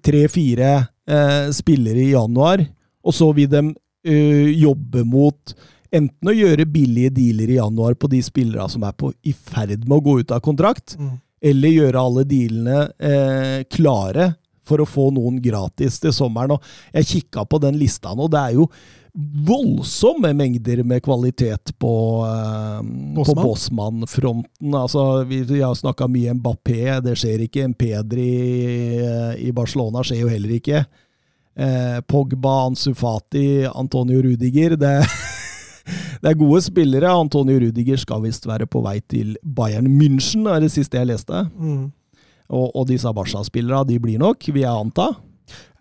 tre-fire 0.05 0.73
eh, 1.09 1.47
spillere 1.53 2.03
i 2.03 2.11
januar, 2.11 2.61
og 3.05 3.13
så 3.13 3.31
vil 3.37 3.49
de 3.49 3.63
jobbe 4.05 5.03
mot 5.07 5.55
enten 5.95 6.29
å 6.29 6.33
gjøre 6.35 6.65
billige 6.67 7.09
dealer 7.15 7.49
i 7.53 7.57
januar 7.59 7.95
på 7.95 8.09
de 8.11 8.19
spillere 8.25 8.65
som 8.69 8.83
er 8.83 8.91
på, 8.99 9.13
i 9.23 9.31
ferd 9.33 9.87
med 9.87 9.97
å 9.97 10.03
gå 10.03 10.19
ut 10.19 10.31
av 10.35 10.41
kontrakt, 10.43 10.97
Mm. 10.99 11.13
eller 11.41 11.69
gjøre 11.69 12.01
alle 12.01 12.23
dealene 12.27 12.91
eh, 12.99 13.63
klare 13.69 14.35
for 14.65 14.81
å 14.81 14.85
få 14.89 15.11
noen 15.13 15.39
gratis 15.41 15.99
til 16.01 16.11
sommeren. 16.11 16.51
Og 16.57 16.61
jeg 16.93 17.05
kikka 17.05 17.45
på 17.45 17.59
den 17.61 17.77
lista 17.77 18.15
nå, 18.17 18.27
det 18.33 18.39
er 18.41 18.53
jo 18.57 18.67
voldsomme 19.45 20.33
mengder 20.35 20.81
med 20.83 21.03
kvalitet 21.05 21.71
på, 21.79 21.91
eh? 22.27 22.81
Bosman-fronten. 23.45 24.73
Altså, 24.75 25.23
vi, 25.29 25.41
vi 25.47 25.61
har 25.61 25.75
snakka 25.77 26.07
mye 26.11 26.33
Mbappé, 26.35 26.99
det 27.05 27.15
skjer 27.21 27.45
ikke. 27.45 27.63
En 27.63 27.73
Pedri 27.77 28.27
eh, 28.99 29.33
i 29.47 29.51
Barcelona 29.55 30.03
skjer 30.03 30.25
jo 30.25 30.31
heller 30.33 30.57
ikke. 30.57 30.83
Eh, 31.55 31.99
Pogba, 32.07 32.65
Ansufati, 32.67 33.65
Antonio 33.65 34.21
Rudiger. 34.21 34.75
Det, 34.75 34.95
det 36.21 36.31
er 36.31 36.39
gode 36.39 36.61
spillere. 36.65 37.11
Antonio 37.11 37.59
Rudiger 37.63 38.01
skal 38.01 38.25
visst 38.25 38.47
være 38.47 38.67
på 38.67 38.83
vei 38.85 38.99
til 38.99 39.37
Bayern 39.43 39.87
München, 39.87 40.49
er 40.51 40.59
det 40.63 40.73
siste 40.75 40.99
jeg 40.99 41.13
leste. 41.13 41.45
mm. 41.55 41.85
Og, 42.45 42.75
og 42.77 42.83
disse 42.85 43.09
Barca-spillerne, 43.09 43.87
de 43.89 43.95
blir 43.97 44.19
nok, 44.21 44.43
vil 44.53 44.61
jeg 44.61 44.69
anta. 44.69 45.07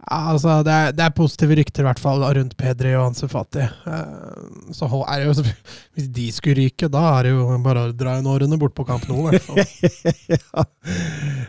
Ja, 0.05 0.19
altså, 0.35 0.59
det 0.67 0.73
er, 0.75 0.90
det 0.93 1.05
er 1.07 1.12
positive 1.17 1.57
rykter 1.57 1.81
i 1.81 1.87
hvert 1.87 2.01
fall 2.03 2.21
rundt 2.37 2.57
Pedri 2.61 2.90
og 2.99 3.07
Ansu 3.07 3.25
Fati. 3.31 3.62
Eh, 3.64 4.73
så 4.77 4.88
er 5.09 5.23
det 5.23 5.31
jo, 5.31 5.45
hvis 5.97 6.09
de 6.19 6.27
skulle 6.37 6.59
ryke, 6.59 6.90
da 6.93 7.03
er 7.19 7.29
det 7.29 7.33
jo 7.33 7.47
bare 7.64 7.87
å 7.88 7.95
dra 7.97 8.19
en 8.21 8.29
årene 8.29 8.59
bort 8.61 8.75
på 8.77 8.85
hvert 8.85 9.07
fall. 9.47 9.62
ja. 10.35 10.64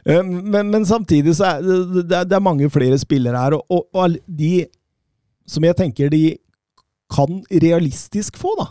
Eh, 0.07 0.23
men, 0.23 0.71
men 0.71 0.87
samtidig 0.87 1.35
så 1.35 1.49
er 1.57 1.67
det, 1.67 2.05
det 2.07 2.23
er- 2.37 2.45
mange 2.45 2.69
flere 2.71 2.97
spillere 3.01 3.41
her, 3.43 3.57
og, 3.59 3.65
og, 3.69 3.87
og 3.93 4.15
de 4.27 4.65
som 5.49 5.63
jeg 5.67 5.75
tenker 5.77 6.09
de 6.13 6.23
kan 7.11 7.43
realistisk 7.61 8.37
få, 8.39 8.55
da. 8.57 8.69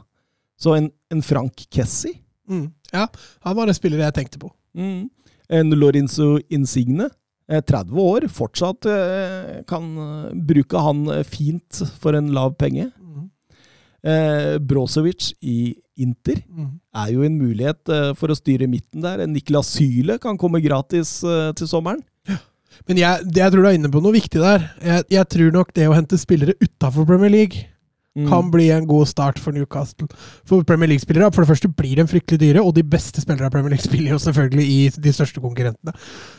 Så 0.58 0.72
en, 0.78 0.88
en 1.12 1.22
Frank 1.22 1.66
Kessi, 1.70 2.20
Mm. 2.44 2.66
Ja, 2.92 3.06
han 3.40 3.54
var 3.56 3.70
en 3.70 3.76
spiller 3.76 4.02
jeg 4.02 4.12
tenkte 4.18 4.36
på. 4.42 4.50
en 5.48 5.70
Lorenzo 5.80 6.34
Insigne, 6.52 7.06
30 7.50 7.98
år, 8.00 8.24
fortsatt 8.32 8.86
eh, 8.88 9.62
kan 9.68 9.88
eh, 10.00 10.30
bruke 10.48 10.80
han 10.80 11.02
eh, 11.12 11.24
fint 11.28 11.82
for 12.00 12.16
en 12.16 12.30
lav 12.32 12.54
penge. 12.60 12.86
Mm. 12.98 13.26
Eh, 14.04 14.54
Brozovic 14.64 15.32
i 15.42 15.74
Inter 15.96 16.40
Mm. 16.50 16.80
er 16.96 17.12
jo 17.12 17.22
en 17.22 17.36
mulighet 17.38 17.88
eh, 17.92 18.08
for 18.18 18.32
å 18.32 18.36
styre 18.38 18.66
midten 18.68 19.04
der. 19.04 19.22
Niklas 19.30 19.70
Syle 19.76 20.16
kan 20.18 20.38
komme 20.40 20.60
gratis 20.64 21.18
eh, 21.24 21.52
til 21.58 21.68
sommeren. 21.70 22.00
Men 22.88 22.98
jeg, 22.98 23.28
jeg 23.36 23.52
tror 23.52 23.62
du 23.62 23.68
er 23.70 23.76
inne 23.78 23.90
på 23.92 24.00
noe 24.02 24.12
viktig 24.16 24.40
der. 24.42 24.64
Jeg, 24.82 25.04
jeg 25.14 25.28
tror 25.30 25.52
nok 25.54 25.68
det 25.76 25.86
å 25.86 25.94
hente 25.94 26.18
spillere 26.18 26.56
utafor 26.64 27.06
Premier 27.06 27.30
League 27.30 27.68
Mm. 28.14 28.28
kan 28.30 28.50
bli 28.50 28.68
en 28.70 28.84
god 28.86 29.08
start 29.10 29.40
for 29.42 29.50
Newcastle. 29.50 30.06
For 30.46 30.62
Premier 30.62 30.92
League-spillere 30.92 31.32
for 31.34 31.42
det 31.42 31.50
første 31.50 31.70
blir 31.74 31.98
de 31.98 32.06
fryktelig 32.06 32.38
dyre, 32.44 32.62
og 32.62 32.76
de 32.76 32.84
beste 32.86 33.18
spillere 33.24 33.48
av 33.48 33.50
Premier 33.50 33.74
League 33.74 33.82
spiller 33.82 34.14
jo 34.14 34.20
selvfølgelig 34.22 34.66
i 34.70 34.76
de 35.02 35.12
største 35.16 35.42
konkurrentene. 35.42 35.94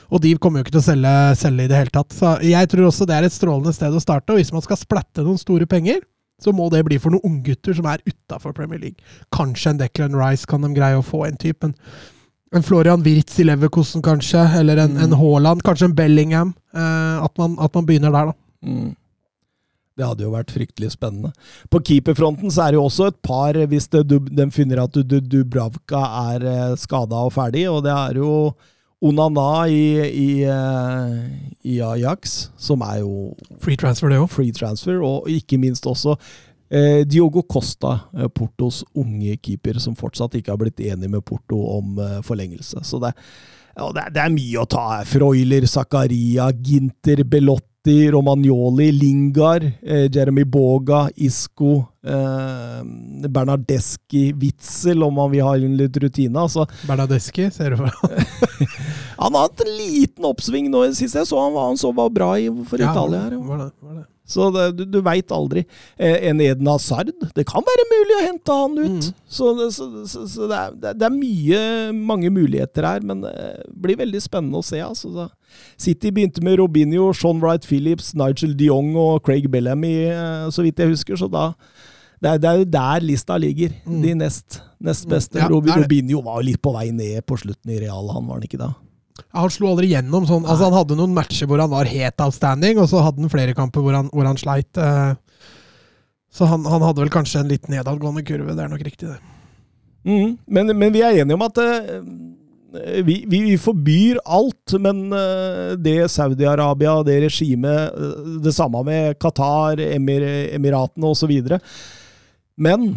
Og 0.07 0.23
de 0.23 0.31
kommer 0.39 0.61
jo 0.61 0.65
ikke 0.65 0.77
til 0.77 0.83
å 0.83 0.87
selge, 0.87 1.13
selge 1.41 1.65
i 1.65 1.71
det 1.73 1.81
hele 1.81 1.91
tatt. 1.91 2.15
Så 2.15 2.37
jeg 2.47 2.71
tror 2.71 2.87
også 2.87 3.07
det 3.09 3.17
er 3.17 3.27
et 3.27 3.35
strålende 3.35 3.75
sted 3.75 3.91
å 3.91 4.03
starte. 4.03 4.31
Og 4.31 4.39
hvis 4.39 4.53
man 4.55 4.63
skal 4.63 4.79
splatte 4.79 5.25
noen 5.25 5.41
store 5.41 5.67
penger, 5.67 5.99
så 6.39 6.55
må 6.55 6.69
det 6.71 6.85
bli 6.87 6.95
for 6.99 7.11
noen 7.11 7.27
unggutter 7.27 7.75
som 7.75 7.91
er 7.91 8.03
utafor 8.07 8.55
Premier 8.55 8.79
League. 8.79 9.03
Kanskje 9.35 9.73
en 9.73 9.79
Declan 9.83 10.15
Rice 10.15 10.47
kan 10.47 10.63
de 10.63 10.71
greie 10.75 10.95
å 10.95 11.03
få 11.03 11.25
en 11.27 11.39
type. 11.39 11.67
En, 11.67 11.75
en 12.55 12.63
Florian 12.63 13.03
Wirtz 13.03 13.39
i 13.43 13.47
Leverkosten, 13.47 14.03
kanskje. 14.05 14.47
Eller 14.61 14.79
en, 14.83 14.95
en 14.95 15.15
Haaland. 15.19 15.63
Kanskje 15.67 15.91
en 15.91 15.95
Bellingham. 15.97 16.55
Eh, 16.75 17.17
at, 17.19 17.35
man, 17.41 17.59
at 17.59 17.75
man 17.75 17.87
begynner 17.87 18.15
der, 18.15 18.31
da. 18.31 18.39
Mm. 18.63 18.93
Det 19.95 20.03
hadde 20.03 20.25
jo 20.25 20.33
vært 20.33 20.51
fryktelig 20.51 20.91
spennende. 20.91 21.31
På 21.71 21.79
keeperfronten 21.79 22.51
så 22.51 22.65
er 22.65 22.73
det 22.73 22.79
jo 22.81 22.87
også 22.89 23.09
et 23.11 23.19
par, 23.23 23.55
hvis 23.71 23.87
det, 23.93 24.03
du, 24.11 24.17
de 24.19 24.47
finner 24.51 24.83
at 24.83 24.95
du, 24.95 25.03
du, 25.07 25.21
Dubravka 25.23 26.01
er 26.35 26.47
uh, 26.47 26.79
skada 26.79 27.21
og 27.27 27.31
ferdig, 27.35 27.63
og 27.71 27.85
det 27.85 27.93
er 27.95 28.19
jo 28.19 28.33
Onana 29.05 29.67
i, 29.69 29.85
i, 30.07 30.29
eh, 30.47 31.15
i 31.67 31.79
Ajax, 31.83 32.49
som 32.57 32.81
er 32.85 33.01
jo 33.03 33.35
Free 33.61 33.77
transfer, 33.77 34.09
det 34.09 34.17
òg. 34.21 34.29
free 34.31 34.55
transfer, 34.55 35.01
og 35.03 35.27
ikke 35.29 35.59
minst 35.61 35.85
også 35.85 36.15
eh, 36.69 37.03
Diogo 37.05 37.43
Costa, 37.43 37.99
eh, 38.15 38.29
Portos 38.33 38.83
unge 38.95 39.35
keeper, 39.37 39.79
som 39.83 39.97
fortsatt 39.99 40.39
ikke 40.39 40.53
har 40.53 40.61
blitt 40.61 40.81
enig 40.81 41.11
med 41.11 41.25
Porto 41.27 41.59
om 41.77 41.99
eh, 41.99 42.17
forlengelse. 42.25 42.81
Så 42.87 43.01
det, 43.03 43.13
ja, 43.75 43.91
det, 43.91 44.07
er, 44.07 44.15
det 44.15 44.23
er 44.23 44.33
mye 44.33 44.63
å 44.63 44.69
ta 44.69 44.87
her. 44.95 45.07
Freuler, 45.09 45.67
Zakaria, 45.69 46.49
Ginter, 46.55 47.25
Belotti, 47.27 47.74
Romagnoli, 47.87 48.91
Lingard, 48.91 49.63
eh, 49.81 50.07
Jeremy 50.11 50.43
Boga, 50.43 51.09
Isco, 51.15 51.85
eh, 52.05 52.81
Bernardeschi, 53.27 54.33
Witzel, 54.33 55.03
om 55.03 55.17
han 55.17 55.31
vil 55.31 55.43
ha 55.45 55.55
litt 55.55 55.97
rutine. 55.97 56.39
altså 56.39 56.65
Bernadeschi, 56.87 57.51
ser 57.51 57.69
du 57.69 57.77
for 57.77 57.91
Han 59.21 59.33
har 59.33 59.47
hatt 59.47 59.61
en 59.61 59.77
liten 59.77 60.25
oppsving 60.25 60.67
nå 60.71 60.83
sist 60.97 61.15
jeg 61.15 61.29
så 61.29 61.39
han 61.39 61.53
var, 61.53 61.69
han 61.71 61.79
så 61.79 61.93
var 61.95 62.09
bra 62.09 62.33
i, 62.39 62.49
for 62.67 62.81
Italia. 62.81 63.21
her. 63.27 63.37
jo. 63.37 63.45
Var 63.47 63.63
det, 63.63 63.71
var 63.81 63.93
det. 64.01 64.05
Så 64.25 64.47
det, 64.55 64.63
du, 64.79 64.83
du 64.89 64.97
veit 65.05 65.29
aldri. 65.31 65.61
Eh, 66.01 66.15
en 66.31 66.39
Eden 66.41 66.65
Hazard, 66.71 67.11
det 67.37 67.43
kan 67.45 67.61
være 67.65 67.83
mulig 67.91 68.15
å 68.17 68.23
hente 68.25 68.55
han 68.57 68.77
ut. 68.79 69.09
Mm. 69.09 69.23
Så, 69.29 69.51
det, 69.59 69.67
så, 69.75 69.85
så, 70.09 70.23
så 70.31 70.47
det, 70.49 70.61
er, 70.63 70.93
det 70.97 71.05
er- 71.05 71.13
mye, 71.15 71.59
mange 71.93 72.31
muligheter 72.33 72.87
her, 72.89 73.05
men 73.05 73.21
det 73.21 73.35
blir 73.69 73.99
veldig 74.01 74.21
spennende 74.25 74.61
å 74.61 74.65
se. 74.65 74.81
Altså. 74.81 75.11
Så 75.13 75.27
City 75.77 76.09
begynte 76.11 76.41
med 76.43 76.57
Robinho, 76.59 77.11
Sean 77.13 77.37
Wright 77.43 77.67
Phillips, 77.69 78.13
Nigel 78.17 78.55
de 78.57 78.71
Jong 78.71 78.95
og 78.97 79.21
Craig 79.27 79.45
Bellamy, 79.53 79.93
eh, 80.09 80.47
så 80.51 80.65
vidt 80.65 80.81
jeg 80.81 80.95
husker. 80.95 81.21
Så 81.21 81.29
da 81.31 81.51
det 82.25 82.31
er, 82.31 82.39
det 82.41 82.49
er 82.49 82.57
jo 82.63 82.65
der 82.73 83.03
lista 83.05 83.35
ligger. 83.37 83.73
Mm. 83.85 84.01
De 84.01 84.13
nest, 84.23 84.57
nest 84.81 85.05
beste. 85.11 85.37
Ja, 85.37 85.49
Robi- 85.51 85.67
det 85.69 85.75
er 85.75 85.83
det. 85.83 85.89
Robinho 85.91 86.21
var 86.25 86.39
jo 86.41 86.47
litt 86.49 86.61
på 86.63 86.71
vei 86.73 86.87
ned 86.95 87.21
på 87.29 87.37
slutten 87.37 87.75
i 87.75 87.79
Real, 87.83 88.07
han 88.15 88.25
var 88.25 88.39
han 88.39 88.47
ikke 88.47 88.57
da? 88.61 88.71
Han 89.35 89.51
slo 89.51 89.71
aldri 89.71 89.91
gjennom 89.93 90.25
sånn. 90.27 90.43
Altså, 90.43 90.67
han 90.67 90.75
hadde 90.75 90.97
noen 90.99 91.13
matcher 91.15 91.47
hvor 91.47 91.61
han 91.63 91.71
var 91.71 91.87
helt 91.87 92.23
outstanding, 92.23 92.79
og 92.81 92.89
så 92.91 93.03
hadde 93.05 93.23
han 93.23 93.31
flere 93.31 93.55
kamper 93.55 93.83
hvor 93.83 93.95
han, 93.95 94.09
hvor 94.11 94.27
han 94.27 94.39
sleit. 94.39 94.71
eh. 94.75 95.15
Så 96.35 96.47
han, 96.51 96.65
han 96.67 96.83
hadde 96.83 96.99
vel 96.99 97.13
kanskje 97.13 97.43
en 97.43 97.51
litt 97.51 97.69
nedadgående 97.71 98.25
kurve, 98.27 98.55
det 98.57 98.65
er 98.65 98.71
nok 98.71 98.83
riktig, 98.83 99.13
det. 99.13 99.19
Mm, 100.05 100.35
men, 100.51 100.73
men 100.77 100.91
vi 100.93 101.01
er 101.01 101.21
enige 101.21 101.37
om 101.37 101.45
at 101.47 101.57
uh, 101.63 102.01
vi, 103.07 103.15
vi, 103.31 103.55
forbyr 103.57 104.19
alt, 104.21 104.75
men 104.83 105.07
uh, 105.15 105.73
det 105.79 106.11
Saudi-Arabia, 106.13 106.99
det 107.07 107.15
regimet, 107.23 107.95
uh, 107.95 108.35
det 108.43 108.53
samme 108.53 108.83
med 108.85 109.15
Qatar, 109.17 109.79
Emir, 109.81 110.27
Emiratene 110.53 111.09
osv. 111.09 111.33
Men 112.59 112.91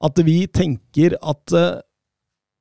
at 0.00 0.20
vi 0.24 0.44
tenker 0.52 1.16
at 1.18 1.56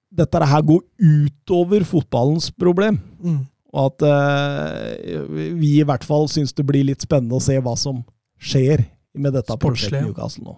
dette 0.10 0.42
her 0.52 0.66
går 0.66 0.82
utover 0.98 1.86
fotballens 1.88 2.50
problem. 2.52 3.00
Mm. 3.22 3.42
Og 3.70 3.92
at 3.92 4.06
eh, 4.10 5.20
vi 5.60 5.76
i 5.78 5.86
hvert 5.86 6.06
fall 6.08 6.26
syns 6.32 6.56
det 6.58 6.66
blir 6.66 6.88
litt 6.88 7.06
spennende 7.06 7.38
å 7.38 7.44
se 7.44 7.58
hva 7.62 7.76
som 7.78 8.02
skjer 8.42 8.88
med 9.20 9.36
dette 9.38 9.58
prosjektet. 9.62 10.08
Newcastle 10.08 10.48
nå. 10.48 10.56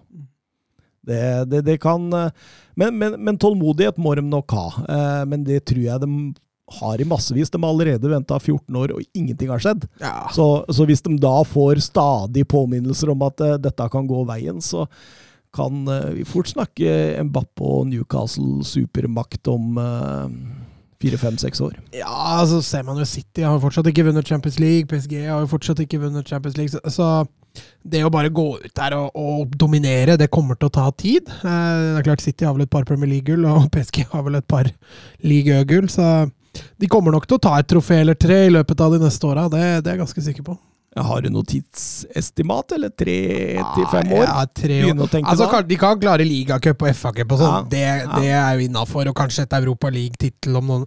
Det, 1.02 1.20
det, 1.50 1.64
det 1.66 1.80
kan 1.82 2.04
eh, 2.14 2.30
men, 2.78 2.94
men, 2.98 3.18
men 3.20 3.38
tålmodighet 3.40 3.98
må 4.00 4.14
de 4.16 4.24
nok 4.24 4.54
ha. 4.56 4.68
Eh, 4.86 5.24
Men 5.28 5.44
det 5.44 5.64
tror 5.68 5.82
jeg 5.82 6.04
de 6.04 6.12
har 6.78 7.00
i 7.02 7.04
massevis. 7.04 7.50
De 7.52 7.60
har 7.60 7.68
allerede 7.68 8.08
venta 8.08 8.38
14 8.38 8.76
år, 8.80 8.94
og 8.96 9.18
ingenting 9.18 9.50
har 9.52 9.60
skjedd. 9.60 9.84
Ja. 10.00 10.30
Så, 10.32 10.46
så 10.72 10.86
hvis 10.88 11.04
de 11.04 11.18
da 11.20 11.34
får 11.44 11.82
stadig 11.84 12.46
påminnelser 12.48 13.12
om 13.12 13.26
at 13.26 13.42
eh, 13.44 13.58
dette 13.60 13.88
kan 13.92 14.08
gå 14.08 14.22
veien, 14.30 14.62
så 14.64 14.86
kan 15.54 15.86
eh, 15.88 16.10
vi 16.18 16.26
fort 16.28 16.50
snakke 16.50 17.22
Mbappe 17.28 17.64
og 17.64 17.86
Newcastle 17.90 18.64
supermakt 18.66 19.48
om 19.52 19.78
fire-fem-seks 21.02 21.60
år. 21.64 21.78
Ja, 21.96 22.12
altså 22.38 22.60
ser 22.64 22.84
man 22.86 23.00
jo 23.00 23.06
City 23.08 23.42
har 23.42 23.56
jo 23.56 23.62
fortsatt 23.64 23.88
ikke 23.90 24.06
vunnet 24.06 24.28
Champions 24.28 24.58
League. 24.62 24.88
PSG 24.90 25.24
har 25.26 25.42
jo 25.42 25.50
fortsatt 25.50 25.82
ikke 25.82 26.00
vunnet 26.04 26.28
Champions 26.28 26.58
League. 26.58 26.72
Så, 26.74 26.82
så 26.94 27.08
det 27.82 28.02
å 28.06 28.12
bare 28.12 28.32
gå 28.32 28.46
ut 28.62 28.74
der 28.78 28.94
og, 28.96 29.10
og, 29.18 29.56
dominere, 29.58 30.16
det 30.20 30.30
kommer 30.32 30.58
til 30.58 30.70
å 30.70 30.74
ta 30.74 30.86
tid. 30.96 31.28
Eh, 31.28 31.78
det 31.82 32.00
er 32.00 32.06
klart 32.06 32.24
City 32.24 32.46
har 32.48 32.56
vel 32.56 32.66
et 32.66 32.72
par 32.72 32.86
Premier 32.88 33.10
League-gull, 33.16 33.46
og 33.50 33.68
PSG 33.74 34.06
har 34.12 34.26
vel 34.28 34.38
et 34.40 34.48
par 34.48 34.70
League 35.26 35.60
Ø-gull. 35.60 35.90
Så 35.92 36.08
de 36.80 36.90
kommer 36.90 37.14
nok 37.14 37.26
til 37.28 37.38
å 37.38 37.42
ta 37.42 37.56
et 37.58 37.68
trofé 37.68 38.02
eller 38.02 38.18
tre 38.18 38.44
i 38.46 38.52
løpet 38.52 38.84
av 38.84 38.94
de 38.94 39.02
neste 39.02 39.28
åra. 39.28 39.48
Det, 39.52 39.64
det, 39.82 39.88
er 39.88 39.96
jeg 39.96 40.04
ganske 40.04 40.28
sikker 40.28 40.52
på. 40.52 40.58
Har 40.96 41.22
du 41.24 41.30
noe 41.32 41.46
tidsestimat, 41.48 42.74
eller 42.76 42.90
tre 42.92 43.16
til 43.56 43.86
fem 43.88 44.10
år? 44.12 44.26
Ja, 44.26 44.42
tre 44.44 44.78
år. 44.90 44.98
Altså, 45.22 45.46
de 45.64 45.78
kan 45.80 46.00
klare 46.00 46.26
ligacup 46.28 46.84
og 46.84 46.98
FA-cup 46.98 47.32
og 47.32 47.40
sånn, 47.40 47.54
ja, 47.54 47.60
det, 47.72 47.84
ja. 47.86 48.08
det, 48.18 48.32
er 48.36 48.58
jo 48.58 48.66
innafor. 48.66 49.08
Og 49.08 49.16
kanskje 49.16 49.46
et 49.46 49.56
Europa 49.56 49.88
League-tittel 49.92 50.58
om 50.60 50.68
noen 50.68 50.86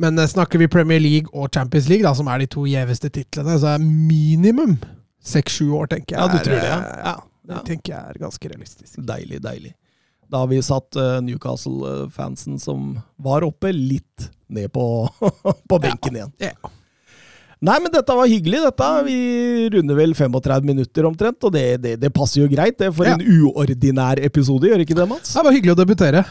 Men 0.00 0.16
eh, 0.20 0.28
snakker 0.28 0.60
vi 0.60 0.68
Premier 0.72 1.00
League 1.00 1.28
og 1.32 1.50
Champions 1.52 1.88
League, 1.92 2.04
da, 2.04 2.14
som 2.16 2.28
er 2.32 2.44
de 2.44 2.48
to 2.52 2.64
gjeveste 2.68 3.12
titlene, 3.12 3.58
så 3.60 3.74
er 3.74 3.84
minimum 3.84 4.78
seks-sju 5.26 5.68
år, 5.76 5.90
tenker 5.92 6.16
jeg. 6.16 6.22
Ja, 6.22 6.28
du 6.32 6.38
tror 6.44 6.62
det? 6.62 6.72
Ja. 7.04 7.16
Det 7.46 7.60
tenker 7.68 7.92
jeg 7.92 8.14
er 8.14 8.22
ganske 8.24 8.50
realistisk. 8.50 8.96
Deilig, 9.06 9.42
deilig. 9.44 9.74
Da 10.32 10.42
har 10.42 10.48
vi 10.50 10.58
satt 10.64 10.96
uh, 10.98 11.18
Newcastle-fansen 11.22 12.56
som 12.62 12.96
var 13.22 13.44
oppe, 13.46 13.70
litt 13.72 14.30
ned 14.48 14.72
på, 14.74 14.86
på 15.70 15.78
benken 15.82 16.18
igjen. 16.18 16.34
Ja. 16.42 16.72
Nei, 17.64 17.78
men 17.80 17.88
dette 17.88 18.12
var 18.12 18.28
hyggelig, 18.28 18.58
dette. 18.66 18.88
Vi 19.06 19.18
runder 19.72 19.96
vel 19.96 20.12
35 20.14 20.66
minutter 20.68 21.06
omtrent, 21.08 21.38
og 21.48 21.54
det, 21.54 21.64
det, 21.80 21.94
det 22.02 22.10
passer 22.12 22.42
jo 22.42 22.48
greit 22.52 22.76
det 22.76 22.90
for 22.92 23.08
ja. 23.08 23.14
en 23.16 23.46
uordinær 23.48 24.20
episode, 24.20 24.68
gjør 24.68 24.84
ikke 24.84 24.96
det, 24.98 25.06
Mats? 25.08 25.32
Det 25.32 25.44
var 25.46 25.56
hyggelig 25.56 25.72
å 25.72 25.78
debutere. 25.80 26.24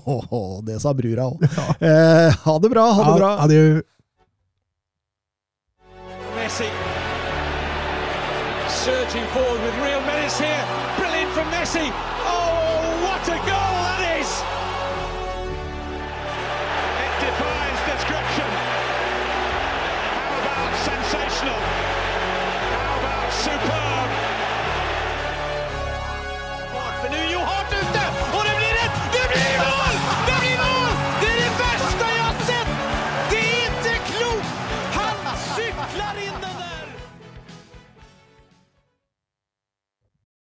det 0.70 0.78
sa 0.80 0.94
brura 0.96 1.28
òg. 1.28 1.44
Ja. 1.44 1.66
Eh, 1.76 2.40
ha 2.46 2.56
det 2.64 2.72
bra, 2.72 2.86
ha 2.96 3.06
det 3.10 3.18
bra. 3.20 3.30
Adjø. 3.44 3.66
Messi. 6.38 6.70
Surging 8.84 9.28
forward 9.36 9.60
with 9.64 9.76
real 9.84 10.00
menace 10.08 10.40
here. 10.40 10.64
Brilliant 10.96 11.30
from 11.36 11.48
Messi. 11.52 11.92